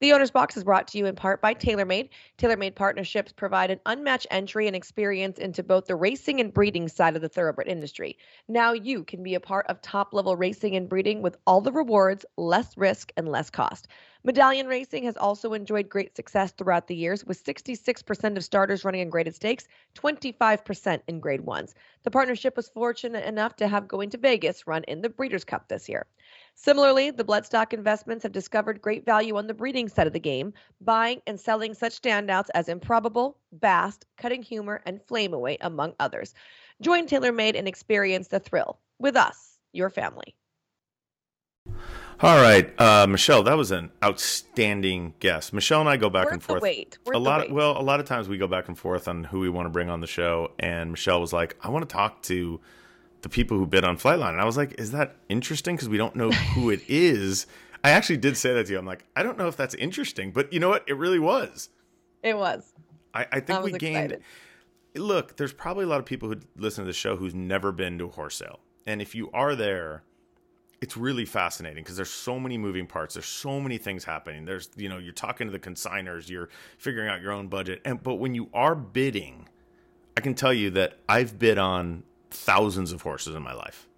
The 0.00 0.14
Owner's 0.14 0.30
Box 0.30 0.56
is 0.56 0.64
brought 0.64 0.88
to 0.88 0.98
you 0.98 1.04
in 1.04 1.14
part 1.14 1.42
by 1.42 1.52
TaylorMade. 1.52 2.08
TaylorMade 2.38 2.74
partnerships 2.74 3.32
provide 3.32 3.70
an 3.70 3.80
unmatched 3.84 4.28
entry 4.30 4.66
and 4.66 4.74
experience 4.74 5.38
into 5.38 5.62
both 5.62 5.84
the 5.84 5.94
racing 5.94 6.40
and 6.40 6.54
breeding 6.54 6.88
side 6.88 7.16
of 7.16 7.22
the 7.22 7.28
thoroughbred 7.28 7.68
industry. 7.68 8.16
Now 8.48 8.72
you 8.72 9.04
can 9.04 9.22
be 9.22 9.34
a 9.34 9.40
part 9.40 9.66
of 9.66 9.82
top 9.82 10.14
level 10.14 10.36
racing 10.36 10.74
and 10.74 10.88
breeding 10.88 11.20
with 11.20 11.36
all 11.46 11.60
the 11.60 11.70
rewards, 11.70 12.24
less 12.38 12.78
risk, 12.78 13.12
and 13.18 13.28
less 13.28 13.50
cost. 13.50 13.88
Medallion 14.24 14.66
Racing 14.66 15.04
has 15.04 15.18
also 15.18 15.52
enjoyed 15.52 15.88
great 15.88 16.16
success 16.16 16.52
throughout 16.52 16.86
the 16.86 16.94
years, 16.94 17.24
with 17.24 17.42
66% 17.42 18.36
of 18.36 18.44
starters 18.44 18.84
running 18.84 19.00
in 19.00 19.10
graded 19.10 19.34
stakes, 19.34 19.66
25% 19.96 21.00
in 21.08 21.20
grade 21.20 21.40
ones. 21.42 21.74
The 22.04 22.10
partnership 22.10 22.56
was 22.56 22.68
fortunate 22.68 23.24
enough 23.24 23.56
to 23.56 23.68
have 23.68 23.88
Going 23.88 24.10
to 24.10 24.18
Vegas 24.18 24.66
run 24.66 24.84
in 24.84 25.00
the 25.02 25.08
Breeders' 25.08 25.44
Cup 25.44 25.68
this 25.68 25.88
year. 25.90 26.06
Similarly, 26.54 27.10
the 27.10 27.24
Bloodstock 27.24 27.72
Investments 27.72 28.22
have 28.22 28.32
discovered 28.32 28.82
great 28.82 29.04
value 29.06 29.36
on 29.36 29.46
the 29.46 29.54
breeding 29.54 29.88
side 29.88 30.06
of 30.06 30.12
the 30.12 30.20
game, 30.20 30.52
buying 30.80 31.22
and 31.26 31.40
selling 31.40 31.72
such 31.72 32.00
standouts 32.00 32.48
as 32.54 32.68
Improbable, 32.68 33.38
Bast, 33.52 34.04
Cutting 34.18 34.42
Humor, 34.42 34.82
and 34.84 35.00
Flameaway, 35.06 35.56
among 35.62 35.94
others. 35.98 36.34
Join 36.82 37.06
TaylorMade 37.06 37.58
and 37.58 37.66
experience 37.66 38.28
the 38.28 38.40
thrill 38.40 38.78
with 38.98 39.16
us, 39.16 39.58
your 39.72 39.90
family. 39.90 40.34
All 42.22 42.36
right, 42.36 42.78
uh, 42.78 43.06
Michelle, 43.06 43.42
that 43.44 43.56
was 43.56 43.70
an 43.70 43.90
outstanding 44.04 45.14
guest. 45.20 45.54
Michelle 45.54 45.80
and 45.80 45.88
I 45.88 45.96
go 45.96 46.10
back 46.10 46.26
Worth 46.26 46.34
and 46.34 46.42
forth. 46.42 46.62
wait. 46.62 46.98
A 47.10 47.18
lot. 47.18 47.40
wait. 47.40 47.52
well, 47.52 47.80
a 47.80 47.82
lot 47.82 47.98
of 47.98 48.04
times 48.04 48.28
we 48.28 48.36
go 48.36 48.46
back 48.46 48.68
and 48.68 48.78
forth 48.78 49.08
on 49.08 49.24
who 49.24 49.40
we 49.40 49.48
want 49.48 49.64
to 49.64 49.70
bring 49.70 49.88
on 49.88 50.00
the 50.00 50.06
show, 50.06 50.52
and 50.58 50.90
Michelle 50.90 51.22
was 51.22 51.32
like, 51.32 51.56
"I 51.62 51.70
want 51.70 51.88
to 51.88 51.92
talk 51.92 52.22
to 52.24 52.60
the 53.22 53.28
people 53.28 53.58
who 53.58 53.66
bid 53.66 53.84
on 53.84 53.96
Flightline," 53.96 54.30
and 54.30 54.40
I 54.40 54.44
was 54.44 54.56
like, 54.56 54.78
"Is 54.78 54.92
that 54.92 55.16
interesting? 55.28 55.76
Because 55.76 55.88
we 55.88 55.96
don't 55.98 56.16
know 56.16 56.30
who 56.54 56.70
it 56.70 56.82
is." 56.88 57.46
I 57.82 57.90
actually 57.90 58.18
did 58.18 58.36
say 58.36 58.52
that 58.52 58.66
to 58.66 58.72
you. 58.72 58.78
I'm 58.78 58.86
like, 58.86 59.04
I 59.16 59.22
don't 59.22 59.38
know 59.38 59.48
if 59.48 59.56
that's 59.56 59.74
interesting, 59.74 60.32
but 60.32 60.52
you 60.52 60.60
know 60.60 60.68
what? 60.68 60.84
It 60.86 60.94
really 60.94 61.18
was. 61.18 61.70
It 62.22 62.36
was. 62.36 62.74
I, 63.14 63.26
I 63.32 63.40
think 63.40 63.60
I 63.60 63.62
we 63.62 63.72
gained. 63.72 63.96
excited. 64.12 64.22
Look, 64.94 65.36
there's 65.36 65.52
probably 65.52 65.84
a 65.84 65.88
lot 65.88 66.00
of 66.00 66.04
people 66.04 66.28
who 66.28 66.36
listen 66.56 66.84
to 66.84 66.86
the 66.86 66.92
show 66.92 67.16
who's 67.16 67.34
never 67.34 67.72
been 67.72 67.98
to 67.98 68.06
a 68.06 68.10
horse 68.10 68.36
sale, 68.36 68.60
and 68.86 69.00
if 69.00 69.14
you 69.14 69.30
are 69.32 69.54
there, 69.54 70.02
it's 70.80 70.96
really 70.96 71.24
fascinating 71.24 71.82
because 71.84 71.96
there's 71.96 72.10
so 72.10 72.40
many 72.40 72.58
moving 72.58 72.86
parts. 72.86 73.14
There's 73.14 73.26
so 73.26 73.60
many 73.60 73.78
things 73.78 74.04
happening. 74.04 74.44
There's 74.44 74.68
you 74.76 74.88
know 74.88 74.98
you're 74.98 75.12
talking 75.12 75.46
to 75.46 75.52
the 75.52 75.58
consigners, 75.58 76.28
you're 76.28 76.48
figuring 76.78 77.08
out 77.08 77.20
your 77.20 77.32
own 77.32 77.48
budget, 77.48 77.80
and 77.84 78.02
but 78.02 78.16
when 78.16 78.34
you 78.34 78.48
are 78.52 78.74
bidding, 78.74 79.48
I 80.16 80.20
can 80.20 80.34
tell 80.34 80.52
you 80.52 80.70
that 80.70 80.98
I've 81.08 81.38
bid 81.38 81.56
on 81.58 82.02
thousands 82.30 82.92
of 82.92 83.02
horses 83.02 83.34
in 83.34 83.42
my 83.42 83.52
life, 83.52 83.88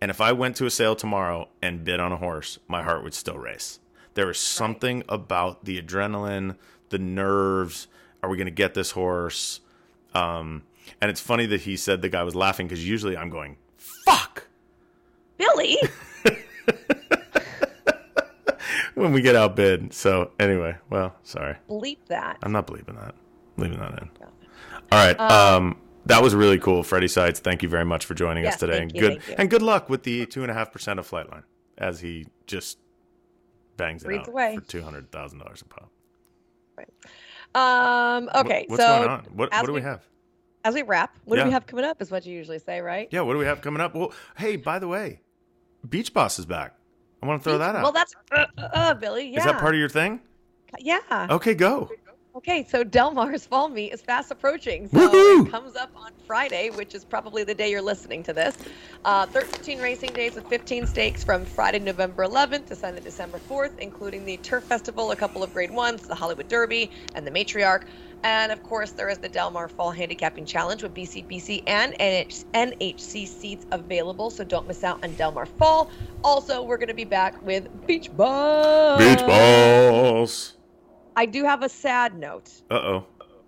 and 0.00 0.10
if 0.10 0.20
I 0.20 0.32
went 0.32 0.56
to 0.56 0.66
a 0.66 0.70
sale 0.70 0.94
tomorrow 0.96 1.48
and 1.62 1.84
bid 1.84 2.00
on 2.00 2.12
a 2.12 2.16
horse, 2.16 2.58
my 2.68 2.82
heart 2.82 3.02
would 3.02 3.14
still 3.14 3.38
race. 3.38 3.80
There 4.14 4.30
is 4.30 4.38
something 4.38 5.02
about 5.08 5.64
the 5.64 5.80
adrenaline, 5.80 6.56
the 6.90 6.98
nerves. 6.98 7.86
Are 8.22 8.30
we 8.30 8.36
going 8.36 8.46
to 8.46 8.50
get 8.50 8.74
this 8.74 8.92
horse? 8.92 9.60
Um, 10.14 10.62
and 11.00 11.10
it's 11.10 11.20
funny 11.20 11.46
that 11.46 11.62
he 11.62 11.76
said 11.76 12.00
the 12.02 12.08
guy 12.08 12.22
was 12.22 12.34
laughing 12.34 12.66
because 12.66 12.86
usually 12.86 13.16
I'm 13.16 13.30
going, 13.30 13.56
fuck. 13.76 14.48
Billy. 15.36 15.76
when 18.94 19.12
we 19.12 19.20
get 19.20 19.36
outbid. 19.36 19.92
So 19.92 20.30
anyway, 20.40 20.76
well, 20.90 21.14
sorry, 21.22 21.56
Bleep 21.68 21.98
that. 22.08 22.38
I'm 22.42 22.52
not 22.52 22.66
believing 22.66 22.94
that. 22.96 23.14
Leaving 23.56 23.78
that 23.78 23.92
in. 24.00 24.10
All 24.92 25.06
right. 25.06 25.18
Um, 25.20 25.64
Um, 25.64 25.76
that 26.06 26.22
was 26.22 26.34
really 26.34 26.58
cool, 26.58 26.82
Freddy 26.82 27.08
Seitz. 27.08 27.40
Thank 27.40 27.62
you 27.62 27.68
very 27.68 27.84
much 27.84 28.04
for 28.04 28.14
joining 28.14 28.44
Yes, 28.44 28.54
us 28.54 28.60
today, 28.60 28.82
and 28.82 28.92
you, 28.94 29.00
good 29.00 29.22
and 29.38 29.50
good 29.50 29.62
luck 29.62 29.88
with 29.88 30.02
the 30.02 30.26
two 30.26 30.42
and 30.42 30.50
a 30.50 30.54
half 30.54 30.72
percent 30.72 30.98
of 30.98 31.08
Flightline 31.08 31.42
as 31.78 32.00
he 32.00 32.26
just 32.46 32.78
bangs 33.76 34.04
it 34.04 34.12
out 34.14 34.28
away. 34.28 34.56
for 34.56 34.62
two 34.62 34.82
hundred 34.82 35.10
thousand 35.12 35.38
dollars 35.40 35.62
a 35.62 35.64
pop. 35.66 35.90
Um, 37.54 38.26
What- 38.26 38.46
okay, 38.46 38.64
what's 38.68 38.82
so 38.82 38.88
going 38.98 39.08
on? 39.10 39.20
What, 39.34 39.50
what 39.52 39.66
do 39.66 39.72
we 39.72 39.80
we- 39.80 39.84
have? 39.84 40.04
as 40.64 40.74
we 40.74 40.82
wrap, 40.82 41.16
what 41.24 41.36
do 41.36 41.44
we 41.44 41.50
have 41.52 41.64
coming 41.66 41.84
up? 41.84 42.02
Is 42.02 42.10
what 42.10 42.26
you 42.26 42.32
usually 42.36 42.58
say, 42.58 42.80
right? 42.80 43.08
Yeah, 43.12 43.20
what 43.20 43.34
do 43.34 43.38
we 43.38 43.44
have 43.46 43.60
coming 43.60 43.80
up? 43.80 43.94
Well, 43.94 44.12
hey, 44.36 44.56
by 44.56 44.78
the 44.80 44.88
way, 44.88 45.20
Beach 45.88 46.12
Boss 46.12 46.38
is 46.40 46.46
back. 46.46 46.74
I 47.22 47.26
want 47.26 47.40
to 47.42 47.48
throw 47.48 47.58
that 47.58 47.76
out. 47.76 47.82
Well, 47.84 47.92
that's 47.92 48.14
uh, 48.32 48.46
uh, 48.58 48.68
uh, 48.72 48.94
Billy. 48.94 49.28
Yeah. 49.30 49.38
Is 49.38 49.44
that 49.44 49.58
part 49.60 49.74
of 49.74 49.78
your 49.78 49.88
thing? 49.88 50.20
Yeah. 50.80 50.98
Okay, 51.30 51.54
go. 51.54 51.88
Okay, 52.36 52.66
so 52.68 52.84
Del 52.84 53.12
Mar's 53.12 53.46
Fall 53.46 53.70
Meet 53.70 53.94
is 53.94 54.02
fast 54.02 54.30
approaching. 54.30 54.90
So 54.90 55.08
Woohoo! 55.08 55.46
it 55.46 55.50
comes 55.50 55.74
up 55.74 55.90
on 55.96 56.12
Friday, 56.26 56.68
which 56.68 56.94
is 56.94 57.02
probably 57.02 57.44
the 57.44 57.54
day 57.54 57.70
you're 57.70 57.80
listening 57.80 58.22
to 58.24 58.34
this. 58.34 58.58
Uh, 59.06 59.24
13 59.24 59.80
racing 59.80 60.12
days 60.12 60.34
with 60.34 60.46
15 60.48 60.86
stakes 60.86 61.24
from 61.24 61.46
Friday, 61.46 61.78
November 61.78 62.26
11th 62.26 62.66
to 62.66 62.76
Sunday, 62.76 63.00
December 63.00 63.38
4th, 63.48 63.78
including 63.78 64.26
the 64.26 64.36
Turf 64.36 64.64
Festival, 64.64 65.12
a 65.12 65.16
couple 65.16 65.42
of 65.42 65.54
grade 65.54 65.70
ones, 65.70 66.06
the 66.06 66.14
Hollywood 66.14 66.46
Derby, 66.48 66.90
and 67.14 67.26
the 67.26 67.30
Matriarch. 67.30 67.84
And 68.22 68.52
of 68.52 68.62
course, 68.62 68.90
there 68.90 69.08
is 69.08 69.16
the 69.16 69.30
Del 69.30 69.50
Mar 69.50 69.66
Fall 69.66 69.90
Handicapping 69.90 70.44
Challenge 70.44 70.82
with 70.82 70.92
BCBC 70.92 71.62
and 71.66 71.94
NH- 71.94 72.44
NHC 72.52 73.26
seats 73.26 73.64
available, 73.72 74.28
so 74.28 74.44
don't 74.44 74.68
miss 74.68 74.84
out 74.84 75.02
on 75.02 75.14
Del 75.14 75.32
Mar 75.32 75.46
Fall. 75.46 75.90
Also, 76.22 76.62
we're 76.62 76.76
going 76.76 76.88
to 76.88 76.94
be 76.94 77.04
back 77.04 77.40
with 77.46 77.86
Beach 77.86 78.14
Balls. 78.14 78.98
Beach 78.98 79.20
Balls. 79.20 80.55
I 81.16 81.26
do 81.26 81.44
have 81.44 81.62
a 81.62 81.68
sad 81.68 82.14
note. 82.18 82.50
Uh 82.70 82.74
oh. 82.74 83.06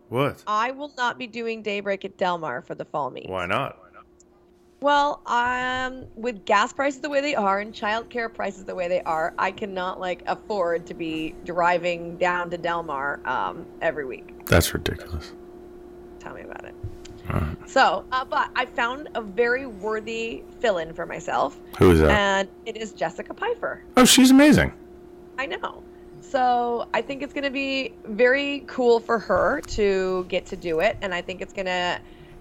What? 0.09 0.43
I 0.47 0.71
will 0.71 0.93
not 0.97 1.19
be 1.19 1.27
doing 1.27 1.63
Daybreak 1.63 2.05
at 2.05 2.17
Del 2.17 2.39
Mar 2.39 2.63
for 2.63 2.75
the 2.75 2.85
fall 2.87 3.11
meet. 3.11 3.29
Why 3.29 3.47
not? 3.47 3.79
Well, 4.81 5.21
um, 5.27 6.07
with 6.15 6.45
gas 6.45 6.73
prices 6.73 7.01
the 7.01 7.11
way 7.11 7.21
they 7.21 7.35
are 7.35 7.59
and 7.59 7.75
childcare 7.75 8.33
prices 8.33 8.65
the 8.65 8.77
way 8.77 8.87
they 8.87 9.01
are, 9.03 9.35
I 9.37 9.51
cannot 9.51 9.99
like 9.99 10.23
afford 10.29 10.87
to 10.87 10.95
be 10.95 11.35
driving 11.45 12.17
down 12.17 12.49
to 12.51 12.59
Del 12.59 12.85
Mar 12.85 13.21
um, 13.25 13.67
every 13.83 14.05
week. 14.07 14.47
That's 14.47 14.73
ridiculous. 14.73 15.33
Tell 16.21 16.33
me 16.33 16.43
about 16.43 16.65
it. 16.65 16.75
Alright. 17.29 17.69
So, 17.69 18.05
uh, 18.13 18.25
but 18.25 18.51
I 18.55 18.67
found 18.67 19.09
a 19.17 19.21
very 19.21 19.67
worthy 19.67 20.45
fill-in 20.61 20.95
for 20.95 21.07
myself, 21.07 21.59
Who 21.79 21.91
is 21.91 21.99
that? 21.99 22.11
and 22.13 22.49
it 22.65 22.77
is 22.77 22.93
Jessica 22.93 23.35
Pfeiffer. 23.35 23.83
oh, 23.97 24.05
she's 24.05 24.31
amazing. 24.31 24.73
I 25.39 25.47
know. 25.47 25.83
So 26.29 26.87
I 26.93 27.01
think 27.01 27.23
it's 27.23 27.33
going 27.33 27.45
to 27.45 27.51
be 27.51 27.95
very 28.05 28.65
cool 28.67 29.01
for 29.01 29.19
her 29.19 29.63
to 29.63 30.25
get 30.29 30.45
to 30.47 30.57
do 30.57 30.81
it, 30.81 30.99
and 31.01 31.15
I 31.15 31.23
think 31.23 31.41
it's 31.41 31.55
going 31.55 31.67
to 31.67 31.99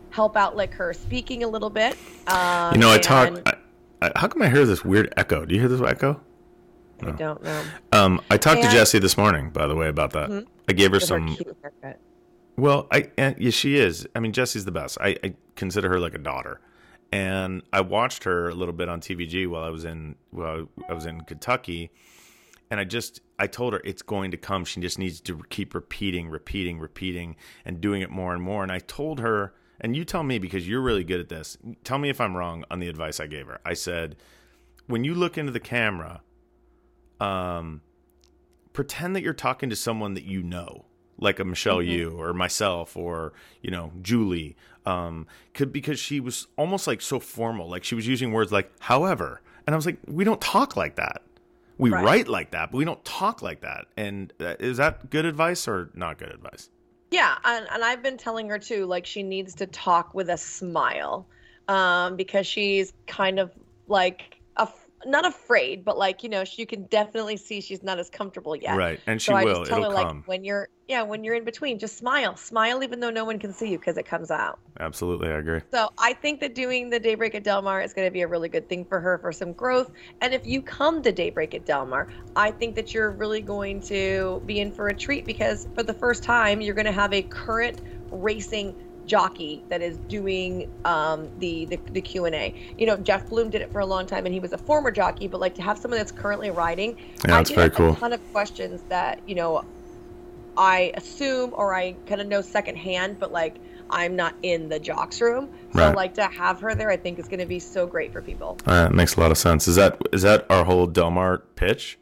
help 0.10 0.36
out 0.36 0.58
like 0.58 0.74
her 0.74 0.94
speaking 0.94 1.44
a 1.44 1.48
little 1.48 1.70
bit. 1.70 1.96
Um, 2.28 2.74
You 2.74 2.80
know, 2.82 2.90
I 2.90 2.96
and 2.96 3.04
talk. 3.04 3.40
I, 3.46 3.54
I, 4.02 4.12
how 4.16 4.28
come 4.28 4.42
I 4.42 4.50
hear 4.50 4.66
this 4.66 4.84
weird 4.84 5.14
echo? 5.16 5.46
Do 5.46 5.54
you 5.56 5.62
hear 5.62 5.70
this 5.70 5.82
echo? 5.82 6.20
I 7.02 7.12
don't 7.12 7.42
know. 7.44 7.64
Um, 7.94 8.22
I 8.30 8.38
talked 8.38 8.62
to 8.64 8.70
Jesse 8.70 9.00
this 9.00 9.18
morning, 9.18 9.52
by 9.52 9.68
the 9.68 9.76
way, 9.76 9.88
about 9.88 10.12
that. 10.14 10.30
Mhm. 10.30 10.48
I 10.68 10.74
gave 10.74 10.90
her 10.90 10.94
With 10.96 11.04
her 11.04 11.08
some. 11.08 11.28
haircut. 11.28 12.00
Well, 12.58 12.88
I 12.92 13.10
and, 13.18 13.36
yeah, 13.40 13.52
she 13.52 13.78
is. 13.78 14.08
I 14.16 14.20
mean, 14.20 14.34
Jesse's 14.34 14.66
the 14.66 14.72
best. 14.72 14.98
I, 15.00 15.16
I 15.24 15.34
consider 15.56 15.90
her 15.90 16.00
like 16.00 16.16
a 16.16 16.20
daughter, 16.20 16.60
and 17.12 17.62
I 17.72 17.82
watched 17.82 18.24
her 18.26 18.50
a 18.50 18.56
little 18.56 18.74
bit 18.74 18.90
on 18.90 19.00
TVG 19.00 19.48
while 19.48 19.64
I 19.64 19.70
was 19.70 19.86
in 19.86 20.16
while 20.32 20.68
I 20.90 20.94
was 20.94 21.06
in 21.06 21.22
Kentucky, 21.22 21.92
and 22.70 22.80
I 22.80 22.84
just 22.84 23.22
I 23.39 23.47
told 23.47 23.74
her 23.74 23.82
it's 23.84 24.01
going 24.01 24.32
to 24.32 24.38
come. 24.38 24.65
She 24.65 24.82
just 24.82 24.99
needs 24.99 25.22
to 25.22 25.41
keep 25.49 25.74
repeating, 25.74 26.30
repeating, 26.30 26.80
repeating, 26.80 27.36
and 27.65 27.80
doing 27.80 28.01
it 28.01 28.09
more 28.09 28.34
and 28.34 28.41
more. 28.41 28.63
And 28.63 28.72
I 28.72 28.80
told 28.80 29.20
her, 29.20 29.53
and 29.80 29.95
you 29.95 30.03
tell 30.05 30.24
me 30.24 30.39
because 30.39 30.68
you're 30.68 30.82
really 30.82 31.03
good 31.03 31.20
at 31.20 31.30
this. 31.30 31.57
Tell 31.84 31.97
me 31.97 32.09
if 32.09 32.20
I'm 32.20 32.36
wrong 32.36 32.65
on 32.70 32.80
the 32.80 32.88
advice 32.88 33.20
I 33.20 33.28
gave 33.28 33.47
her. 33.47 33.59
I 33.65 33.74
said, 33.74 34.18
when 34.88 35.03
you 35.03 35.13
look 35.13 35.38
into 35.38 35.51
the 35.51 35.59
camera, 35.59 36.22
um, 37.20 37.82
pretend 38.74 39.15
that 39.15 39.24
you're 39.24 39.34
talking 39.34 39.70
to 39.70 39.76
someone 39.76 40.13
that 40.15 40.24
you 40.24 40.43
know, 40.43 40.86
like 41.20 41.39
a 41.39 41.45
Michelle 41.45 41.82
Yu 41.82 42.11
or 42.11 42.34
myself 42.34 42.95
or 42.95 43.34
you 43.61 43.72
know 43.72 43.91
Julie, 44.01 44.55
um, 44.86 45.28
could 45.53 45.72
because 45.72 45.99
she 45.99 46.20
was 46.20 46.47
almost 46.57 46.88
like 46.88 47.01
so 47.01 47.20
formal, 47.20 47.70
like 47.70 47.84
she 47.84 47.95
was 47.95 48.07
using 48.07 48.32
words 48.32 48.51
like 48.51 48.72
"however," 48.80 49.41
and 49.65 49.74
I 49.74 49.78
was 49.78 49.86
like, 49.86 49.97
we 50.07 50.24
don't 50.24 50.41
talk 50.41 50.76
like 50.76 50.95
that. 50.95 51.22
We 51.78 51.92
Right. 51.92 52.04
write 52.04 52.28
like 52.28 52.52
that, 52.52 52.72
but 52.72 52.78
we 52.78 52.86
don't 52.86 53.04
talk 53.06 53.42
like 53.42 53.62
that. 53.62 53.86
And 53.96 54.34
uh, 54.40 54.56
is 54.60 54.78
that 54.78 55.10
good 55.10 55.26
advice 55.26 55.68
or 55.68 55.92
not 55.94 56.18
good 56.18 56.30
advice? 56.32 56.70
Yeah, 57.12 57.36
and, 57.46 57.68
and 57.72 57.84
I've 57.84 58.04
been 58.04 58.18
telling 58.18 58.50
her 58.50 58.60
too, 58.60 58.86
like 58.86 59.06
she 59.06 59.24
needs 59.24 59.56
to 59.56 59.68
talk 59.68 60.14
with 60.14 60.30
a 60.30 60.38
smile, 60.38 61.28
um, 61.68 62.16
because 62.16 62.46
she's 62.48 62.94
kind 63.06 63.40
of 63.40 63.52
like 63.88 64.38
af- 64.58 64.87
not 65.08 65.26
afraid, 65.26 65.84
but 65.84 65.97
like 65.97 66.24
you 66.24 66.30
know, 66.30 66.43
she, 66.43 66.62
you 66.62 66.66
can 66.66 66.84
definitely 66.84 67.38
see 67.38 67.62
she's 67.62 67.84
not 67.84 67.99
as 67.99 68.10
comfortable 68.10 68.55
yet. 68.55 68.76
Right, 68.76 68.99
and 69.08 69.22
she 69.22 69.32
so 69.32 69.36
I 69.36 69.43
will. 69.43 69.60
just 69.60 69.70
tell 69.70 69.80
It'll 69.80 69.91
her 69.91 70.03
come. 70.03 70.18
like 70.18 70.28
when 70.28 70.43
you're 70.43 70.70
yeah 70.88 71.01
when 71.01 71.24
you're 71.24 71.36
in 71.36 71.43
between, 71.43 71.80
just 71.80 71.97
smile, 71.97 72.36
smile 72.36 72.84
even 72.84 72.99
though 72.99 73.10
no 73.10 73.26
one 73.26 73.39
can 73.39 73.53
see 73.53 73.70
you 73.70 73.80
because 73.80 73.97
it 73.97 74.05
comes 74.05 74.32
out. 74.32 74.60
Absolutely, 74.80 75.30
I 75.30 75.39
agree. 75.39 75.62
So 75.72 75.89
I 75.97 76.14
think 76.14 76.39
that 76.41 76.55
doing 76.55 76.89
the 76.89 76.99
Daybreak 76.99 77.36
at 77.36 77.43
Del 77.43 77.62
Mar 77.62 77.82
is 77.82 77.93
going 77.93 78.08
to 78.08 78.12
be 78.12 78.22
a 78.22 78.28
really 78.28 78.49
good 78.49 78.68
thing 78.70 78.86
for 78.86 78.99
her 78.99 79.18
for 79.18 79.32
some 79.32 79.53
growth. 79.53 79.91
And 80.22 80.34
if 80.34 80.45
you 80.45 80.62
come 80.62 81.01
to 81.01 81.12
Daybreak 81.12 81.53
at 81.53 81.66
Del 81.66 81.86
Mar, 81.86 82.10
I 82.36 82.51
think 82.51 82.76
that 82.76 82.93
you're 82.93 83.12
really 83.12 83.41
going 83.41 83.82
to 83.82 84.41
be 84.45 84.60
in 84.60 84.72
for 84.72 84.88
a 84.88 84.95
treat 84.95 85.26
because 85.26 85.68
for 85.76 85.84
the 85.84 85.93
first 85.93 86.24
time, 86.24 86.62
you're 86.62 86.76
going 86.76 86.86
to 86.86 86.91
have 86.91 87.14
a 87.14 87.22
current 87.24 87.82
racing 88.12 88.76
jockey 89.08 89.64
that 89.70 89.82
is 89.82 89.97
doing 90.10 90.70
um, 90.86 91.30
the, 91.39 91.66
the 91.66 91.80
the 91.93 92.01
Q 92.01 92.26
and 92.26 92.36
A. 92.36 92.53
You 92.78 92.86
know, 92.86 92.97
Jeff 92.97 93.28
Bloom 93.30 93.49
did 93.49 93.62
it 93.62 93.72
for 93.72 93.80
a 93.80 93.86
long 93.86 94.05
time, 94.05 94.26
and 94.26 94.34
he 94.34 94.39
was 94.39 94.53
a 94.53 94.58
former 94.58 94.91
jockey. 94.91 95.28
But 95.28 95.39
like 95.39 95.55
to 95.55 95.62
have 95.64 95.78
someone 95.80 95.97
that's 95.97 96.12
currently 96.12 96.51
riding, 96.51 96.97
Yeah, 97.26 97.36
I 97.36 97.38
that's 97.38 97.49
get 97.49 97.55
very 97.55 97.68
a 97.68 97.72
cool. 97.72 97.95
ton 97.95 98.14
of 98.14 98.32
questions 98.32 98.82
that 98.89 99.20
you 99.26 99.36
know 99.36 99.64
I 100.58 100.91
assume 100.95 101.51
or 101.53 101.74
I 101.74 101.93
kind 102.08 102.22
of 102.22 102.28
know 102.28 102.41
secondhand, 102.41 103.20
but 103.20 103.32
like 103.32 103.55
I'm 103.89 104.16
not 104.16 104.36
in 104.43 104.70
the 104.70 104.80
jocks 104.80 105.22
room. 105.22 105.49
So 105.74 105.80
Right. 105.80 105.95
like 105.95 106.14
to 106.16 106.26
have 106.26 106.60
her 106.62 106.76
there, 106.76 106.89
I 106.89 106.97
think 106.97 107.20
is 107.20 107.28
going 107.28 107.39
to 107.39 107.45
be 107.45 107.60
so 107.60 107.86
great 107.88 108.12
for 108.12 108.22
people. 108.22 108.58
Uh, 108.68 108.88
it 108.91 108.93
makes 108.95 109.16
a 109.16 109.20
lot 109.20 109.32
of 109.32 109.38
sense. 109.38 109.68
Is 109.68 109.76
that 109.78 109.97
is 110.12 110.24
that 110.24 110.45
our 110.49 110.66
whole 110.66 110.88
Del 110.88 111.12
Mar 111.12 111.38
pitch? 111.55 111.97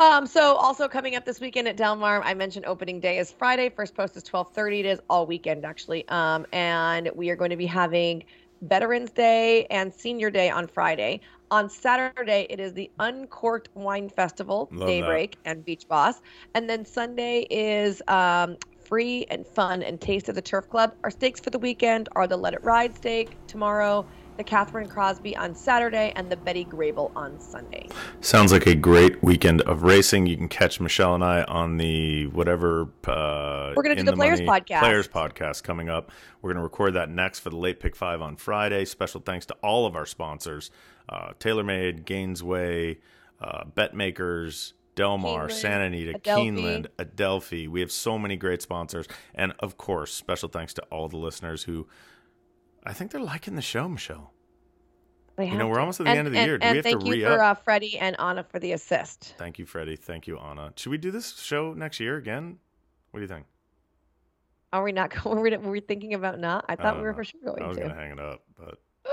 Um, 0.00 0.26
so 0.26 0.54
also 0.54 0.86
coming 0.86 1.16
up 1.16 1.24
this 1.24 1.40
weekend 1.40 1.66
at 1.66 1.76
Del 1.76 1.96
Mar, 1.96 2.22
I 2.22 2.34
mentioned 2.34 2.66
opening 2.66 3.00
day 3.00 3.18
is 3.18 3.32
Friday. 3.32 3.68
First 3.68 3.96
post 3.96 4.16
is 4.16 4.22
12:30. 4.22 4.80
It 4.80 4.86
is 4.86 5.00
all 5.10 5.26
weekend 5.26 5.64
actually. 5.64 6.06
Um, 6.08 6.46
and 6.52 7.10
we 7.16 7.30
are 7.30 7.36
going 7.36 7.50
to 7.50 7.56
be 7.56 7.66
having 7.66 8.22
Veterans 8.62 9.10
Day 9.10 9.66
and 9.66 9.92
Senior 9.92 10.30
Day 10.30 10.50
on 10.50 10.68
Friday. 10.68 11.20
On 11.50 11.68
Saturday, 11.68 12.46
it 12.50 12.60
is 12.60 12.74
the 12.74 12.90
Uncorked 13.00 13.70
Wine 13.74 14.08
Festival, 14.08 14.68
Love 14.70 14.80
that. 14.80 14.86
Daybreak, 14.86 15.38
and 15.44 15.64
Beach 15.64 15.84
Boss. 15.88 16.16
And 16.54 16.68
then 16.68 16.84
Sunday 16.84 17.46
is 17.50 18.02
um, 18.06 18.56
free 18.88 19.26
and 19.30 19.46
fun 19.46 19.82
and 19.82 20.00
taste 20.00 20.28
of 20.28 20.34
the 20.34 20.42
Turf 20.42 20.68
Club. 20.68 20.92
Our 21.04 21.10
stakes 21.10 21.40
for 21.40 21.50
the 21.50 21.58
weekend 21.58 22.08
are 22.14 22.26
the 22.26 22.36
Let 22.36 22.54
It 22.54 22.60
Ride 22.62 22.96
stake 22.96 23.38
tomorrow, 23.48 24.06
the 24.38 24.44
Kathryn 24.44 24.88
Crosby 24.88 25.36
on 25.36 25.52
Saturday, 25.54 26.12
and 26.14 26.30
the 26.30 26.36
Betty 26.36 26.64
Grable 26.64 27.10
on 27.16 27.38
Sunday. 27.40 27.88
Sounds 28.20 28.52
like 28.52 28.66
a 28.66 28.74
great 28.74 29.20
weekend 29.22 29.62
of 29.62 29.82
racing. 29.82 30.26
You 30.26 30.36
can 30.36 30.48
catch 30.48 30.80
Michelle 30.80 31.16
and 31.16 31.24
I 31.24 31.42
on 31.42 31.76
the 31.76 32.28
whatever. 32.28 32.88
Uh, 33.04 33.72
We're 33.76 33.82
gonna 33.82 33.96
do 33.96 34.00
In 34.00 34.06
the 34.06 34.12
Players 34.12 34.40
Money- 34.40 34.60
podcast. 34.60 34.78
Players 34.78 35.08
podcast 35.08 35.64
coming 35.64 35.88
up. 35.88 36.12
We're 36.40 36.50
going 36.50 36.58
to 36.58 36.62
record 36.62 36.94
that 36.94 37.10
next 37.10 37.40
for 37.40 37.50
the 37.50 37.56
late 37.56 37.80
pick 37.80 37.96
five 37.96 38.22
on 38.22 38.36
Friday. 38.36 38.84
Special 38.84 39.20
thanks 39.20 39.44
to 39.46 39.54
all 39.60 39.86
of 39.86 39.96
our 39.96 40.06
sponsors: 40.06 40.70
uh, 41.08 41.32
TaylorMade, 41.40 42.04
Gainesway, 42.04 42.98
uh, 43.42 43.64
BetMakers. 43.76 44.72
Del 44.94 45.16
Mar, 45.16 45.46
Keeneland, 45.46 45.52
Santa 45.52 45.84
Anita, 45.84 46.14
Adelphi. 46.16 46.50
Keeneland, 46.50 46.86
Adelphi. 46.98 47.68
We 47.68 47.78
have 47.82 47.92
so 47.92 48.18
many 48.18 48.36
great 48.36 48.62
sponsors. 48.62 49.06
And 49.32 49.52
of 49.60 49.78
course, 49.78 50.12
special 50.12 50.48
thanks 50.48 50.74
to 50.74 50.82
all 50.90 51.08
the 51.08 51.16
listeners 51.16 51.62
who 51.62 51.86
I 52.84 52.92
think 52.92 53.10
they're 53.10 53.20
liking 53.20 53.54
the 53.56 53.62
show, 53.62 53.88
Michelle. 53.88 54.32
They 55.36 55.46
You 55.46 55.52
know, 55.52 55.58
have 55.66 55.68
we're 55.68 55.78
almost 55.80 56.00
at 56.00 56.04
the 56.04 56.10
and, 56.10 56.18
end 56.20 56.26
of 56.28 56.32
the 56.32 56.38
and- 56.40 56.46
year. 56.48 56.58
Do 56.58 56.64
and 56.66 56.72
we 56.72 56.76
have 56.78 56.84
to 56.84 56.90
thank 56.90 57.04
you 57.06 57.12
re-up? 57.12 57.36
for 57.38 57.42
uh, 57.42 57.54
Freddy 57.54 57.98
and 57.98 58.16
Anna 58.18 58.42
for 58.44 58.58
the 58.58 58.72
assist. 58.72 59.34
Thank 59.38 59.58
you, 59.58 59.66
Freddy. 59.66 59.94
Thank 59.96 60.26
you, 60.26 60.38
Anna. 60.38 60.72
Should 60.76 60.90
we 60.90 60.98
do 60.98 61.10
this 61.10 61.36
show 61.38 61.74
next 61.74 62.00
year 62.00 62.16
again? 62.16 62.58
What 63.10 63.18
do 63.20 63.22
you 63.22 63.28
think? 63.28 63.46
Are 64.72 64.82
we 64.82 64.92
not 64.92 65.10
going? 65.22 65.36
Were 65.36 65.42
we, 65.42 65.56
were 65.56 65.70
we 65.70 65.80
thinking 65.80 66.14
about 66.14 66.38
not? 66.40 66.64
I 66.68 66.76
thought 66.76 66.94
don't 66.94 66.96
we 66.98 67.02
were 67.04 67.12
know. 67.12 67.16
for 67.16 67.24
sure 67.24 67.40
going 67.44 67.58
to. 67.58 67.64
I 67.64 67.68
was 67.68 67.76
to. 67.78 67.82
gonna 67.84 67.94
hang 67.94 68.10
it 68.12 68.18
up, 68.20 68.42
but 68.58 68.80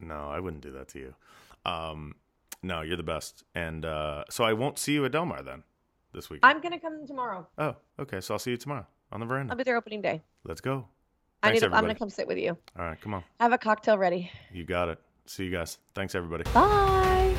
no, 0.00 0.28
I 0.28 0.40
wouldn't 0.40 0.62
do 0.62 0.72
that 0.72 0.88
to 0.88 0.98
you. 0.98 1.14
Um, 1.64 2.14
no, 2.62 2.82
you're 2.82 2.96
the 2.96 3.02
best, 3.02 3.44
and 3.54 3.84
uh, 3.84 4.24
so 4.30 4.44
I 4.44 4.52
won't 4.52 4.78
see 4.78 4.92
you 4.92 5.04
at 5.04 5.12
Del 5.12 5.26
Mar 5.26 5.42
then 5.42 5.62
this 6.12 6.30
week. 6.30 6.40
I'm 6.42 6.60
gonna 6.60 6.78
come 6.78 7.06
tomorrow. 7.06 7.46
Oh, 7.58 7.76
okay. 7.98 8.20
So 8.20 8.34
I'll 8.34 8.38
see 8.38 8.50
you 8.52 8.56
tomorrow 8.56 8.86
on 9.12 9.20
the 9.20 9.26
veranda. 9.26 9.52
I'll 9.52 9.56
be 9.56 9.64
there 9.64 9.76
opening 9.76 10.02
day. 10.02 10.22
Let's 10.44 10.60
go. 10.60 10.88
I 11.44 11.48
Thanks, 11.48 11.62
need. 11.62 11.68
To, 11.68 11.76
I'm 11.76 11.82
gonna 11.82 11.94
come 11.94 12.08
sit 12.08 12.26
with 12.26 12.38
you. 12.38 12.56
All 12.78 12.86
right, 12.86 12.98
come 12.98 13.12
on. 13.12 13.22
Have 13.38 13.52
a 13.52 13.58
cocktail 13.58 13.98
ready. 13.98 14.30
You 14.50 14.64
got 14.64 14.88
it. 14.88 14.98
See 15.26 15.44
you 15.44 15.50
guys. 15.50 15.78
Thanks, 15.94 16.14
everybody. 16.14 16.44
Bye. 16.54 17.33